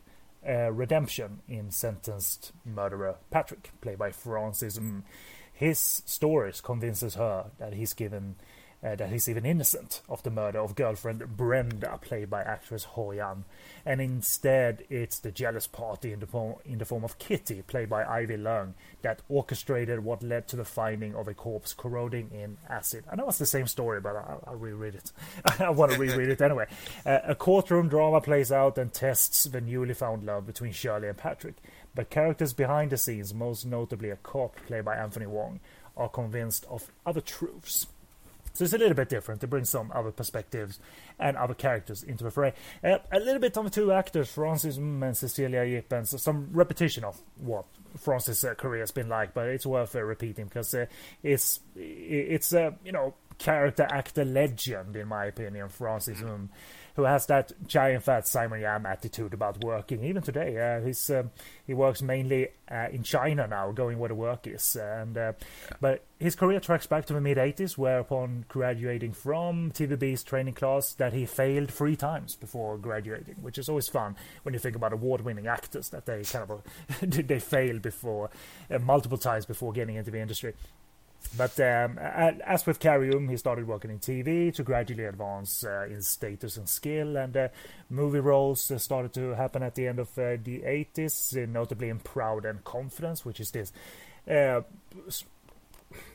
[0.47, 4.79] uh, redemption in sentenced murderer Patrick, played by Francis.
[4.79, 5.03] Mm.
[5.51, 8.35] His stories convinces her that he's given
[8.85, 13.13] uh, that he's even innocent of the murder of girlfriend Brenda, played by actress Ho
[13.13, 13.45] Yan,
[13.85, 17.89] and instead it's the jealous party in the form in the form of Kitty, played
[17.89, 22.59] by Ivy Leung, that orchestrated what led to the finding of a corpse corroding in
[22.69, 23.05] acid.
[23.11, 25.13] I know it's the same story, but I'll, I'll reread it.
[25.61, 26.67] I want to reread it anyway.
[27.05, 31.17] Uh, a courtroom drama plays out and tests the newly found love between Shirley and
[31.17, 31.57] Patrick,
[31.95, 35.61] but characters behind the scenes, most notably a cop played by Anthony Wong,
[35.97, 37.87] are convinced of other truths.
[38.57, 40.81] So it's a little bit different to bring some other perspectives
[41.19, 42.55] and other characters into the fray.
[42.83, 46.17] Uh, a little bit on the two actors, Francis Ng and Cecilia Yip, and so
[46.17, 47.65] some repetition of what
[47.97, 50.87] Francis' uh, career has been like, but it's worth uh, repeating because uh,
[51.23, 56.51] it's it's a you know character actor legend in my opinion, Francis Um,
[56.97, 60.03] who has that giant fat Simon Yam attitude about working.
[60.03, 61.31] Even today, uh, he's um,
[61.67, 64.77] he works mainly uh, in China now, going where the work is.
[64.77, 65.33] And uh,
[65.81, 70.55] but his career tracks back to the mid '80s, where upon graduating from TVB's training
[70.55, 74.75] class, that he failed three times before graduating, which is always fun when you think
[74.75, 76.63] about award-winning actors that they kind of
[77.29, 78.31] they fail before
[78.71, 80.55] uh, multiple times before getting into the industry.
[81.37, 85.87] But um, as with Carrie Ng, he started working in TV to gradually advance uh,
[85.89, 87.49] in status and skill, and uh,
[87.91, 91.89] movie roles uh, started to happen at the end of uh, the 80s, uh, notably
[91.89, 93.73] in Proud and Confidence, which is this
[94.31, 94.61] uh,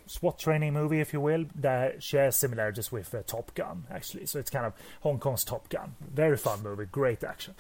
[0.06, 4.26] SWAT training movie, if you will, that shares similarities with Top Gun, actually.
[4.26, 5.96] So it's kind of Hong Kong's Top Gun.
[6.14, 7.56] Very fun movie, great action.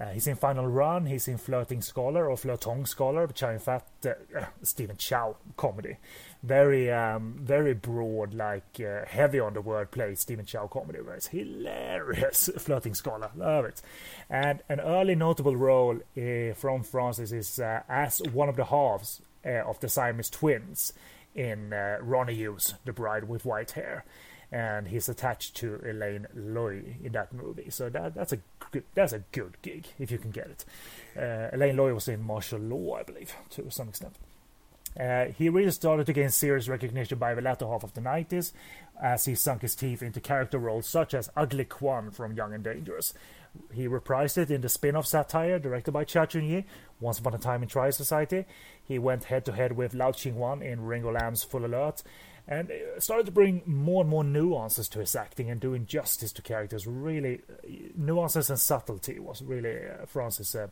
[0.00, 4.14] Uh, he's in Final Run, he's in Flirting Scholar or Flirtong Scholar, in fact uh,
[4.62, 5.98] Stephen Chow comedy
[6.42, 11.28] very um, very broad, like uh, heavy on the wordplay Stephen Chow comedy, where it's
[11.28, 12.50] hilarious.
[12.58, 13.80] Flirting scholar, love it.
[14.28, 19.22] And an early notable role uh, from Francis is uh, as one of the halves
[19.46, 20.92] uh, of the Siamese twins
[21.34, 24.04] in uh, Ronny Yu's, The Bride with White Hair.
[24.50, 28.38] And he's attached to Elaine Lui in that movie, so that that's a
[28.70, 30.64] good, that's a good gig if you can get it.
[31.16, 34.14] Uh, Elaine Lui was in Martial Law, I believe, to some extent.
[34.98, 38.52] Uh, he really started to gain serious recognition by the latter half of the 90s
[39.02, 42.62] as he sunk his teeth into character roles such as Ugly Kwan from Young and
[42.62, 43.14] Dangerous.
[43.72, 46.64] He reprised it in the spin off satire directed by Cha Chuen-yee,
[47.00, 48.46] Once Upon a Time in Triad Society.
[48.82, 52.02] He went head to head with Lau Ching Wan in Ringo Lam's Full Alert
[52.48, 56.32] and uh, started to bring more and more nuances to his acting and doing justice
[56.32, 56.86] to characters.
[56.86, 60.68] Really, uh, nuances and subtlety was really uh, Francis' uh,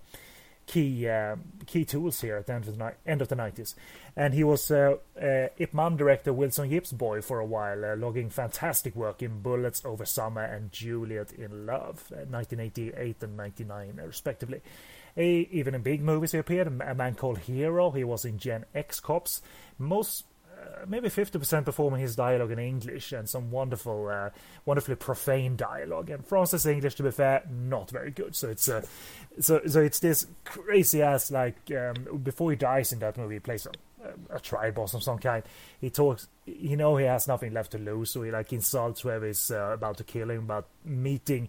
[0.70, 1.34] key uh,
[1.66, 3.74] key tools here at the end of the, ni- end of the 90s.
[4.16, 7.96] And he was uh, uh, Ip Man director Wilson Yip's boy for a while, uh,
[7.96, 13.98] logging fantastic work in Bullets Over Summer and Juliet in Love, 1988 uh, and 99,
[14.00, 14.60] uh, respectively.
[15.16, 18.64] A, even in big movies he appeared, A Man Called Hero, he was in Gen
[18.72, 19.42] X Cops.
[19.76, 20.24] Most
[20.86, 24.30] maybe 50% performing his dialogue in English and some wonderful, uh,
[24.64, 26.10] wonderfully profane dialogue.
[26.10, 28.34] And Francis' English, to be fair, not very good.
[28.34, 28.82] So it's uh,
[29.38, 33.40] so so it's this crazy ass like um, before he dies in that movie, he
[33.40, 35.42] plays a, a boss of some kind.
[35.80, 39.26] He talks, you know, he has nothing left to lose, so he like insults whoever
[39.26, 41.48] is uh, about to kill him about meeting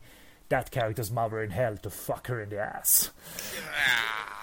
[0.51, 3.09] that character's mother in hell to fuck her in the ass.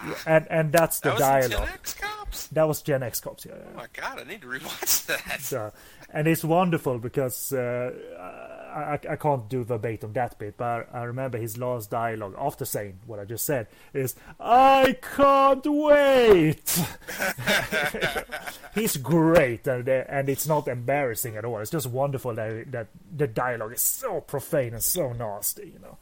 [0.05, 0.15] Yeah.
[0.27, 1.51] And and that's the that dialogue.
[1.51, 2.47] Gen X Cops?
[2.49, 3.47] That was Gen X Cops.
[3.47, 3.53] Yeah.
[3.73, 5.41] Oh my god, I need to rewatch that.
[5.41, 5.73] So,
[6.11, 7.93] and it's wonderful because uh,
[8.79, 13.01] I, I can't do verbatim that bit, but I remember his last dialogue after saying
[13.07, 16.83] what I just said is "I can't wait."
[18.75, 21.59] He's great, and and it's not embarrassing at all.
[21.59, 25.99] It's just wonderful that that the dialogue is so profane and so nasty, you know.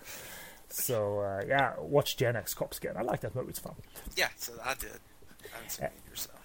[0.68, 2.96] So uh, yeah, watch Gen X Cops again.
[2.96, 3.74] I like that movie; it's fun.
[4.16, 4.90] Yeah, so I did.
[5.44, 6.35] I haven't seen it yourself.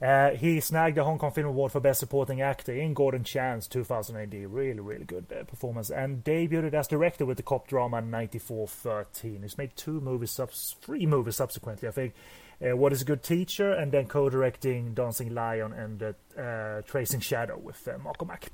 [0.00, 3.66] Uh, he snagged the Hong Kong Film Award for Best Supporting Actor in Gordon Chan's
[3.68, 4.32] 2000 AD.
[4.50, 5.90] Really, really good uh, performance.
[5.90, 9.42] And debuted as director with the cop drama 9413.
[9.42, 12.14] He's made two movies, subs- three movies subsequently, I think.
[12.62, 17.58] Uh, what is a Good Teacher, and then co directing Dancing Lion and Tracing Shadow
[17.58, 18.50] with Marco Mak.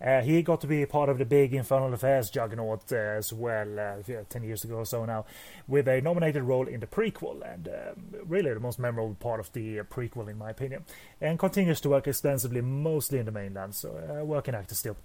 [0.00, 3.78] Uh, he got to be part of the big Infernal Affairs juggernaut uh, as well,
[3.78, 5.24] uh, 10 years ago or so now,
[5.68, 9.52] with a nominated role in the prequel, and um, really the most memorable part of
[9.52, 10.84] the uh, prequel, in my opinion.
[11.20, 14.96] And continues to work extensively, mostly in the mainland, so uh, working actor still.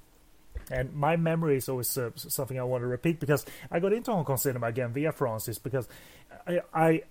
[0.72, 4.12] And my memory is always uh, something I want to repeat because I got into
[4.12, 5.88] Hong Kong cinema again via Francis because
[6.48, 7.02] I, I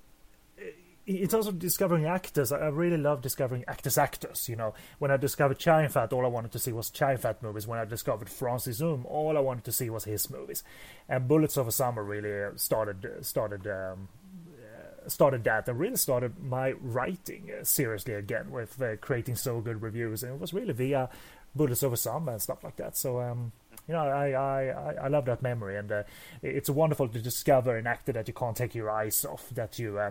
[1.08, 4.48] in also discovering actors, I really love discovering actors actors.
[4.48, 7.42] You know, when I discovered Chow Yun-fat, all I wanted to see was Chow Yun-fat
[7.42, 7.66] movies.
[7.66, 10.62] When I discovered Francis Um, all I wanted to see was his movies.
[11.08, 14.08] And Bullets Over Summer really uh, started uh, started um,
[14.52, 19.80] uh, started that and really started my writing seriously again with uh, creating so good
[19.80, 20.22] reviews.
[20.22, 21.08] And it was really via
[21.54, 22.98] Bullets Over Summer and stuff like that.
[22.98, 23.52] So um,
[23.88, 26.02] you know, I, I, I love that memory, and uh,
[26.42, 29.98] it's wonderful to discover an actor that you can't take your eyes off, that you
[29.98, 30.10] uh,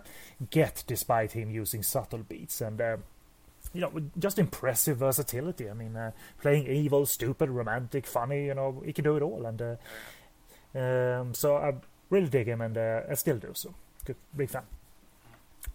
[0.49, 2.97] get despite him using subtle beats, and uh,
[3.73, 5.69] you know, just impressive versatility.
[5.69, 9.45] I mean, uh, playing evil, stupid, romantic, funny, you know, he can do it all,
[9.45, 11.75] and uh, um, so I
[12.09, 13.51] really dig him, and uh, I still do.
[13.53, 13.75] So,
[14.05, 14.63] good, big fan.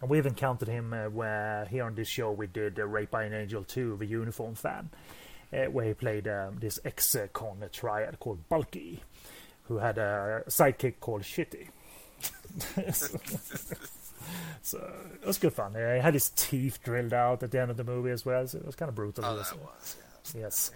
[0.00, 3.32] And we have encountered him where here on this show we did Raped by an
[3.32, 4.90] Angel 2, the Uniform fan
[5.52, 9.02] where he played um, this ex-con triad called Bulky,
[9.64, 11.68] who had a sidekick called Shitty.
[14.62, 14.78] so
[15.20, 15.74] it was good fun.
[15.74, 18.58] he had his teeth drilled out at the end of the movie as well, so
[18.58, 19.24] it was kind of brutal.
[19.24, 19.96] Oh, that was,
[20.34, 20.40] yeah.
[20.42, 20.70] Yes.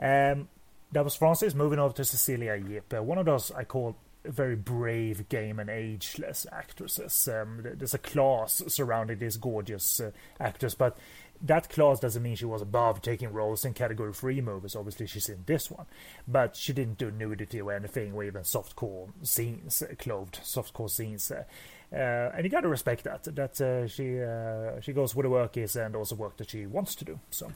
[0.00, 0.48] Um,
[0.92, 1.54] that was Francis.
[1.54, 5.68] Moving over to Cecilia Yip, uh, one of those I call very brave, game, and
[5.68, 7.28] ageless actresses.
[7.28, 10.96] Um, there's a class surrounding this gorgeous uh, actress, but
[11.42, 14.76] that clause doesn't mean she was above taking roles in category three movies.
[14.76, 15.86] Obviously, she's in this one,
[16.26, 21.30] but she didn't do nudity or anything, or even softcore scenes, uh, clothed softcore scenes.
[21.30, 21.44] Uh,
[21.92, 23.24] uh, and you got to respect that.
[23.24, 26.66] That uh, she uh, she goes where the work is, and also work that she
[26.66, 27.18] wants to do.
[27.30, 27.52] So.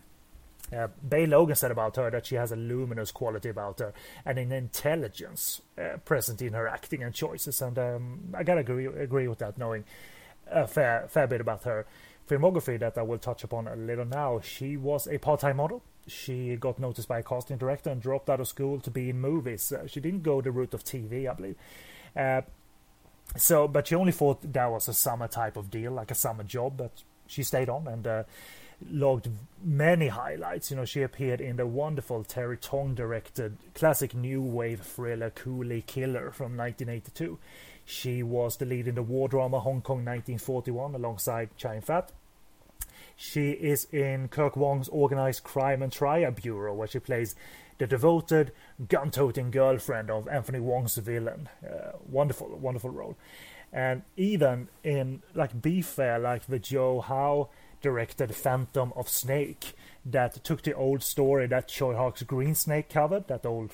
[0.76, 3.92] Uh, Bey Logan said about her that she has a luminous quality about her
[4.24, 5.62] and an intelligence
[6.04, 9.84] present in her acting and choices, and um, I gotta agree agree with that, knowing
[10.48, 11.86] a fair fair bit about her
[12.28, 14.40] filmography that I will touch upon a little now.
[14.40, 15.82] She was a part-time model.
[16.06, 19.20] She got noticed by a casting director and dropped out of school to be in
[19.20, 19.72] movies.
[19.72, 21.56] Uh, she didn't go the route of TV, I believe.
[22.16, 22.42] Uh,
[23.36, 26.44] so, but she only thought that was a summer type of deal, like a summer
[26.44, 26.76] job.
[26.76, 28.22] But she stayed on and uh,
[28.90, 29.28] logged
[29.62, 30.70] many highlights.
[30.70, 35.84] You know, she appeared in the wonderful Terry Tong directed classic new wave thriller Coolie
[35.86, 37.38] Killer from 1982.
[37.86, 42.10] She was the lead in the war drama Hong Kong 1941 alongside Chow Yun-fat.
[43.14, 47.36] She is in Kirk Wong's Organized Crime and Triad Bureau, where she plays
[47.78, 48.52] the devoted,
[48.88, 51.48] gun-toting girlfriend of Anthony Wong's villain.
[51.64, 53.16] Uh, wonderful, wonderful role.
[53.72, 57.50] And even in like Be Fair, like the Joe Howe
[57.80, 63.28] directed Phantom of Snake, that took the old story that Tsui Hark's Green Snake covered,
[63.28, 63.72] that old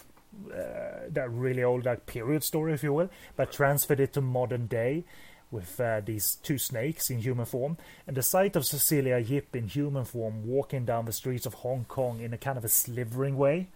[0.51, 4.67] uh, that really old like period story, if you will, but transferred it to modern
[4.67, 5.05] day
[5.51, 7.77] with uh, these two snakes in human form.
[8.07, 11.85] And the sight of Cecilia Yip in human form walking down the streets of Hong
[11.85, 13.69] Kong in a kind of a slivering way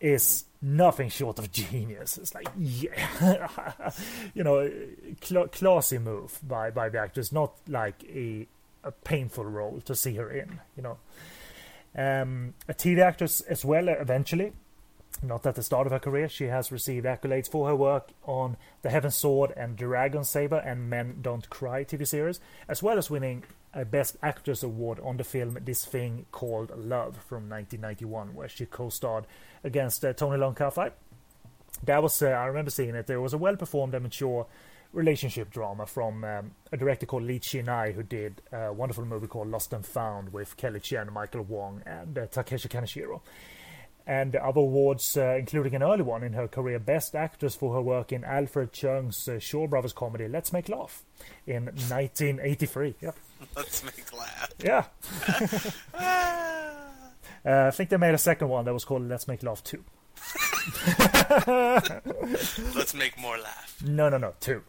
[0.00, 2.16] is nothing short of genius.
[2.16, 3.50] It's like, yeah,
[4.34, 4.70] you know,
[5.22, 8.46] cl- classy move by by the actress, not like a
[8.82, 10.60] a painful role to see her in.
[10.76, 10.98] You know,
[11.94, 13.88] um, a TV actress as well.
[13.88, 14.52] Eventually,
[15.22, 18.56] not at the start of her career, she has received accolades for her work on
[18.82, 23.10] the Heaven Sword and Dragon Saber and Men Don't Cry TV series, as well as
[23.10, 23.44] winning
[23.74, 28.66] a Best Actress award on the film This Thing Called Love from 1991, where she
[28.66, 29.26] co-starred
[29.62, 30.90] against uh, Tony Ka-fai.
[31.84, 33.06] That was, uh, I remember seeing it.
[33.06, 34.46] There was a well-performed and mature
[34.92, 39.48] relationship drama from um, a director called Lee Chi-ngai, who did a wonderful movie called
[39.48, 43.20] Lost and Found with Kelly Chen, Michael Wong, and uh, Takeshi Kaneshiro
[44.10, 47.80] and other awards, uh, including an early one in her career, Best Actress for her
[47.80, 51.04] work in Alfred Cheung's uh, Shaw Brothers comedy Let's Make Laugh
[51.46, 52.96] in 1983.
[53.00, 53.12] Yeah.
[53.56, 54.50] Let's Make Laugh.
[54.58, 54.86] Yeah.
[57.48, 59.84] uh, I think they made a second one that was called Let's Make Laugh 2.
[62.74, 63.76] Let's make more laugh.
[63.86, 64.62] No, no, no, two.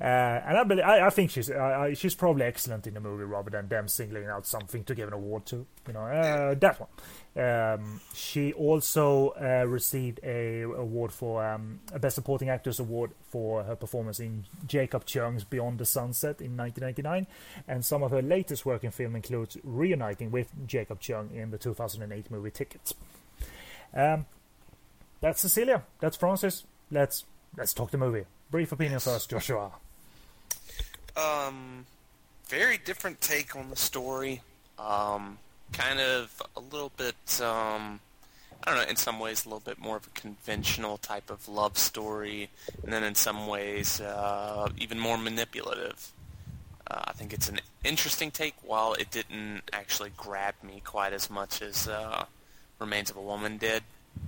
[0.00, 3.24] Uh, and I, believe, I, I think she's uh, she's probably excellent in the movie
[3.24, 5.66] rather than them singling out something to give an award to.
[5.86, 6.88] You know, uh, that one.
[7.34, 13.64] Um, she also uh, received a award for um, a Best Supporting Actress award for
[13.64, 17.26] her performance in Jacob Cheung's Beyond the Sunset in 1999,
[17.68, 21.58] and some of her latest work in film includes reuniting with Jacob Cheung in the
[21.58, 22.94] 2008 movie Tickets.
[23.94, 24.24] Um,
[25.20, 25.84] that's Cecilia.
[26.00, 26.64] That's Francis.
[26.90, 27.24] Let's
[27.56, 28.24] let's talk the movie.
[28.52, 29.72] Brief opinion first, Joshua
[31.16, 31.86] um,
[32.46, 34.42] very different take on the story.
[34.78, 35.38] Um,
[35.72, 38.00] kind of a little bit, um,
[38.64, 41.48] I don't know, in some ways a little bit more of a conventional type of
[41.48, 42.48] love story,
[42.82, 46.12] and then in some ways uh, even more manipulative.
[46.90, 51.30] Uh, I think it's an interesting take, while it didn't actually grab me quite as
[51.30, 52.24] much as uh,
[52.78, 53.82] Remains of a Woman did.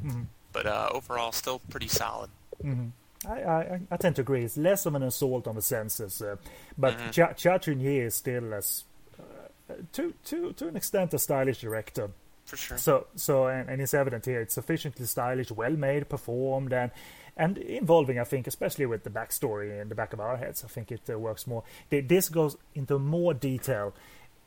[0.04, 0.22] Mm-hmm.
[0.52, 2.30] But uh, overall, still pretty solid.
[2.62, 2.88] Mm-hmm.
[3.26, 4.44] I, I, I, tend to agree.
[4.44, 6.36] It's less of an assault on the senses, uh,
[6.76, 7.10] but mm-hmm.
[7.10, 8.84] Cha, Cha Chuen-yee is still as,
[9.18, 12.10] uh, to to to an extent, a stylish director.
[12.44, 12.78] For sure.
[12.78, 14.40] So so and, and it's evident here.
[14.40, 16.90] It's sufficiently stylish, well made, performed, and
[17.36, 18.18] and involving.
[18.18, 21.02] I think, especially with the backstory in the back of our heads, I think it
[21.08, 21.64] uh, works more.
[21.90, 23.94] This goes into more detail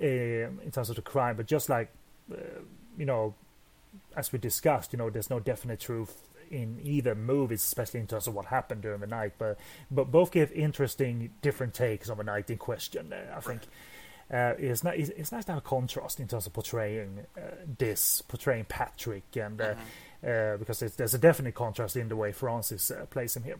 [0.01, 1.89] uh, in terms of the crime, but just like
[2.31, 2.35] uh,
[2.97, 3.33] you know,
[4.15, 8.27] as we discussed, you know, there's no definite truth in either movies, especially in terms
[8.27, 9.33] of what happened during the night.
[9.37, 9.57] But
[9.89, 13.13] but both give interesting, different takes on the night in question.
[13.35, 13.61] I think
[14.31, 17.41] uh, it's, not, it's, it's nice to have a contrast in terms of portraying uh,
[17.77, 19.75] this, portraying Patrick, and uh,
[20.27, 23.59] uh, because there's a definite contrast in the way Francis uh, plays him here.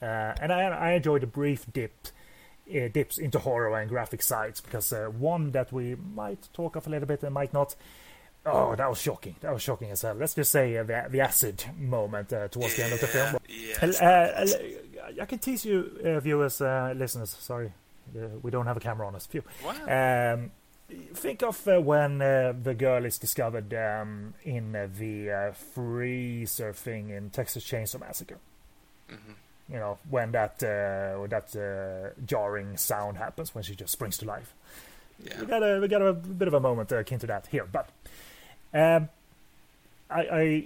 [0.00, 2.08] Uh, and I, I enjoyed the brief dip
[2.66, 6.90] dips into horror and graphic sides because uh, one that we might talk of a
[6.90, 7.74] little bit and might not.
[8.46, 9.34] Oh, that was shocking!
[9.40, 10.14] That was shocking as hell.
[10.14, 13.36] Let's just say uh, the, the acid moment uh, towards the end of the film.
[13.48, 14.06] Yeah.
[14.06, 14.46] Uh,
[15.20, 17.30] I can tease you, uh, viewers, uh, listeners.
[17.30, 17.72] Sorry,
[18.16, 19.26] uh, we don't have a camera on us.
[19.26, 19.42] Phew.
[19.64, 20.34] Wow.
[20.34, 20.50] Um,
[21.14, 26.72] think of uh, when uh, the girl is discovered um, in uh, the uh, freezer
[26.72, 28.38] thing in Texas Chainsaw Massacre.
[29.10, 29.32] Mm-hmm.
[29.72, 34.24] You know when that uh, that uh, jarring sound happens when she just springs to
[34.24, 34.54] life.
[35.24, 35.40] Yeah.
[35.40, 37.66] We got a we got a bit of a moment uh, akin to that here,
[37.70, 37.88] but
[38.76, 39.08] um,
[40.10, 40.64] I, I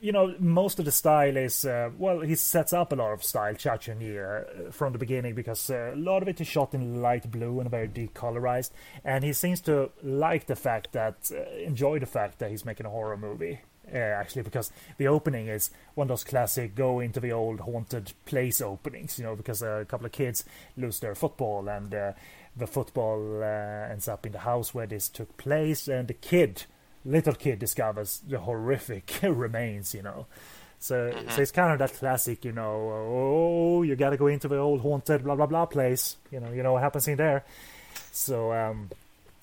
[0.00, 3.24] you know most of the style is uh, well he sets up a lot of
[3.24, 6.74] style Cha Chuen uh, from the beginning because uh, a lot of it is shot
[6.74, 8.70] in light blue and very decolorized,
[9.04, 12.86] and he seems to like the fact that uh, enjoy the fact that he's making
[12.86, 13.60] a horror movie.
[13.90, 18.12] Uh, actually, because the opening is one of those classic go into the old haunted
[18.26, 20.44] place openings, you know, because a couple of kids
[20.76, 22.12] lose their football and uh,
[22.58, 26.64] the football uh, ends up in the house where this took place, and the kid,
[27.04, 30.26] little kid, discovers the horrific remains, you know.
[30.80, 32.92] So, so it's kind of that classic, you know.
[33.10, 36.16] Oh, you got to go into the old haunted blah blah blah place.
[36.30, 37.44] You know, you know what happens in there.
[38.12, 38.90] So, um,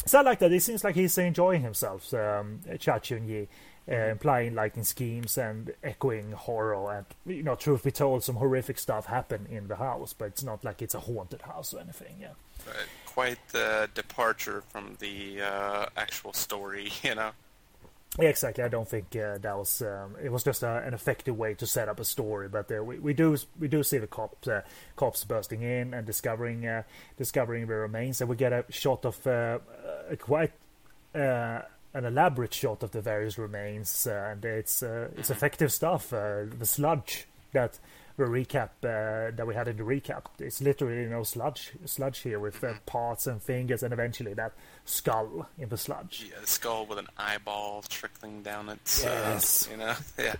[0.05, 0.51] so I like that.
[0.51, 3.47] It seems like he's enjoying himself, um, Cha Chuen-yee,
[3.89, 7.05] uh, implying lightning schemes and echoing horror.
[7.25, 10.43] And you know, truth be told, some horrific stuff happened in the house, but it's
[10.43, 12.15] not like it's a haunted house or anything.
[12.21, 12.27] Yeah.
[12.65, 12.87] Right.
[13.05, 17.31] Quite the departure from the uh, actual story, you know.
[18.17, 18.63] Exactly.
[18.63, 19.81] I don't think uh, that was.
[19.81, 22.47] Um, it was just uh, an effective way to set up a story.
[22.47, 24.61] But uh, we, we do we do see the cops uh,
[24.95, 26.83] cops bursting in and discovering uh,
[27.17, 29.59] discovering the remains, and we get a shot of uh,
[30.09, 30.53] a quite
[31.13, 31.61] uh,
[31.93, 36.11] an elaborate shot of the various remains, and it's it's effective stuff.
[36.11, 37.79] The sludge that
[38.17, 42.19] the recap uh, that we had in the recap, it's literally you know sludge sludge
[42.19, 44.53] here with uh, parts and fingers, and eventually that
[44.85, 46.25] skull in the sludge.
[46.29, 49.03] Yeah, the skull with an eyeball trickling down its.
[49.03, 49.67] Yes.
[49.67, 49.93] Uh, you know.
[50.19, 50.35] Yeah.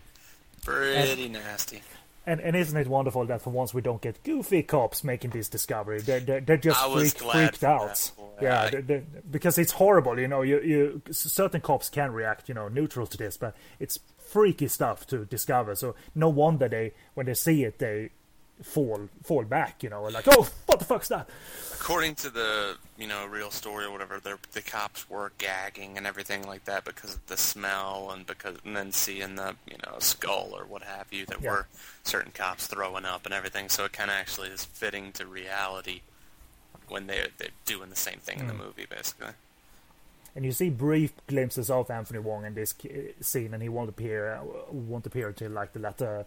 [0.64, 1.82] Pretty nasty.
[2.28, 5.48] And and isn't it wonderful that for once we don't get goofy cops making this
[5.48, 6.00] discovery?
[6.02, 8.12] They're they're, they're just I freaked, freaked out.
[8.18, 8.42] that.
[8.42, 10.20] Yeah, I- they're- they're- because it's horrible.
[10.20, 14.00] You know, you you certain cops can react, you know, neutral to this, but it's
[14.36, 15.76] freaky stuff to discover.
[15.76, 18.10] So no wonder they when they see it they
[18.62, 19.82] fall fall back.
[19.84, 21.30] You know, like oh what the fuck's that?
[21.80, 24.20] According to the you know real story or whatever,
[24.52, 28.76] the cops were gagging and everything like that because of the smell and because and
[28.76, 31.52] then seeing the you know skull or what have you that Yeah.
[31.52, 31.68] were
[32.04, 33.70] certain cops throwing up and everything.
[33.70, 36.02] So it kind of actually is fitting to reality
[36.90, 38.66] when they they're doing the same thing in the Mm.
[38.66, 39.34] movie basically.
[40.36, 42.76] And you see brief glimpses of Anthony Wong in this
[43.22, 46.26] scene, and he won't appear uh, won't appear till like the latter,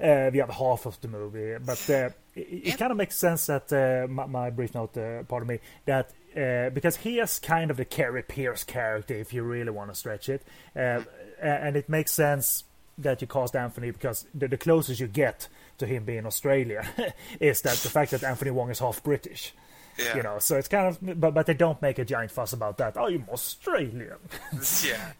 [0.00, 1.56] uh, the other half of the movie.
[1.64, 5.24] But uh, it, it kind of makes sense that uh, my, my brief note, uh,
[5.24, 9.42] pardon me, that uh, because he is kind of the Carrie Pierce character, if you
[9.42, 10.42] really want to stretch it,
[10.76, 11.00] uh,
[11.40, 12.64] and it makes sense
[12.98, 15.48] that you cast Anthony because the, the closest you get
[15.78, 16.86] to him being Australia
[17.40, 19.54] is that the fact that Anthony Wong is half British.
[19.98, 20.16] Yeah.
[20.16, 22.78] You know, so it's kind of, but but they don't make a giant fuss about
[22.78, 22.96] that.
[22.96, 24.12] Oh, you're Australian.
[24.84, 25.12] yeah.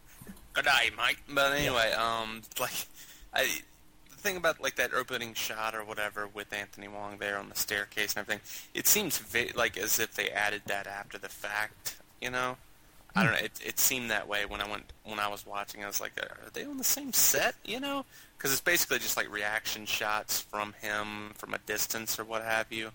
[0.52, 1.18] Good day, mate.
[1.28, 2.86] But anyway, um, like,
[3.34, 3.48] I,
[4.10, 7.54] the thing about like that opening shot or whatever with Anthony Wong there on the
[7.54, 8.40] staircase and everything,
[8.74, 11.96] it seems va- like as if they added that after the fact.
[12.20, 12.56] You know,
[13.14, 13.38] I don't know.
[13.38, 15.82] It it seemed that way when I went when I was watching.
[15.82, 17.54] I was like, are they on the same set?
[17.64, 18.04] You know,
[18.36, 22.66] because it's basically just like reaction shots from him from a distance or what have
[22.70, 22.90] you.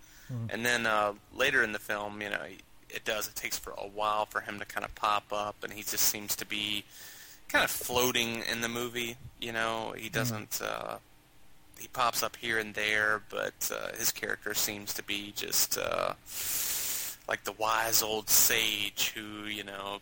[0.49, 2.41] And then uh, later in the film, you know,
[2.89, 3.27] it does.
[3.27, 5.99] It takes for a while for him to kind of pop up, and he just
[6.05, 6.83] seems to be
[7.49, 9.17] kind of floating in the movie.
[9.41, 10.61] You know, he doesn't.
[10.63, 10.97] Uh,
[11.79, 16.13] he pops up here and there, but uh, his character seems to be just uh,
[17.27, 19.97] like the wise old sage who, you know,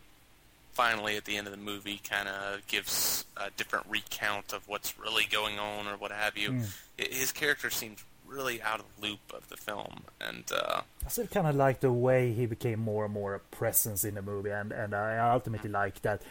[0.73, 4.97] finally at the end of the movie kind of gives a different recount of what's
[4.99, 6.51] really going on or what have you.
[6.99, 11.09] I His character seems really out of the loop of the film, and uh, I
[11.09, 14.21] still kind of like the way he became more and more a presence in the
[14.21, 16.21] movie, and and I ultimately like that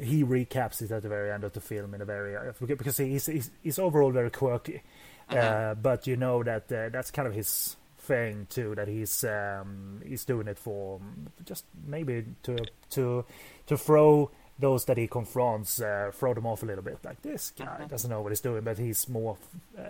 [0.00, 3.26] he recaps it at the very end of the film in a very because he's
[3.26, 4.82] he's, he's overall very quirky,
[5.28, 8.74] uh, but you know that uh, that's kind of his thing too.
[8.74, 11.00] That he's um, he's doing it for
[11.44, 12.56] just maybe to
[12.90, 13.24] to
[13.66, 16.98] to throw those that he confronts uh, throw them off a little bit.
[17.04, 17.86] Like this guy Mm-hmm.
[17.88, 19.36] doesn't know what he's doing, but he's more
[19.76, 19.82] uh,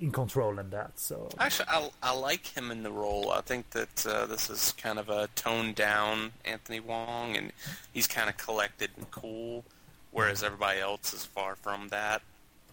[0.00, 0.92] in control than that.
[1.00, 3.32] So Actually, I, I like him in the role.
[3.32, 7.52] I think that uh, this is kind of a toned down Anthony Wong, and
[7.92, 9.64] he's kind of collected and cool,
[10.12, 12.22] whereas everybody else is far from that.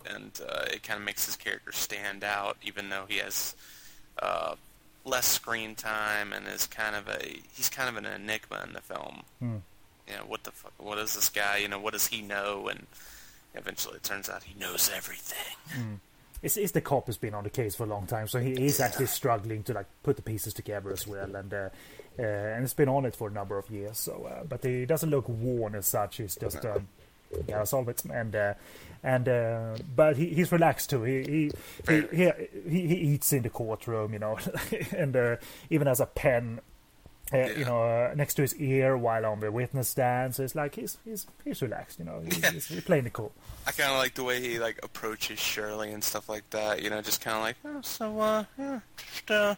[0.08, 3.56] And uh, it kind of makes his character stand out, even though he has
[4.22, 4.56] uh,
[5.06, 8.82] less screen time and is kind of a he's kind of an enigma in the
[8.82, 9.24] film.
[9.40, 9.56] Hmm.
[10.08, 10.74] You know, what the fuck?
[10.78, 11.58] What is this guy?
[11.58, 12.68] You know, what does he know?
[12.68, 12.88] And
[13.56, 16.00] eventually, it turns out he knows everything.
[16.42, 18.52] it's, it's the cop who's been on the case for a long time, so he
[18.52, 21.70] is actually struggling to like put the pieces together as well, and uh,
[22.20, 24.00] uh, and it's been on it for a number of years.
[24.00, 26.18] So, uh, but he doesn't look worn as such.
[26.18, 26.88] He's just um,
[27.48, 28.54] yeah, solve it, and uh,
[29.04, 31.04] and uh, but he, he's relaxed too.
[31.04, 31.52] He he,
[31.88, 32.32] he he
[32.70, 34.38] he he eats in the courtroom, you know,
[34.98, 35.36] and uh,
[35.70, 36.60] even has a pen.
[37.34, 40.56] Uh, You know, uh, next to his ear while on the witness stand, so it's
[40.56, 42.00] like he's he's he's relaxed.
[42.00, 42.52] You know, he's, Yeah.
[42.52, 43.32] he's, he's playing it cool.
[43.66, 46.82] I kind of like the way he like approaches Shirley and stuff like that.
[46.82, 49.56] You know, just kind of like, oh, so uh, yeah, just uh,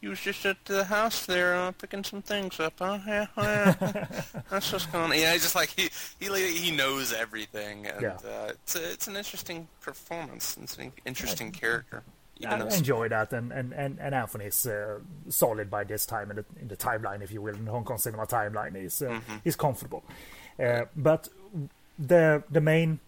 [0.00, 2.98] you was just at the house there uh, picking some things up, huh?
[3.06, 3.72] Yeah, oh, yeah.
[4.50, 5.18] That's what's going on.
[5.18, 5.88] Yeah, just like he
[6.20, 8.16] he like, he knows everything, and Yeah.
[8.24, 10.56] uh, it's a, it's an interesting performance.
[10.62, 12.02] It's an interesting character.
[12.46, 14.98] I enjoy that, and and and, and Anthony's uh,
[15.28, 17.84] solid by this time in the in the timeline, if you will, in the Hong
[17.84, 18.76] Kong cinema timeline.
[18.80, 19.36] He's uh, Mm-hmm.
[19.44, 20.04] he's comfortable,
[20.58, 21.28] uh, but
[21.98, 22.98] the the main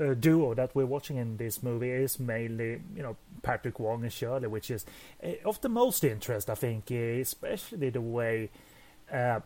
[0.00, 4.12] uh, duo that we're watching in this movie is mainly you know Patrick Wong and
[4.12, 4.86] Shirley, which is
[5.24, 8.50] uh, of the most interest, I think, uh, especially the way.
[9.12, 9.40] Uh,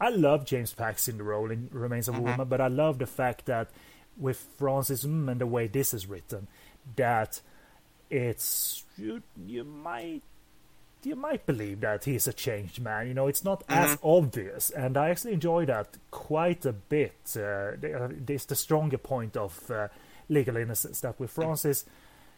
[0.00, 2.98] I love James Pax in the role in Remains of a Woman, but I love
[2.98, 3.70] the fact that
[4.16, 6.48] with Francis and the way this is written,
[6.96, 7.40] that
[8.10, 10.22] it's you you might
[11.02, 13.06] you might believe that he's a changed man.
[13.08, 17.36] You know, it's not as obvious, and I actually enjoy that quite a bit.
[17.36, 17.72] Uh,
[18.26, 19.88] it's the stronger point of uh,
[20.30, 21.84] legal innocence that with Francis,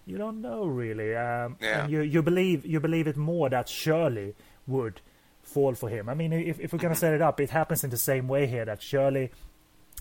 [0.05, 1.83] you don't know really, um, Yeah.
[1.85, 4.35] and you you believe you believe it more that Shirley
[4.67, 5.01] would
[5.43, 6.09] fall for him.
[6.09, 8.47] I mean, if if we're gonna set it up, it happens in the same way
[8.49, 9.31] here that Shirley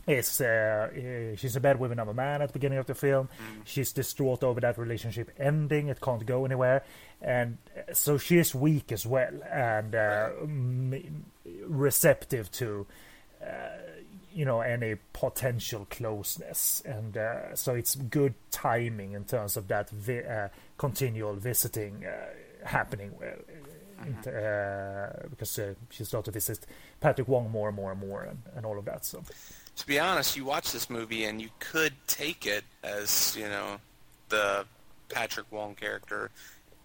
[0.07, 3.29] is uh, uh, she's in bed with another man at the beginning of the film.
[3.63, 5.87] She's distraught over that relationship ending.
[5.87, 6.83] It can't go anywhere,
[7.21, 10.29] and uh, so she is weak as well and uh,
[11.67, 12.85] receptive to.
[13.41, 13.47] Uh,
[14.33, 19.89] you know any potential closeness, and uh, so it's good timing in terms of that
[19.91, 22.11] vi- uh, continual visiting uh,
[22.67, 23.11] happening.
[23.21, 26.65] Uh, uh, because uh, she started to visit
[26.99, 29.05] Patrick Wong more and more and more, and, and all of that.
[29.05, 29.23] So
[29.77, 33.77] to be honest, you watch this movie and you could take it as you know
[34.29, 34.65] the
[35.09, 36.31] Patrick Wong character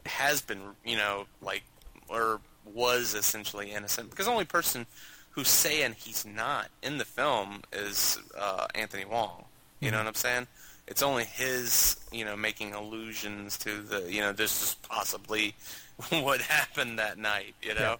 [0.06, 1.62] has been you know like
[2.08, 4.86] or was essentially innocent because the only person
[5.30, 9.44] who's saying he's not in the film is uh, Anthony Wong.
[9.80, 10.46] You know what I'm saying?
[10.86, 15.54] It's only his, you know, making allusions to the, you know, this is possibly
[16.10, 17.96] what happened that night, you know,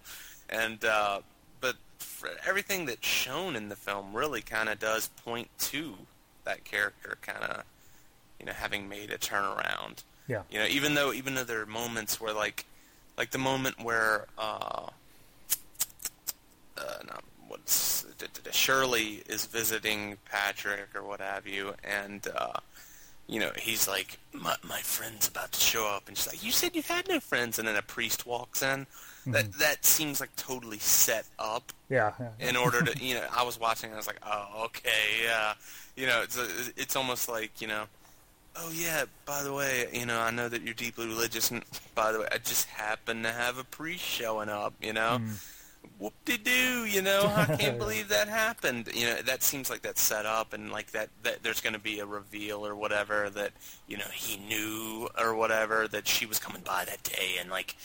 [0.49, 1.21] and uh,
[2.47, 5.95] everything that's shown in the film really kind of does point to
[6.43, 7.63] that character kind of,
[8.39, 10.03] you know, having made a turnaround.
[10.27, 12.65] yeah, You know, even though even though there are moments where like,
[13.17, 14.87] like the moment where uh,
[16.77, 17.15] uh, no,
[17.47, 18.05] what's
[18.51, 22.59] Shirley is visiting Patrick or what have you, and uh,
[23.27, 26.51] you know he's like, my my friend's about to show up, and she's like, you
[26.51, 28.87] said you had no friends, and then a priest walks in.
[29.27, 29.59] That mm-hmm.
[29.59, 32.49] that seems like totally set up yeah, yeah.
[32.49, 35.53] in order to you know I was watching and I was like oh okay yeah.
[35.95, 37.83] You know it's a, it's almost like you know
[38.55, 42.11] oh yeah by the way you know I know that you're deeply religious and by
[42.11, 45.19] the way I just happen to have a priest showing up you know?
[45.21, 45.47] Mm.
[45.99, 47.31] Whoop de doo you know?
[47.35, 48.89] I can't believe that happened.
[48.91, 51.79] You know that seems like that's set up and like that that there's going to
[51.79, 53.51] be a reveal or whatever that
[53.87, 57.75] you know he knew or whatever that she was coming by that day and like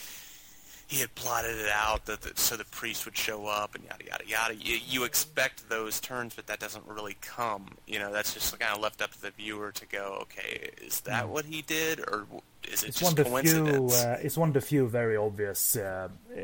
[0.89, 4.05] he had plotted it out that the, so the priest would show up and yada
[4.05, 4.55] yada yada.
[4.55, 7.67] You, you expect those turns, but that doesn't really come.
[7.87, 11.01] You know, that's just kind of left up to the viewer to go, okay, is
[11.01, 12.27] that what he did, or
[12.71, 13.31] is it It's just one of the few.
[13.65, 14.05] coincidence?
[14.05, 16.41] Uh, it's one of the few very obvious, uh, uh,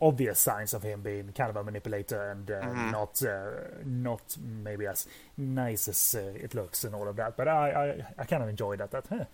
[0.00, 2.90] obvious signs of him being kind of a manipulator and uh, Mm-hmm.
[2.90, 5.06] not, uh, not maybe as
[5.38, 7.34] nice as uh, it looks and all of that.
[7.36, 7.70] But I,
[8.18, 8.90] I, I kind of enjoy that.
[8.90, 9.24] That huh,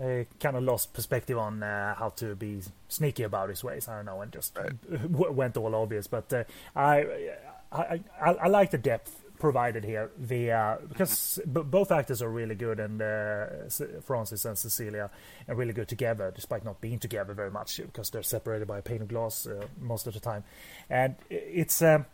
[0.00, 3.88] I kind of lost perspective on uh, how to be sneaky about his ways.
[3.88, 4.54] I don't know, and just
[4.90, 6.06] w- went all obvious.
[6.06, 6.44] But uh,
[6.74, 7.30] I,
[7.70, 12.54] I, I, I like the depth provided here via because b- both actors are really
[12.54, 13.46] good, and uh,
[14.02, 15.10] Francis and Cecilia
[15.48, 18.82] are really good together, despite not being together very much because they're separated by a
[18.82, 20.44] pane of glass uh, most of the time.
[20.88, 21.82] And it's.
[21.82, 22.06] Um,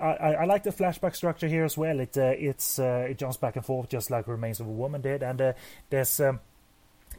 [0.00, 2.00] I, I like the flashback structure here as well.
[2.00, 5.02] It uh, it's uh, it jumps back and forth just like Remains of a Woman
[5.02, 5.52] did, and uh,
[5.90, 6.40] there's um,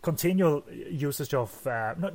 [0.03, 2.13] continual usage of uh, not,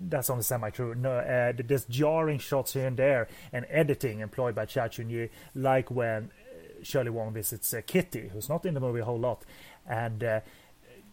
[0.00, 0.94] that's only semi-true.
[0.94, 5.90] No, uh, there's jarring shots here and there, and editing employed by Cha Chuen-yee, like
[5.90, 9.44] when uh, Shirley Wong visits uh, Kitty, who's not in the movie a whole lot,
[9.86, 10.40] and uh,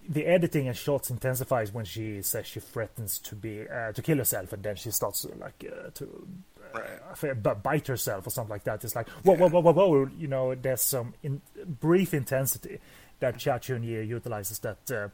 [0.07, 4.17] the editing and shots intensifies when she says she threatens to be uh, to kill
[4.17, 6.27] herself, and then she starts like uh, to
[6.73, 7.63] right.
[7.63, 8.83] bite herself or something like that.
[8.83, 10.09] It's like whoa, whoa, whoa, whoa, whoa.
[10.17, 11.41] You know, there's some in,
[11.79, 12.79] brief intensity
[13.23, 15.11] that Cha Chuen-yee utilizes that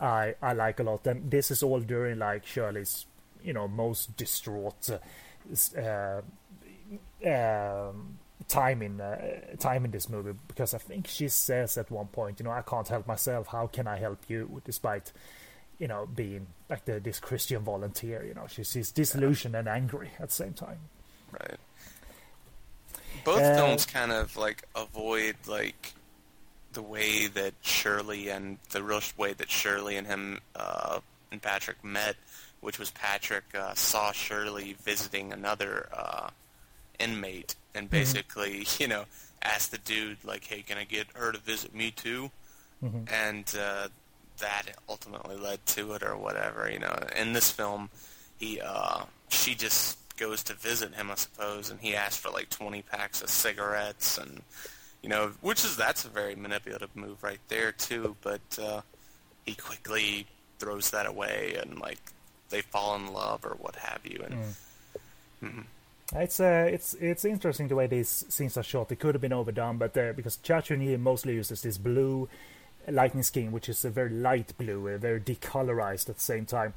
[0.00, 1.06] I I like a lot.
[1.06, 3.06] And this is all during like Shirley's
[3.42, 6.20] you know most distraught uh,
[7.26, 7.92] uh,
[8.48, 9.16] time in uh,
[9.58, 12.62] time in this movie because I think she says at one point, you know, I
[12.62, 13.46] can't help myself.
[13.46, 14.60] How can I help you?
[14.64, 15.12] Despite
[15.78, 19.60] you know being like the, this Christian volunteer, you know, she, she's disillusioned yeah.
[19.60, 20.78] and angry at the same time.
[21.30, 21.58] Right.
[23.24, 25.94] Both uh, films kind of like avoid like
[26.74, 31.82] the way that Shirley and the real way that Shirley and him uh, and Patrick
[31.82, 32.16] met,
[32.60, 36.28] which was Patrick uh, saw Shirley visiting another uh,
[36.98, 37.96] inmate and mm-hmm.
[37.96, 38.82] basically, mm-hmm.
[38.82, 39.04] you know,
[39.42, 42.30] asked the dude like, "Hey, can I get her to visit me too?"
[42.82, 43.04] Mm-hmm.
[43.12, 43.88] And uh,
[44.38, 46.70] that ultimately led to it, or whatever.
[46.70, 47.90] You know, in this film,
[48.38, 52.50] he uh, she just goes to visit him, I suppose, and he asked for like
[52.50, 54.42] twenty packs of cigarettes and
[55.04, 58.16] you know, which is that's a very manipulative move right there too.
[58.22, 58.80] But uh,
[59.44, 60.26] he quickly
[60.58, 61.98] throws that away, and like
[62.48, 64.24] they fall in love or what have you.
[64.24, 64.54] And mm.
[65.44, 66.16] mm-hmm.
[66.16, 68.90] it's uh, it's it's interesting the way these scenes are shot.
[68.90, 72.26] It could have been overdone, but uh, because Cha Chuen-yee mostly uses this blue
[72.90, 76.72] lightning scheme, which is a very light blue, uh, very decolorized at the same time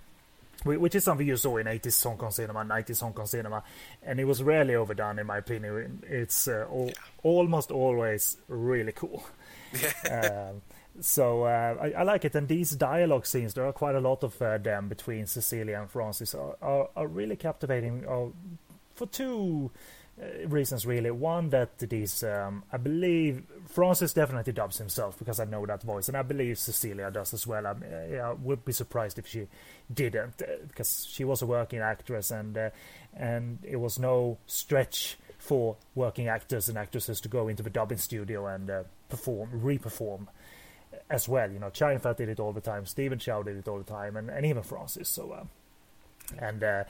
[0.64, 3.64] which is something you saw in 80s Hong Kong cinema, 90s Hong Kong cinema,
[4.04, 6.04] and it was rarely overdone in my opinion.
[6.08, 6.94] It's uh, all, yeah.
[7.24, 9.24] almost always really cool.
[10.12, 10.62] um,
[11.00, 14.24] so uh, I, I, like it, and these dialogue scenes, there are quite a lot
[14.24, 18.06] of uh, them between Cecilia and Francis, are, are, are really captivating.
[18.08, 18.28] Uh,
[18.96, 19.70] for two
[20.48, 21.12] reasons really.
[21.12, 26.08] One that these, um, I believe Francis definitely dubs himself because I know that voice,
[26.08, 27.68] and I believe Cecilia does as well.
[27.68, 29.48] I, I would be surprised if she
[29.94, 32.70] didn't, uh, because she was a working actress, and uh,
[33.16, 38.00] and it was no stretch for working actors and actresses to go into the dubbing
[38.00, 40.28] studio and uh, perform, re-perform
[41.10, 41.50] as well.
[41.52, 43.84] You know, Chow Fat did it all the time, Stephen Chow did it all the
[43.84, 45.10] time, and, and even Francis.
[45.10, 45.32] So.
[45.32, 45.44] Uh,
[46.38, 46.84] and uh,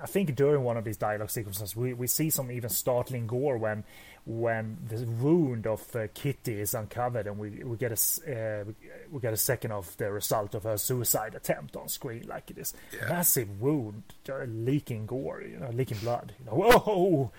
[0.00, 3.58] I think during one of these dialogue sequences, we, we see some even startling gore
[3.58, 3.84] when
[4.24, 8.72] when the wound of uh, Kitty is uncovered, and we we get a uh,
[9.10, 12.74] we get a second of the result of her suicide attempt on screen, like this
[12.92, 13.08] yeah.
[13.08, 16.34] massive wound, uh, leaking gore, you know, leaking blood.
[16.38, 17.32] You know, whoa,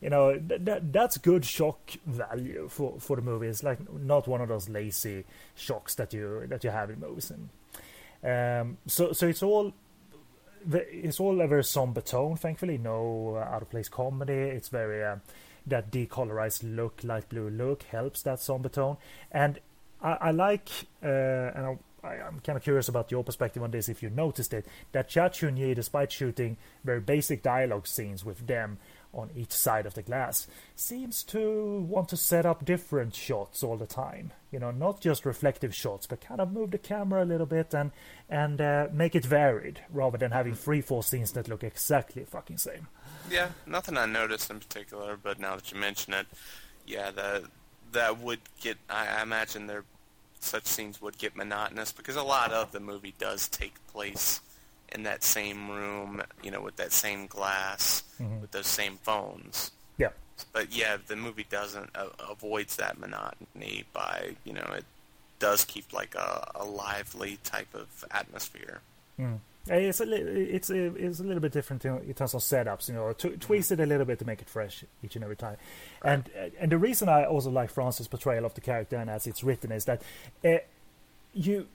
[0.00, 3.48] you know that that's good shock value for for the movie.
[3.48, 5.24] It's like not one of those lazy
[5.56, 7.32] shocks that you that you have in movies.
[7.32, 7.48] And
[8.22, 9.72] um, so so it's all
[10.72, 12.36] it's all a very somber tone.
[12.36, 14.34] Thankfully, no uh, out of place comedy.
[14.34, 15.16] It's very uh,
[15.66, 18.96] that decolorized look, light blue look helps that somber tone.
[19.32, 19.58] And
[20.00, 20.68] I, I like,
[21.02, 23.88] uh, and I, am kind of curious about your perspective on this.
[23.88, 28.78] If you noticed it, that Cha Chuen-yee, despite shooting very basic dialogue scenes with them,
[29.16, 33.76] on each side of the glass seems to want to set up different shots all
[33.76, 34.32] the time.
[34.52, 37.74] You know, not just reflective shots, but kind of move the camera a little bit
[37.74, 37.90] and
[38.28, 42.58] and uh, make it varied rather than having three, four scenes that look exactly fucking
[42.58, 42.88] same.
[43.30, 46.26] Yeah, nothing I noticed in particular, but now that you mention it,
[46.86, 47.44] yeah, that
[47.92, 48.76] that would get.
[48.88, 49.84] I, I imagine there
[50.40, 54.40] such scenes would get monotonous because a lot of the movie does take place
[54.94, 58.40] in that same room, you know, with that same glass, mm-hmm.
[58.40, 59.70] with those same phones.
[59.98, 60.10] Yeah.
[60.52, 64.84] But yeah, the movie doesn't uh, avoids that monotony by you know it
[65.38, 68.80] does keep like a, a lively type of atmosphere.
[69.18, 69.38] Mm.
[69.68, 72.94] It's a li- it's a, it's a little bit different in terms of setups, you
[72.94, 75.56] know, to twist it a little bit to make it fresh each and every time.
[76.04, 76.12] Right.
[76.12, 79.42] And and the reason I also like Francis' portrayal of the character and as it's
[79.42, 80.02] written is that
[80.44, 80.58] uh,
[81.34, 81.66] you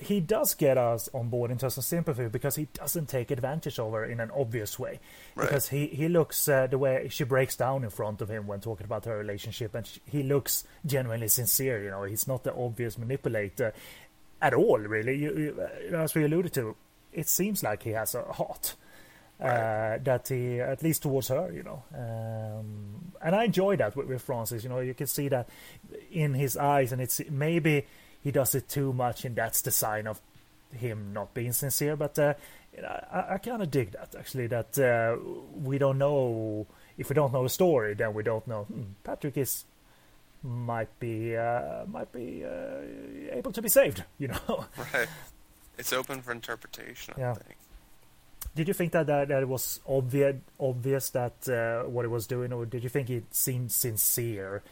[0.00, 3.78] he does get us on board in terms of sympathy because he doesn't take advantage
[3.78, 5.00] of her in an obvious way.
[5.34, 5.46] Right.
[5.46, 8.60] Because he he looks uh, the way she breaks down in front of him when
[8.60, 11.82] talking about her relationship, and she, he looks genuinely sincere.
[11.82, 13.72] You know, he's not the obvious manipulator
[14.40, 14.78] at all.
[14.78, 16.76] Really, you, you, as we alluded to,
[17.12, 18.74] it seems like he has a heart.
[19.40, 19.94] Right.
[19.94, 24.08] Uh, that he, at least towards her, you know, um, and I enjoy that with,
[24.08, 24.64] with Francis.
[24.64, 25.48] You know, you can see that
[26.10, 27.86] in his eyes, and it's maybe
[28.22, 30.20] he does it too much, and that's the sign of
[30.72, 31.96] him not being sincere.
[31.96, 32.34] But uh,
[33.12, 34.46] I, I kind of dig that actually.
[34.48, 35.16] That uh,
[35.54, 36.66] we don't know
[36.96, 38.64] if we don't know the story, then we don't know.
[38.64, 39.64] Hmm, Patrick is
[40.42, 44.04] might be uh, might be uh, able to be saved.
[44.18, 44.66] You know.
[44.94, 45.08] Right.
[45.78, 47.14] It's open for interpretation.
[47.16, 47.34] I Yeah.
[47.34, 47.56] think.
[48.56, 52.26] Did you think that that, that it was obvious obvious that uh, what it was
[52.26, 54.62] doing, or did you think it seemed sincere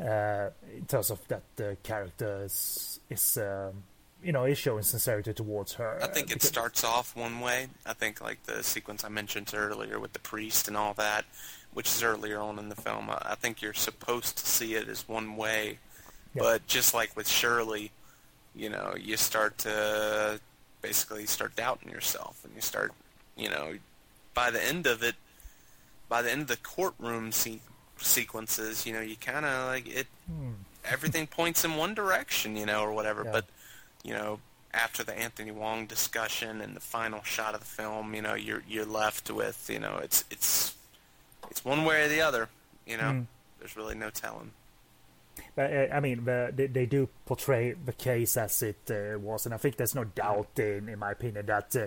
[0.00, 3.82] uh, in terms of that the character is is um,
[4.22, 5.98] you know is showing sincerity towards her?
[6.02, 7.68] I think it starts off one way.
[7.86, 11.24] I think like the sequence I mentioned earlier with the priest and all that,
[11.72, 13.10] which is earlier on in the film.
[13.10, 15.78] I I think you're supposed to see it as one way,
[16.34, 16.42] Yeah.
[16.42, 17.90] but just like with Shirley,
[18.54, 20.40] you know, you start to
[20.82, 22.92] basically start doubting yourself, and you start,
[23.36, 23.74] you know,
[24.34, 25.16] by the end of it,
[26.08, 27.60] by the end of the courtroom se-
[28.02, 30.06] sequences, you know, you kind of like it.
[30.84, 33.22] Everything points in one direction, you know, or whatever.
[33.24, 33.32] Yeah.
[33.32, 33.44] But
[34.04, 34.40] you know,
[34.72, 38.62] after the Anthony Wong discussion and the final shot of the film, you know, you're
[38.68, 40.74] you're left with, you know, it's it's
[41.50, 42.48] it's one way or the other.
[42.86, 43.26] You know, Mm.
[43.58, 44.52] there's really no telling.
[45.54, 49.44] But uh, I mean, the, they, they do portray the case as it uh, was,
[49.44, 51.86] and I think there's no doubt, in, in my opinion, that uh,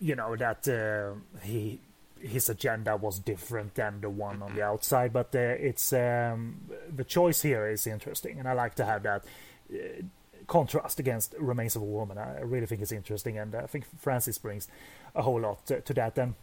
[0.00, 1.78] you know that uh, he
[2.20, 5.12] his agenda was different than the one on the outside.
[5.12, 6.62] But uh, it's um,
[6.94, 9.24] the choice here is interesting, and I like to have that.
[9.72, 10.02] Uh,
[10.46, 14.38] contrast against remains of a woman i really think it's interesting and i think francis
[14.38, 14.66] brings
[15.14, 16.34] a whole lot to, to that and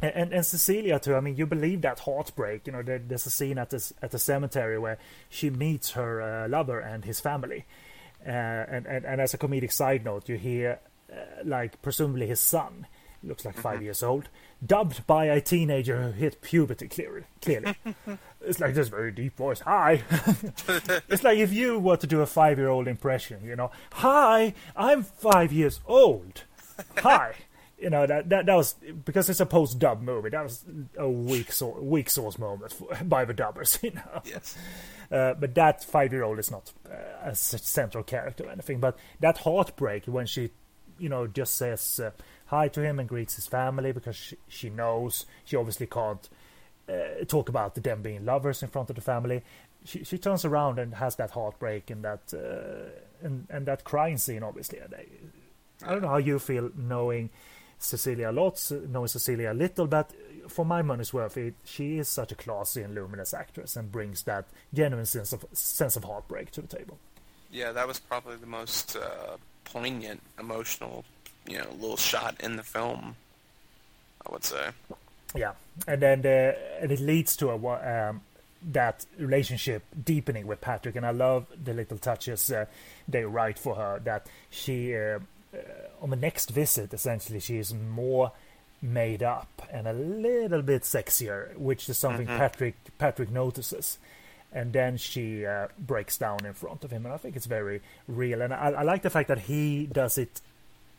[0.00, 1.16] and, and Cecilia too.
[1.16, 2.66] I mean, you believe that heartbreak.
[2.66, 4.98] You know, there, there's a scene at this at the cemetery where
[5.28, 7.64] she meets her uh, lover and his family,
[8.24, 10.78] uh, and, and and as a comedic side note, you hear
[11.12, 12.86] uh, like presumably his son
[13.22, 14.28] looks like 5 years old,
[14.64, 17.24] dubbed by a teenager who hit puberty clearly.
[17.42, 17.74] Clearly,
[18.40, 19.60] it's like this very deep voice.
[19.60, 20.02] Hi,
[21.08, 23.44] it's like if you were to do a five-year-old impression.
[23.44, 26.44] You know, hi, I'm five years old.
[26.98, 27.34] Hi
[27.78, 28.74] you know that, that that was
[29.04, 30.30] because it's a post dub movie.
[30.30, 30.64] That was
[30.96, 34.22] a weak source, weak source moment for, by the dubbers, you know.
[34.24, 34.56] Yes.
[35.10, 38.80] Uh, but that five year old is not uh, a central character or anything.
[38.80, 40.50] But that heartbreak when she,
[40.98, 42.10] you know, just says uh,
[42.48, 46.28] hi to him and greets his family because she, she knows she obviously can't
[46.88, 49.42] uh, talk about them being lovers in front of the family.
[49.84, 54.18] She she turns around and has that heartbreak and that uh, and and that crying
[54.18, 54.42] scene.
[54.42, 57.30] Obviously, I, don't know how you feel knowing
[57.78, 60.12] Cecilia lots, knowing Cecilia little, but
[60.48, 64.22] for my money's worth, it, she is such a classy and luminous actress and brings
[64.24, 66.98] that genuine sense of sense of heartbreak to the table.
[67.50, 71.04] Yeah, that was probably the most uh, poignant, emotional,
[71.48, 73.16] you know, little shot in the film.
[74.26, 74.70] I would say.
[75.34, 75.52] Yeah,
[75.86, 78.22] and then uh, and it leads to a um,
[78.72, 82.66] that relationship deepening with Patrick, and I love the little touches uh,
[83.06, 85.18] they write for her that she uh,
[85.54, 85.58] uh,
[86.02, 88.32] on the next visit essentially she is more
[88.80, 93.98] made up and a little bit sexier, which is something Patrick Patrick notices.
[94.50, 97.82] And then she uh, breaks down in front of him, and I think it's very
[98.06, 98.40] real.
[98.40, 100.40] And I, I like the fact that he does it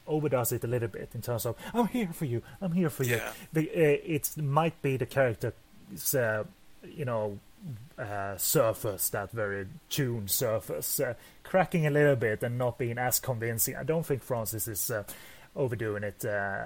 [0.10, 3.04] overdoes it a little bit in terms of I'm here for you, I'm here for
[3.04, 3.22] you.
[3.54, 5.54] The, uh, it might be the character's,
[6.16, 6.44] uh,
[6.84, 7.40] you know,
[7.98, 11.14] uh, surface, that very tuned surface, uh,
[11.44, 13.76] cracking a little bit and not being as convincing.
[13.76, 15.04] I don't think Francis is uh,
[15.56, 16.66] overdoing it uh,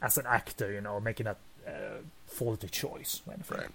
[0.00, 3.22] as an actor, you know, making a uh, faulty choice.
[3.26, 3.68] Right.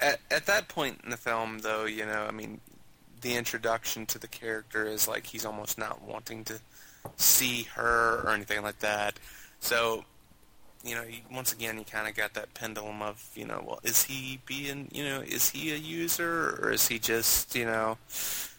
[0.00, 2.60] At, at that point in the film, though, you know, I mean,
[3.20, 6.60] the introduction to the character is like he's almost not wanting to
[7.16, 9.18] see her or anything like that.
[9.60, 10.04] So,
[10.84, 14.04] you know, once again, you kind of got that pendulum of, you know, well, is
[14.04, 17.96] he being, you know, is he a user or is he just, you know,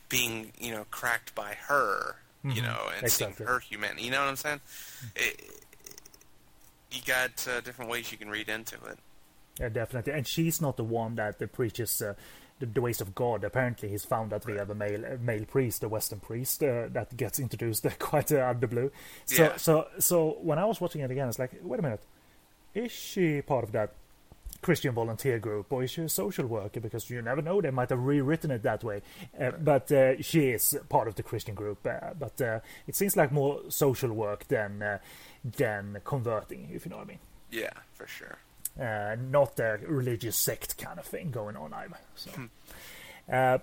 [0.09, 3.35] being, you know, cracked by her, you know, and Exactly.
[3.35, 4.03] seeing her humanity.
[4.03, 4.61] You know what I'm saying?
[5.15, 5.43] It,
[6.91, 8.97] you got uh, different ways you can read into it.
[9.59, 10.13] Yeah, definitely.
[10.13, 12.13] And she's not the one that preaches uh,
[12.59, 13.43] the, the ways of God.
[13.43, 17.15] Apparently, he's found that via the male uh, male priest, the Western priest, uh, that
[17.17, 18.91] gets introduced quite uh, out of the blue.
[19.25, 19.57] So, Yeah.
[19.57, 22.03] so, so when I was watching it again, it's like, wait a minute,
[22.73, 23.93] is she part of that
[24.61, 26.79] Christian volunteer group, or is she a social worker?
[26.79, 29.01] Because you never know; they might have rewritten it that way.
[29.39, 31.85] Uh, But uh, she is part of the Christian group.
[31.85, 34.97] Uh, but uh, it seems like more social work than uh,
[35.43, 37.19] than converting, if you know what I mean
[37.51, 38.37] Yeah, for sure.
[38.79, 41.97] Uh, not a religious sect kind of thing going on either.
[42.15, 42.31] So,
[43.31, 43.57] uh,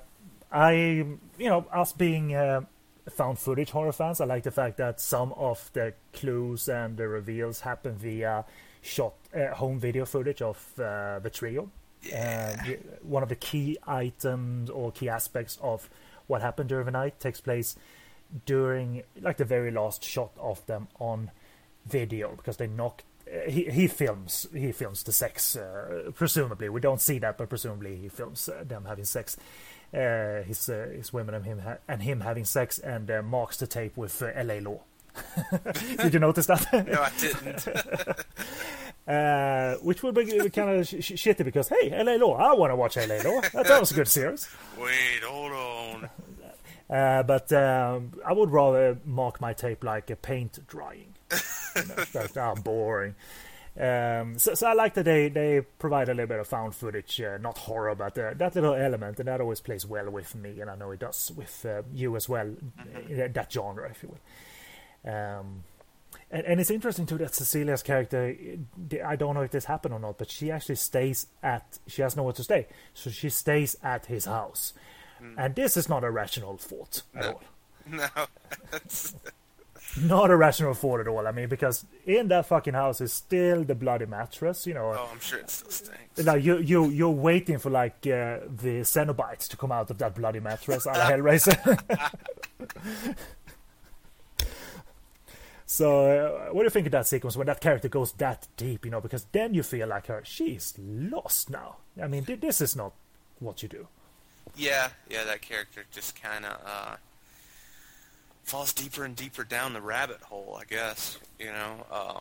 [0.51, 2.63] I, you know, us being uh,
[3.11, 7.09] found footage horror fans, I like the fact that some of the clues and the
[7.09, 8.45] reveals happen via
[8.81, 11.71] shot uh, home video footage of uh, the trio.
[12.03, 12.57] Yeah.
[12.65, 12.73] Uh,
[13.03, 15.89] one of the key items or key aspects of
[16.27, 17.77] what happened during the night takes place
[18.47, 21.31] during like the very last shot of them on
[21.87, 23.05] video because they knocked
[23.49, 25.57] he he films he films the sex.
[25.57, 29.37] Uh, presumably, we don't see that, but presumably he films uh, them having sex.
[29.95, 33.59] Uh, his uh, his women and him ha- and him having sex, and uh, marks
[33.59, 34.61] the tape with uh, L.A.
[34.61, 34.81] Law.
[35.99, 36.67] Did you notice that?
[36.73, 37.69] No, I didn't.
[39.09, 42.17] uh, which would be kind of sh- sh- shitty because hey, L.A.
[42.19, 43.23] Law, I want to watch L.A.
[43.23, 43.41] Law.
[43.53, 44.49] That sounds a good series.
[44.79, 46.11] Wait, hold on.
[46.89, 51.12] Uh, but um, I would rather mark my tape like a paint drying.
[52.13, 53.15] That's ah, boring.
[53.79, 57.21] Um, so, so I like that they, they provide a little bit of found footage,
[57.21, 60.61] uh, not horror, but uh, that little element, and that always plays well with me,
[60.61, 64.11] and I know it does with uh, you as well, uh, that genre, if you
[64.11, 65.13] will.
[65.13, 65.65] Um,
[66.31, 68.37] and, and it's interesting too that Cecilia's character,
[69.05, 72.15] I don't know if this happened or not, but she actually stays at, she has
[72.15, 74.75] nowhere to stay, so she stays at his house.
[75.39, 77.43] And this is not a rational thought at all.
[77.85, 78.07] No,
[80.01, 81.27] Not a rational thought at all.
[81.27, 84.95] I mean, because in that fucking house is still the bloody mattress, you know.
[84.97, 86.25] oh, I'm sure it still stinks.
[86.25, 90.15] Like you, you, you're waiting for like uh, the Cenobites to come out of that
[90.15, 91.79] bloody mattress, a Hellraiser.
[95.67, 98.87] so, uh, what do you think of that sequence when that character goes that deep?
[98.87, 101.77] You know, because then you feel like her, she's lost now.
[102.03, 102.95] I mean, thi- this is not
[103.41, 103.89] what you do.
[104.57, 106.97] Yeah, yeah, that character just kind of uh,
[108.45, 111.19] falls deeper and deeper down the rabbit hole, I guess.
[111.39, 112.21] You know, uh,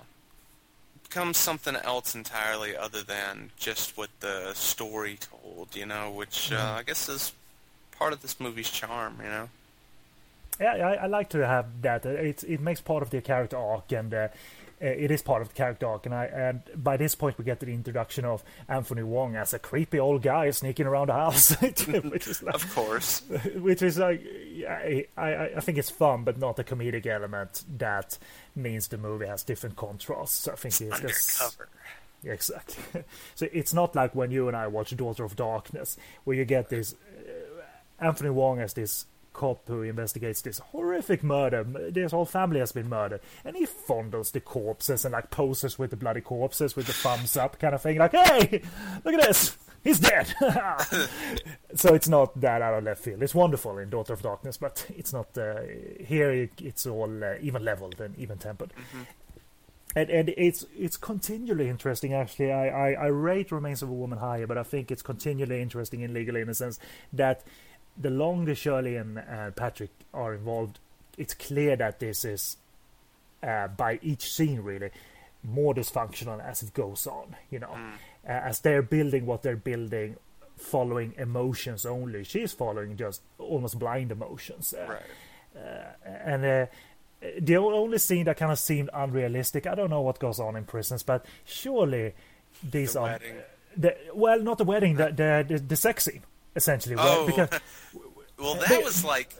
[1.03, 5.75] becomes something else entirely other than just what the story told.
[5.75, 7.33] You know, which uh, I guess is
[7.91, 9.17] part of this movie's charm.
[9.23, 9.49] You know.
[10.59, 12.05] Yeah, I, I like to have that.
[12.05, 14.27] It it makes part of the character arc, and uh,
[14.81, 16.05] it is part of the character arc.
[16.05, 19.59] And I and by this point, we get the introduction of Anthony Wong as a
[19.59, 23.21] creepy old guy sneaking around the house, which is like, Of course.
[23.55, 24.21] which is like,
[24.67, 28.17] I, I I think it's fun, but not a comedic element that
[28.55, 30.47] means the movie has different contrasts.
[30.47, 31.69] I think it's this- Undercover.
[32.23, 33.03] yeah, exactly.
[33.35, 36.69] so it's not like when you and I watch Daughter of Darkness, where you get
[36.69, 41.63] this uh, Anthony Wong as this cop who investigates this horrific murder.
[41.63, 45.91] This whole family has been murdered, and he fondles the corpses and like poses with
[45.91, 47.97] the bloody corpses with the thumbs up kind of thing.
[47.97, 48.61] Like, hey,
[49.03, 49.57] look at this.
[49.83, 50.27] He's dead.
[51.75, 53.23] so it's not that out of left field.
[53.23, 55.61] It's wonderful in Daughter of Darkness, but it's not uh,
[55.99, 56.49] here.
[56.59, 58.73] It's all uh, even leveled and even tempered
[59.95, 64.19] and and it's it's continually interesting actually I, I i rate remains of a woman
[64.19, 66.79] higher but i think it's continually interesting in legally in the sense
[67.13, 67.43] that
[67.97, 70.79] the longer shirley and uh, patrick are involved
[71.17, 72.57] it's clear that this is
[73.43, 74.89] uh, by each scene really
[75.43, 77.75] more dysfunctional as it goes on you know.
[78.23, 80.15] Uh, as they're building what they're building
[80.57, 84.73] following emotions only she's following just almost blind emotions.
[84.73, 85.01] Uh, Right.
[86.05, 86.65] and uh,
[87.39, 89.67] the only scene that kind of seemed unrealistic.
[89.67, 92.13] I don't know what goes on in prisons, but surely
[92.63, 93.19] these The are
[93.77, 96.21] the well, not the wedding, the the the, the sex scene
[96.55, 96.95] essentially.
[96.97, 97.49] Oh, because
[98.39, 99.33] well, that was like,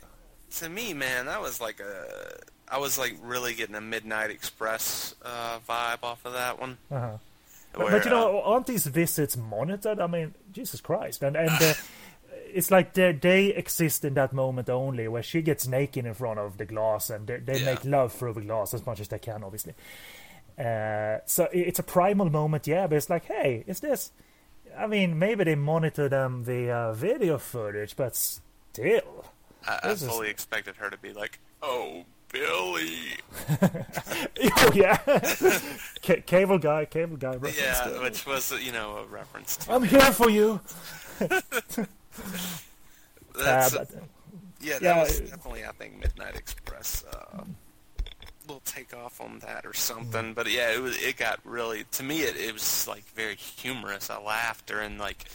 [0.57, 2.39] to me, man, that was like a.
[2.67, 6.77] I was like really getting a Midnight Express uh, vibe off of that one.
[6.89, 7.17] uh-huh.
[7.73, 9.99] but, where, but you uh, know, aren't these visits monitored?
[9.99, 11.49] I mean, Jesus Christ, and and.
[11.61, 11.73] Uh,
[12.53, 16.37] It's like they they exist in that moment only, where she gets naked in front
[16.37, 17.65] of the glass, and they, they Yeah.
[17.65, 19.73] make love through the glass as much as they can, obviously.
[20.59, 22.87] Uh, so it's a primal moment, yeah.
[22.87, 24.11] But it's like, hey, is this?
[24.77, 29.25] I mean, maybe they monitor them via video footage, but still,
[29.67, 33.17] I, I this is- fully expected her to be like, "Oh, Billy."
[33.61, 34.97] oh yeah,
[36.01, 37.37] C- cable guy, cable guy.
[37.57, 38.01] Yeah, there.
[38.01, 39.73] which was you know a reference to.
[39.73, 40.59] I'm here for you.
[41.19, 41.77] That's,
[43.75, 43.89] Uh, but,
[44.59, 47.03] yeah, that yeah, was definitely I think Midnight Express.
[47.05, 47.43] Uh,
[48.51, 49.77] will take off on that or Mm-hmm.
[50.03, 50.33] something.
[50.33, 51.01] But yeah, it was.
[51.01, 52.21] It got really to me.
[52.21, 54.09] It, it was like very humorous.
[54.09, 55.25] I laughed during like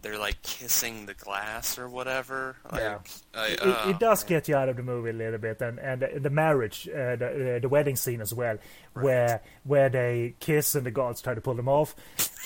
[0.00, 2.56] they're like kissing the glass or whatever.
[2.72, 2.98] Like, Yeah.
[3.34, 5.78] I, it, uh, it does get you out of the movie a little bit, and
[5.78, 8.56] and the marriage, uh, the the wedding scene as well,
[8.94, 11.94] where where they kiss and the guards try to pull them off,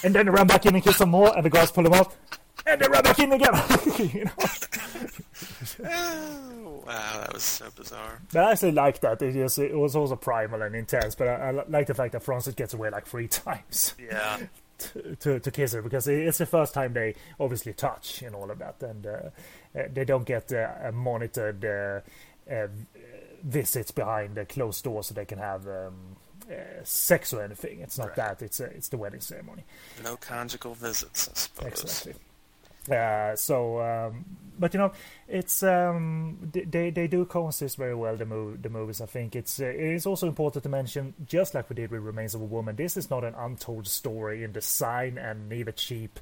[0.04, 1.92] and then they run back in and kiss some more, and the guards pull them
[1.94, 2.16] off,
[2.66, 3.54] and they run back in again.
[3.98, 4.32] you know?
[5.84, 8.20] Oh, wow, that was so bizarre.
[8.32, 9.20] But I actually like that.
[9.22, 12.22] It, is, it was also primal and intense, but I, I like the fact that
[12.22, 14.38] Francis gets away like three times Yeah.
[14.78, 18.50] to, to, to kiss her because it's the first time they obviously touch and all
[18.50, 19.10] of that, and uh,
[19.78, 22.00] uh, they don't get uh, a monitored uh,
[22.52, 22.66] uh,
[23.42, 25.94] visits behind the closed door so they can have um,
[26.50, 26.54] uh,
[26.84, 27.80] sex or anything.
[27.80, 28.16] It's not Right.
[28.16, 28.42] that.
[28.42, 29.64] It's uh, it's the wedding ceremony.
[30.02, 31.82] No conjugal visits, I suppose.
[31.82, 32.14] Exactly.
[32.88, 34.24] Uh, so, um,
[34.58, 34.92] but you know,
[35.28, 38.16] it's um, they they do coexist very well.
[38.16, 41.68] The move the movies, I think it's uh, it's also important to mention, just like
[41.68, 45.18] we did with Remains of a Woman, this is not an untold story in design
[45.18, 46.20] and neither cheap.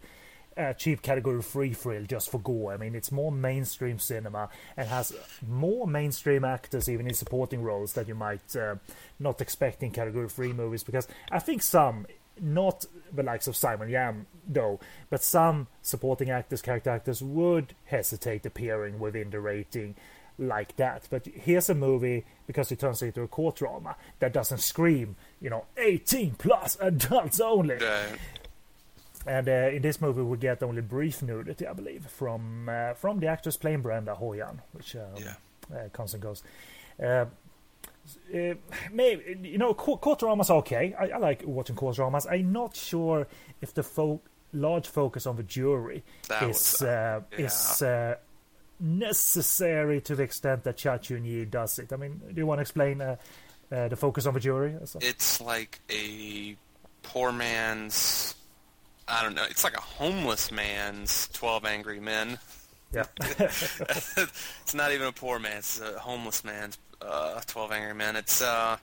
[0.56, 2.72] Uh, cheap category free frill just for gore.
[2.72, 5.12] I mean, it's more mainstream cinema and has
[5.44, 8.76] more mainstream actors even in supporting roles that you might uh,
[9.18, 10.84] not expect in category free movies.
[10.84, 12.06] Because I think some,
[12.40, 12.84] not
[13.14, 14.80] the likes of Simon Yam though,
[15.10, 19.94] but some supporting actors, character actors would hesitate appearing within the rating
[20.38, 21.06] like that.
[21.10, 25.48] But here's a movie because it turns into a court drama that doesn't scream, you
[25.50, 27.76] know, 18 plus adults only.
[27.76, 28.18] Right.
[29.26, 33.20] And uh, in this movie, we get only brief nudity, I believe, from uh, from
[33.20, 35.34] the actress playing Brenda Ho Yan, which um, Yeah.
[35.74, 36.42] uh, comes and goes.
[38.32, 38.54] Uh, uh,
[38.92, 40.94] maybe you know, court, dramas are okay.
[40.98, 42.26] I, I like watching court dramas.
[42.26, 43.26] I'm not sure
[43.60, 44.20] if the fo-
[44.52, 48.16] large focus on the jury That is was, uh, uh, is uh,
[48.80, 51.92] necessary to the extent that Cha Chuen-yee does it.
[51.92, 53.16] I mean, do you want to explain uh,
[53.72, 54.76] uh, the focus on the jury?
[55.00, 56.56] It's like a
[57.02, 58.34] poor man's.
[59.06, 59.44] I don't know.
[59.48, 62.38] It's like a homeless man's Twelve Angry Men.
[62.92, 63.04] yeah.
[63.20, 65.58] it's not even a poor man.
[65.58, 68.16] It's a homeless man's uh, Twelve Angry Men.
[68.16, 68.76] It's uh,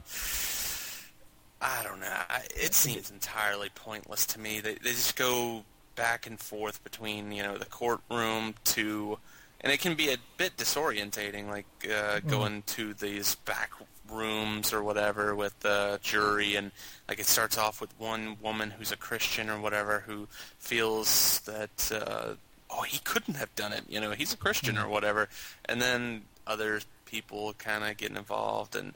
[1.62, 2.08] I don't know.
[2.08, 4.60] I, it seems entirely pointless to me.
[4.60, 5.64] They they just go
[5.96, 9.18] back and forth between you know the courtroom to,
[9.62, 13.72] and it can be a bit disorientating, like uh, going to these back
[14.12, 16.72] rooms or whatever with the jury and
[17.08, 20.28] like it starts off with one woman who's a Christian or whatever who
[20.60, 22.34] feels that uh,
[22.70, 25.30] oh he couldn't have done it you know he's a Christian or whatever
[25.66, 26.82] and then other
[27.12, 28.94] people kind of getting involved and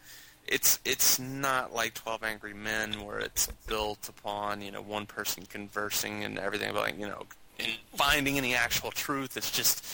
[0.47, 5.43] it's it's not like 12 angry men where it's built upon you know one person
[5.45, 7.23] conversing and everything about you know
[7.95, 9.37] finding any actual truth.
[9.37, 9.85] It's just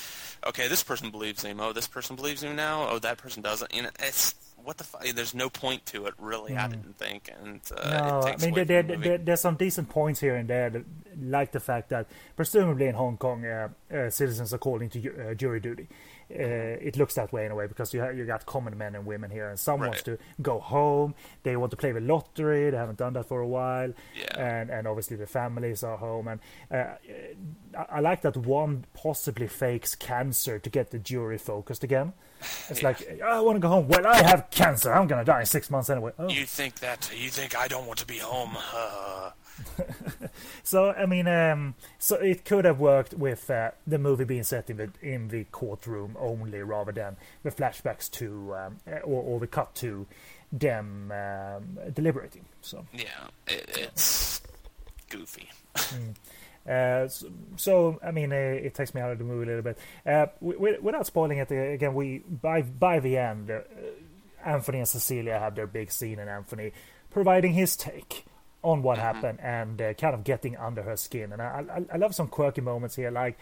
[0.46, 1.60] okay this person believes him.
[1.60, 2.88] Oh this person believes him now.
[2.90, 3.74] Oh that person doesn't.
[3.74, 7.32] You know it's what the fuck there's no point to it really i didn't think.
[7.42, 7.92] And uh, Mm.
[7.92, 10.84] No, I mean there, the there, there's some decent points here and there,
[11.20, 15.34] like the fact that presumably in Hong Kong, uh, uh, citizens are called into uh,
[15.34, 15.88] jury duty.
[16.34, 18.96] Uh, it looks that way in a way because you ha- you got common men
[18.96, 21.14] and women here, and some wants to go home.
[21.44, 22.70] They want to play the lottery.
[22.70, 24.40] They haven't done that for a while, Yeah.
[24.40, 26.28] and and obviously the families are home.
[26.30, 26.40] And
[26.72, 26.96] uh,
[27.78, 32.14] I, I like that one possibly fakes cancer to get the jury focused again.
[32.70, 33.88] It's like I want to go home.
[33.88, 34.92] Well, I have cancer.
[34.94, 36.12] I'm gonna die in six months anyway.
[36.18, 36.30] Oh.
[36.30, 39.32] you think that you think i don't want to be home uh,
[40.64, 44.70] So I mean, um, so it could have worked with uh, the movie being set
[44.70, 49.48] in the in the courtroom only, rather than the flashbacks to um, or, or the
[49.48, 50.06] cut to
[50.52, 52.46] them um, deliberating.
[52.62, 54.42] So, yeah it, it's
[55.10, 55.50] goofy
[56.70, 59.64] uh, so, so I mean, uh, it takes me out of the movie a little
[59.64, 59.78] bit.
[60.06, 63.62] Uh, w- w- without spoiling it uh, again, we by by the end, uh,
[64.46, 66.72] Anthony and Cecilia have their big scene, and Anthony
[67.10, 68.26] providing his take
[68.64, 71.34] on what happened and uh, kind of getting under her skin.
[71.34, 73.38] And I, I, I love some quirky moments here, like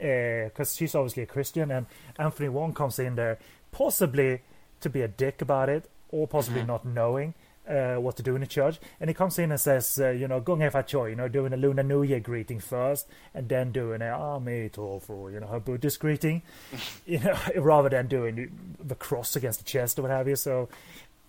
[0.00, 1.86] because she's obviously a Christian, and
[2.18, 3.38] Anthony Wong comes in there
[3.70, 4.40] possibly
[4.80, 7.34] to be a dick about it, or possibly not knowing.
[7.68, 10.26] Uh, what to do in the church, and he comes in and says, uh, you
[10.26, 13.70] know, Gung Fa Choi, you know, doing a Lunar New Year greeting first, and then
[13.70, 16.42] doing a Ami Tofu, you know, her Buddhist greeting,
[17.06, 20.34] you know, rather than doing the cross against the chest or what have you.
[20.34, 20.68] So,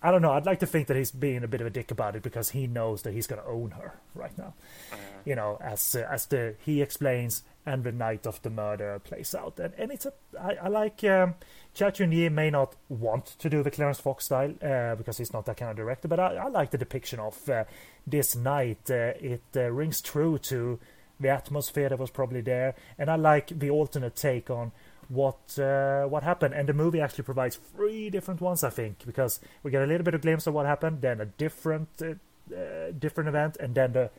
[0.02, 0.32] I don't know.
[0.32, 2.50] I'd like to think that he's being a bit of a dick about it because
[2.50, 4.54] he knows that he's going to own her right now.
[5.24, 9.34] You know, as uh, as the he explains and the night of the murder plays
[9.36, 11.34] out, and and it's a I, I like um,
[11.74, 15.46] Cha Chuen-yee may not want to do the Clarence Fok's style uh, because he's not
[15.46, 17.64] that kind of director, but I, I like the depiction of uh,
[18.04, 18.90] this night.
[18.90, 20.80] Uh, it uh, rings true to
[21.20, 24.72] the atmosphere that was probably there, and I like the alternate take on
[25.12, 26.54] what uh, what happened.
[26.54, 30.04] And the movie actually provides three different ones, I think, because we get a little
[30.04, 32.14] bit of glimpse of what happened, then a different uh,
[32.54, 34.10] uh, different event, and then the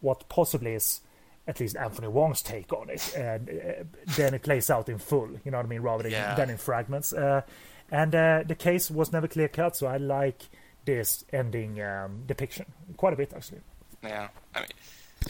[0.00, 1.00] what possibly is
[1.48, 3.84] at least Anthony Wong's take on it, and uh,
[4.16, 5.28] then it plays out in full.
[5.44, 6.34] You know what I mean, rather than, Yeah.
[6.34, 7.12] than in fragments.
[7.12, 7.42] Uh,
[7.90, 10.42] and uh, the case was never clear cut, so I like
[10.84, 12.66] this ending um, depiction
[12.96, 13.60] quite a bit, actually.
[14.02, 14.68] Yeah, I mean,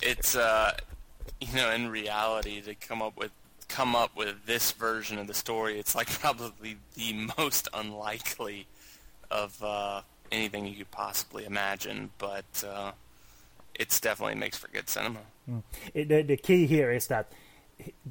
[0.03, 0.73] it's uh,
[1.41, 3.31] you know, in reality, to come up with
[3.69, 8.67] come up with this version of the story, it's like probably the most unlikely
[9.31, 12.11] of uh, anything you could possibly imagine.
[12.19, 12.93] But uh,
[13.75, 15.21] it's definitely makes for good cinema.
[15.95, 17.33] It, the, the key here is that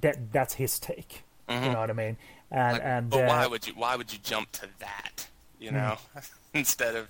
[0.01, 1.23] that that's his take.
[1.49, 2.17] You know what I mean?
[2.49, 5.27] And Like, and but uh, why would you why would you jump to that?
[5.59, 5.97] You know,
[6.53, 7.07] instead of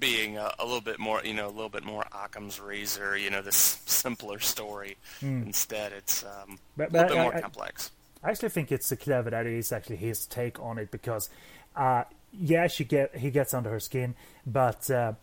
[0.00, 3.30] being a, a little bit more, you know, a little bit more Occam's razor, you
[3.30, 3.56] know, this
[3.86, 4.96] simpler story.
[5.20, 7.90] Instead, it's um, But- a little but bit more I- complex.
[8.24, 11.30] I actually think it's clever that it is actually his take on it because,
[11.76, 14.14] uh, yeah, she get he gets under her skin,
[14.46, 15.14] but uh,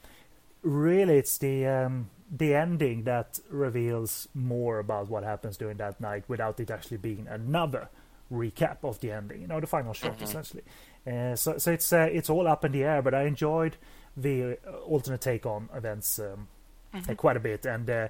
[0.64, 6.24] really it's the um, the ending that reveals more about what happens during that night
[6.28, 7.90] without it actually being another
[8.34, 9.42] recap of the ending.
[9.42, 10.64] You know, the final shot essentially.
[11.06, 13.78] Uh, so so it's uh, it's all up in the air, but I enjoyed
[14.18, 16.48] the uh, alternate take on events um,
[16.94, 17.90] uh, quite a bit and.
[17.90, 18.08] Uh,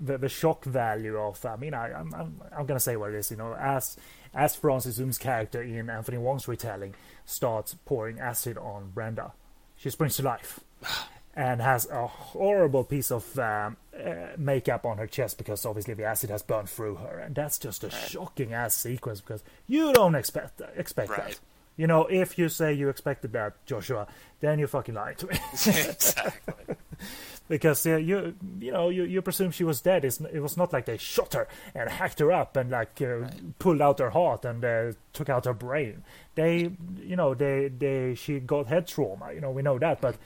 [0.00, 3.16] the, the shock value of I mean I, I'm, I'm I'm gonna say what it
[3.16, 3.98] is you know as
[4.34, 6.94] as Francis Zoom's character in Anthony Wong's retelling
[7.24, 9.32] starts pouring acid on Brenda,
[9.76, 10.60] she springs to life
[11.34, 16.04] and has a horrible piece of um, uh, makeup on her chest because obviously the
[16.04, 20.14] acid has burned through her, and that's just a shocking ass sequence because you don't
[20.14, 21.38] expect that, expect that.
[21.76, 21.82] Right.
[21.82, 24.06] You know, if you say you expected that, Joshua,
[24.40, 25.38] then you fucking lied to me.
[25.52, 26.76] exactly.
[27.48, 30.04] because uh, you you know you, you presume she was dead.
[30.04, 33.28] It's, it was not like they shot her and hacked her up and like uh,
[33.58, 36.02] pulled out her heart and uh, took out her brain.
[36.34, 36.70] They
[37.00, 39.32] you know they they she got head trauma.
[39.32, 40.16] You know we know that, but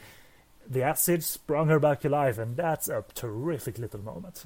[0.68, 4.44] the acid sprung her back to life, and that's a terrific little moment.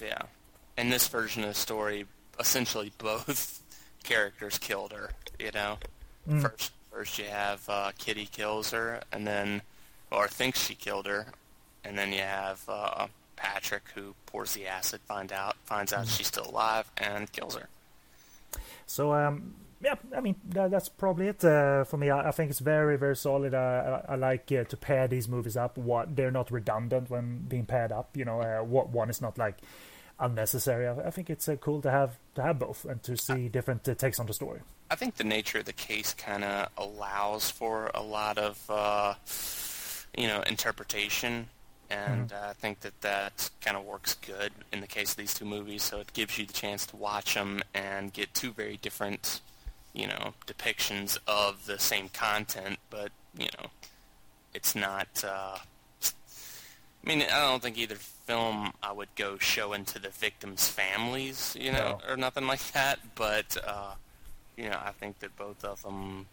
[0.00, 0.22] Yeah.
[0.78, 2.06] In this version of the story,
[2.38, 3.62] essentially both
[4.02, 5.78] characters killed her, you know?
[6.40, 9.62] First first you have uh, Kitty kills her and then
[10.10, 11.26] or thinks she killed her
[11.84, 16.26] and then you have uh, Patrick who pours the acid, find out finds out she's
[16.26, 17.68] still alive and kills her.
[18.86, 22.10] So um, yeah, I mean that, that's probably it uh, for me.
[22.10, 23.54] I, I think it's very very solid.
[23.54, 25.76] Uh, I, I like uh, to pair these movies up.
[25.78, 28.16] What they're not redundant when being paired up.
[28.16, 29.58] You know, uh, what one is not like
[30.18, 30.86] unnecessary.
[30.86, 33.88] I, I think it's uh, cool to have to have both and to see different
[33.88, 34.60] uh, takes on the story.
[34.90, 39.14] I think the nature of the case kind of allows for a lot of, uh,
[40.16, 41.48] you know, interpretation,
[41.90, 45.34] and uh, I think that that kind of works good in the case of these
[45.34, 45.82] two movies.
[45.82, 49.40] So it gives you the chance to watch them and get two very different,
[49.92, 53.70] you know, depictions of the same content, but you know,
[54.54, 55.24] it's not.
[57.06, 61.56] I mean, I don't think either film I would go showing to the victims' families,
[61.58, 62.12] you know, No.
[62.12, 62.98] or nothing like that.
[63.14, 63.92] But uh,
[64.56, 66.26] you know, I think that both of them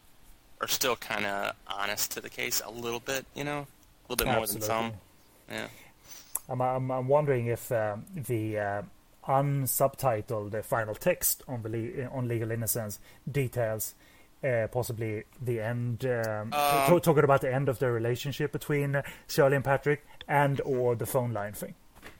[0.61, 3.59] are still kind of honest to the case a little bit, you know,
[4.09, 4.93] a little bit more than some.
[5.51, 5.67] Yeah.
[6.49, 8.81] I'm, I'm, I'm wondering if um, the uh,
[9.27, 12.99] unsubtitled final text on the le- on Legal Innocence
[13.31, 13.93] details
[14.43, 16.05] uh, possibly the end.
[16.05, 20.61] Um, Um, t- talking about the end of the relationship between Shirley and Patrick, and
[20.61, 21.75] or the phone line thing.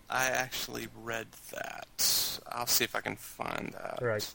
[0.10, 2.40] I actually read that.
[2.52, 4.00] I'll see if I can find that.
[4.02, 4.34] Right.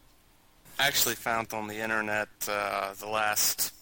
[0.78, 3.72] I actually found on the internet uh, the last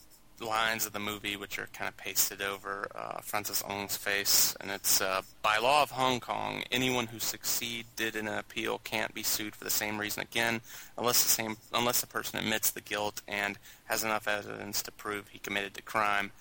[0.40, 4.70] lines of the movie, which are kind of pasted over uh, Francis Ng's face, and
[4.70, 9.22] it's uh, by law of Hong Kong, anyone who succeeded in an appeal can't be
[9.22, 10.60] sued for the same reason again,
[10.98, 15.28] unless the same unless the person admits the guilt and has enough evidence to prove
[15.28, 16.32] he committed the crime,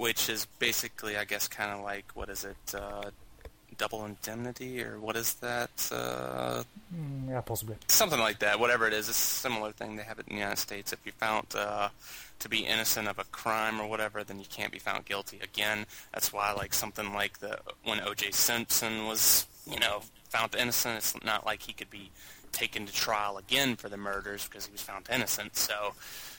[0.00, 2.74] which is basically, I guess, kind of like what is it?
[2.74, 3.10] Uh,
[3.76, 6.62] double indemnity or what is that uh,
[6.94, 7.76] Mm, yeah, possibly.
[7.86, 8.58] something like that.
[8.58, 10.92] Whatever it is, it's a similar thing they have it in the United States.
[10.92, 11.88] If you're found uh,
[12.40, 15.86] to be innocent of a crime or whatever, then you can't be found guilty again.
[16.12, 18.32] That's why, like something like the when O.J.
[18.32, 20.00] Simpson was, you know,
[20.30, 22.10] found innocent, it's not like he could be
[22.52, 25.56] taken to trial again for the murders because he was found innocent.
[25.56, 25.94] So,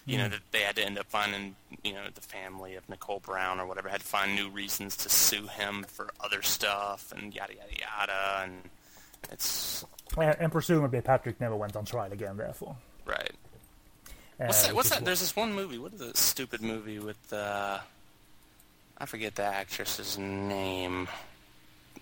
[0.05, 3.19] you know, that they had to end up finding, you know, the family of Nicole
[3.19, 7.33] Brown or whatever had to find new reasons to sue him for other stuff and
[7.33, 8.43] yada yada yada.
[8.43, 8.61] And
[9.31, 9.85] it's
[10.17, 12.37] And, and presumably Patrick never went on trial again.
[12.37, 12.75] Therefore,
[13.05, 13.31] right.
[14.37, 14.75] What's that?
[14.75, 15.05] What's that?
[15.05, 15.77] There's this one movie.
[15.77, 17.31] What is the stupid movie with?
[17.31, 17.79] uh
[18.97, 21.07] I forget the actress's name.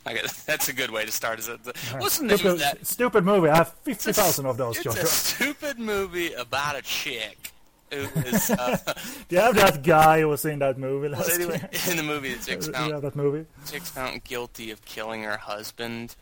[0.06, 1.40] I get, that's a good way to start.
[1.40, 1.64] Is it?
[1.64, 2.88] The, what's the name stupid, of that?
[2.88, 3.50] stupid movie.
[3.50, 5.04] I have fifty thousand of those, It's Joshua.
[5.04, 7.52] a stupid movie about a chick
[7.92, 8.50] who is.
[8.52, 8.78] Uh,
[9.28, 11.70] Do you have that guy who was in that movie last anyway, year?
[11.92, 13.46] in the movie, the chick's found have that movie?
[13.70, 16.16] chick's found guilty of killing her husband,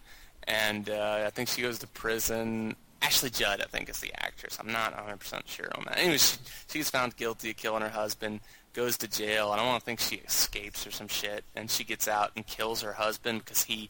[0.48, 2.76] and uh, I think she goes to prison.
[3.02, 4.58] Ashley Judd, I think, is the actress.
[4.60, 6.00] I'm not 100% sure on that.
[6.00, 6.38] Anyway, she,
[6.68, 8.40] she gets found guilty of killing her husband,
[8.78, 9.50] goes to jail.
[9.50, 12.46] I don't want to think she escapes or some shit, and she gets out and
[12.46, 13.90] kills her husband because he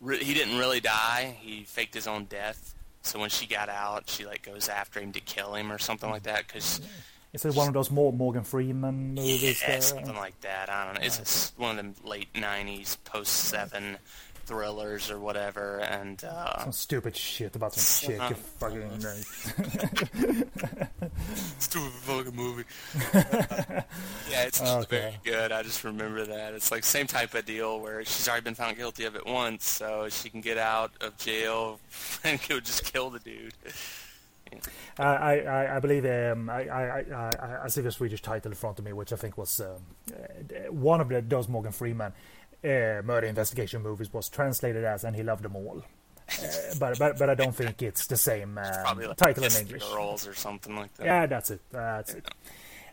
[0.00, 1.36] re- he didn't really die.
[1.40, 2.74] He faked his own death.
[3.02, 6.08] So when she got out, she like goes after him to kill him or something
[6.08, 6.80] like that because
[7.32, 9.60] Is it one of those more Morgan Freeman movies?
[9.60, 9.80] yeah, there?
[9.80, 10.70] something uh, like that.
[10.70, 11.00] I don't know.
[11.04, 13.98] It's a s one of them late '90s, post Seven
[14.48, 18.20] thrillers or whatever, and uh, Some stupid shit about some chick.
[18.20, 18.90] Uh, you fucking.
[21.58, 22.64] stupid fucking movie.
[23.14, 24.86] yeah, it's Okay.
[24.88, 25.52] very good.
[25.52, 26.54] I just remember that.
[26.54, 29.68] It's like same type of deal where she's already been found guilty of it once,
[29.68, 31.80] so she can get out of jail
[32.24, 33.54] and go just kill the dude.
[34.98, 38.50] I, I, I- I believe um, I, I, I, I, I see the Swedish title
[38.50, 39.66] in front of me, which I think was um,
[40.10, 42.12] uh, one of the, those Morgan Freeman
[42.64, 46.46] uh, murder investigation movies was translated as "And He Loved Them All," uh,
[46.78, 49.84] but, but but I don't think it's the same um, like title in English.
[49.84, 51.06] Girls or something like that.
[51.06, 51.60] Yeah, that's it.
[51.70, 52.28] That's it.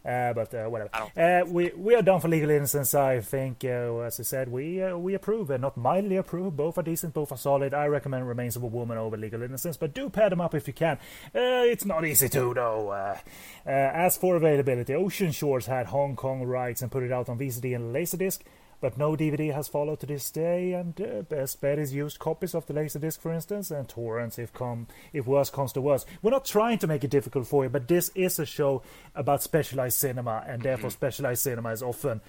[0.06, 0.92] Uh, but uh, whatever.
[1.18, 2.94] Uh, we we are done for legal innocence.
[2.94, 6.56] I think, uh, as I said, we uh, we approve and not mildly approve.
[6.56, 7.74] Both are decent, both are solid.
[7.74, 10.68] I recommend Remains of a Woman over Legal Innocence, but do pair them up if
[10.68, 11.00] you can.
[11.34, 12.90] It's not easy to though.
[12.92, 13.18] Uh,
[13.66, 17.76] as for availability, Ocean Shores had Hong Kong rights and put it out on VCD
[17.76, 18.42] and Laserdisc.
[18.82, 22.54] But no DVD has followed to this day, and uh, best bet is used copies
[22.54, 26.06] of the Laserdisc, for instance, and torrents if come if worse comes to worse.
[26.22, 28.84] We're not trying to make it difficult for you, but this is a show
[29.16, 32.22] about specialized cinema, and therefore specialized cinema is often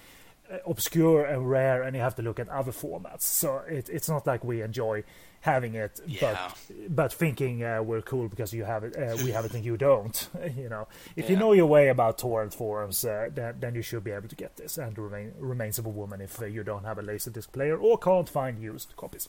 [0.50, 3.22] uh, obscure and rare, and you have to look at other formats.
[3.22, 5.02] So it, it's not like we enjoy
[5.54, 6.20] having it, Yeah.
[6.20, 6.36] but
[7.00, 9.76] but thinking uh, we're cool because you have it, uh, we have it and you
[9.76, 10.16] don't.
[10.62, 10.84] you know,
[11.16, 14.28] if you know your way about torrent forums, uh, then then you should be able
[14.28, 17.02] to get this and remain remains of a woman if uh, you don't have a
[17.02, 19.28] laserdisc player or can't find used copies.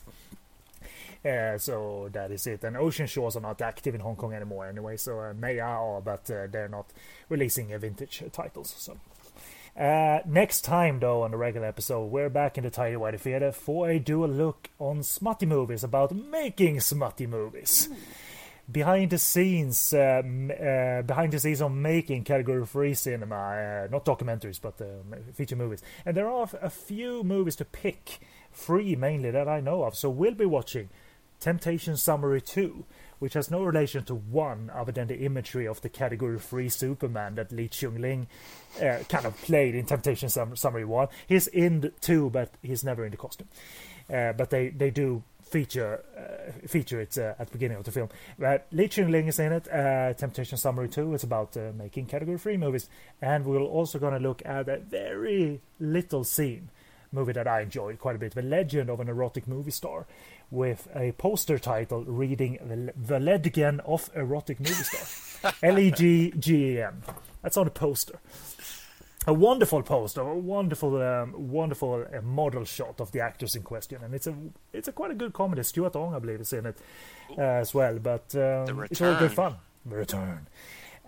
[1.24, 2.62] Uh, so that is it.
[2.64, 4.96] And Ocean Shores are not active in Hong Kong anymore anyway.
[4.96, 6.86] So uh, Maya are, but uh, they're not
[7.28, 8.74] releasing vintage titles.
[8.78, 8.96] So.
[9.78, 13.52] Uh, next time, though, on the regular episode, we're back in the Tidy Whitey Theatre
[13.52, 17.88] for a dual look on smutty movies about making smutty movies.
[18.70, 24.04] Behind the scenes, um, uh, behind the scenes on making category free cinema, uh, not
[24.04, 25.80] documentaries, but uh, feature movies.
[26.04, 28.18] And there are a few movies to pick,
[28.50, 29.94] free mainly, that I know of.
[29.94, 30.90] So we'll be watching
[31.38, 32.84] Temptation Summary 2,
[33.18, 37.34] which has no relation to one other than the imagery of the category 3 Superman
[37.34, 38.26] that Lee Chung Ling
[38.80, 41.08] uh, kind of played in Temptation Sum- Summary 1.
[41.26, 43.48] He's in the 2, but he's never in the costume.
[44.12, 47.90] Uh, but they, they do feature uh, feature it uh, at the beginning of the
[47.90, 48.08] film.
[48.38, 49.70] But Lee Chung Ling is in it.
[49.70, 52.88] Uh, Temptation Summary 2 is about uh, making category 3 movies.
[53.20, 56.70] And we're also going to look at a very little scene
[57.12, 60.06] movie that I enjoyed quite a bit, The Legend of an Erotic Movie Star,
[60.50, 65.52] with a poster title reading The, Legend of Erotic Movie Star.
[65.62, 67.02] L E G G E N.
[67.42, 68.18] That's on the poster.
[69.26, 74.02] A wonderful poster, a wonderful, um, wonderful uh, model shot of the actors in question,
[74.02, 74.34] and it's a,
[74.72, 75.62] it's a quite a good comedy.
[75.62, 76.78] Stuart Ong, I believe, is in it
[77.36, 79.56] uh, as well, but um, it's all good fun.
[79.84, 80.46] The return.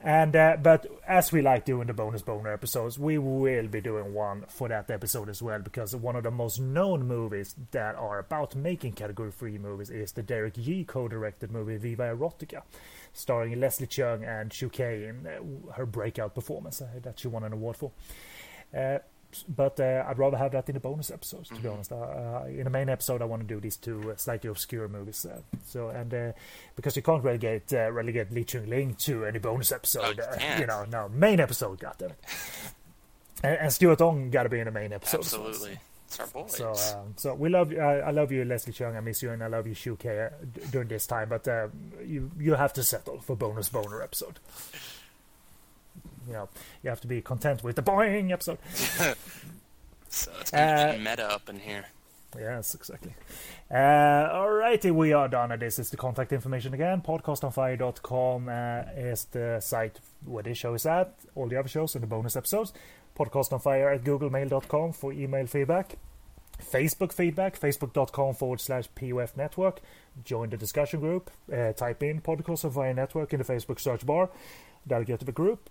[0.03, 4.15] And uh, but as we like doing the bonus boner episodes, we will be doing
[4.15, 8.19] one for that episode as well because one of the most known movies that are
[8.19, 12.63] about making category free movies is the Derek Yee co-directed movie Viva Erotica,
[13.13, 17.53] starring Leslie Cheung and Shu Qi in uh, her breakout performance that she won an
[17.53, 17.93] award for.
[18.75, 19.01] Uh,
[19.49, 21.93] but uh, I'd rather have that in the bonus episodes, to be honest.
[21.93, 25.25] Uh, in the main episode, I want to do these two uh, slightly obscure movies.
[25.25, 26.33] Uh, so and uh,
[26.77, 30.57] because you can't relegate uh, relegate Lee Chung Ling to any bonus episode, you uh,
[30.59, 32.15] you know, no main episode, goddammit.
[33.45, 35.19] and, and Stuart Ong got to be in the main episode.
[35.19, 35.79] Absolutely.
[36.07, 36.57] It's our boys.
[36.57, 37.81] So, um, so we love you.
[37.81, 38.97] I, I love you, Leslie Cheung.
[38.97, 41.29] I miss you, and I love you, Shu Qi, uh, d- during this time.
[41.29, 41.47] But
[42.05, 44.41] you you have to settle for bonus boner episode.
[46.27, 46.49] You know,
[46.83, 48.59] you have to be content with the boing episode.
[50.09, 51.87] so it's uh, meta up in here.
[52.39, 53.15] Yes, exactly.
[53.71, 55.57] Uh, alrighty, we are done.
[55.59, 57.01] This is the contact information again.
[57.01, 61.15] Podcastonfire.com uh, is the site where this show is at.
[61.35, 62.73] All the other shows and the bonus episodes.
[63.19, 65.97] Podcastonfire at googlemail.com for email feedback.
[66.61, 69.81] Facebook feedback, facebook.com forward slash POF network.
[70.25, 71.31] Join the discussion group.
[71.53, 74.31] Uh, type in Podcast on Fire Network in the Facebook search bar.
[74.87, 75.69] That'll get to the group.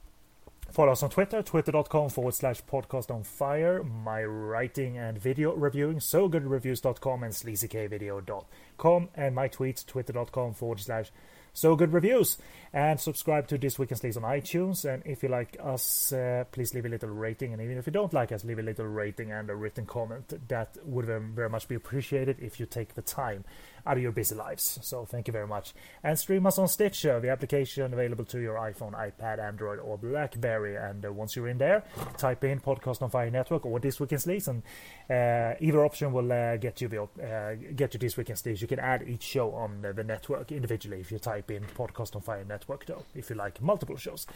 [0.71, 3.83] Follow us on Twitter, twitter.com forward slash podcast on fire.
[3.83, 9.09] My writing and video reviewing, sogoodreviews.com and sleazykvideo.com.
[9.15, 11.11] And my tweets, twitter.com forward slash
[11.53, 12.37] so good reviews.
[12.71, 14.85] And subscribe to This Week in Sleaze on iTunes.
[14.85, 17.51] And if you like us, uh, please leave a little rating.
[17.51, 20.47] And even if you don't like us, leave a little rating and a written comment.
[20.47, 23.43] That would very, very much be appreciated if you take the time
[23.89, 24.77] out of your busy lives.
[24.83, 25.73] So thank you very much.
[26.03, 30.75] And stream us on Stitcher, the application available to your iPhone, iPad, Android, or BlackBerry.
[30.75, 31.83] And uh, once you're in there,
[32.17, 34.61] type in Podcast on Fire Network or This Week in Sleaze, and
[35.09, 38.61] uh, either option will uh, get you the uh, get you This Week in Sleaze.
[38.61, 42.21] You can add each show on the network individually if you type in Podcast on
[42.21, 44.27] Fire Network, though, if you like multiple shows.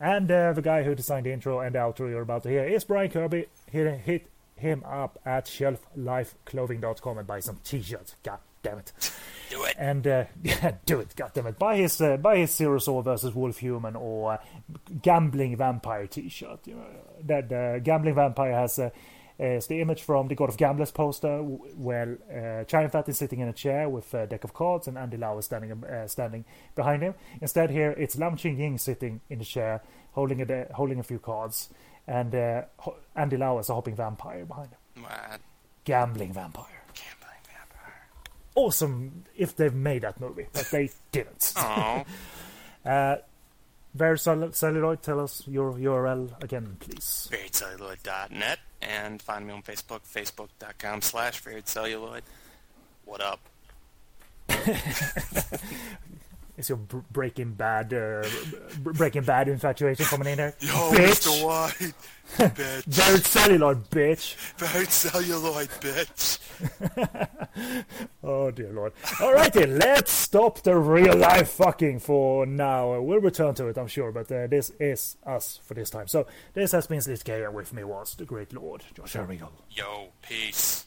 [0.00, 2.64] And uh, the guy who designed the intro and the outro you're about to hear
[2.64, 3.46] is Brian Kirby.
[3.70, 4.26] Hit, hit
[4.56, 8.16] him up at shelflifeclothing.com and buy some t-shirts.
[8.22, 8.92] God damn it.
[9.50, 9.74] Do it.
[9.78, 11.58] And uh, yeah, do it, God damn it.
[11.58, 14.38] Buy his uh, buy his Zero Saw versus Wolf Human or uh,
[15.02, 16.66] Gambling Vampire T-shirt.
[16.66, 16.86] You know,
[17.24, 18.90] that uh, Gambling Vampire has uh,
[19.38, 23.40] is the image from the God of Gamblers poster, where uh, Giant Fat is sitting
[23.40, 26.44] in a chair with a deck of cards and Andy Lau is standing uh, standing
[26.74, 27.14] behind him.
[27.40, 31.02] Instead, here it's Lam Ching Ying sitting in the chair, holding a de- holding a
[31.02, 31.68] few cards,
[32.06, 32.62] and uh,
[33.14, 35.04] Andy Lau is a hopping vampire behind him.
[35.84, 36.75] Gambling Vampire.
[38.56, 41.52] Awesome if they've made that movie, but they didn't.
[41.56, 42.02] Oh,
[42.84, 43.16] Uh,
[43.94, 47.28] Varied Celluloid, tell us your URL again, please.
[47.32, 52.20] variedcelluloid.net and find me on Facebook, facebook.com slash variedcelluloid.
[53.04, 53.40] What up?
[56.56, 58.24] Is your Breaking Bad uh,
[58.80, 60.54] br- Breaking Bad infatuation coming in there?
[60.60, 61.44] Yo, bitch!
[61.44, 61.92] White,
[62.54, 62.84] bitch.
[62.84, 64.34] Very celluloid, bitch!
[64.56, 66.38] Varied celluloid, bitch.
[68.22, 68.92] Oh dear lord.
[69.02, 73.00] Alrighty, let's stop the real life fucking for now.
[73.00, 76.08] We'll return to it, I'm sure, but uh, this is us for this time.
[76.08, 79.52] So, this has been Sleazy K, and with me was the great lord, Josh Regal.
[79.70, 80.84] Yo, peace.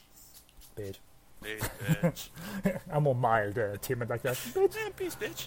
[0.76, 0.96] Bitch.
[1.42, 1.68] Peace,
[2.02, 2.28] bitch.
[2.92, 4.34] I'm more mild, uh, timid like that.
[4.36, 4.76] Bitch.
[4.76, 5.46] Yeah, peace, bitch.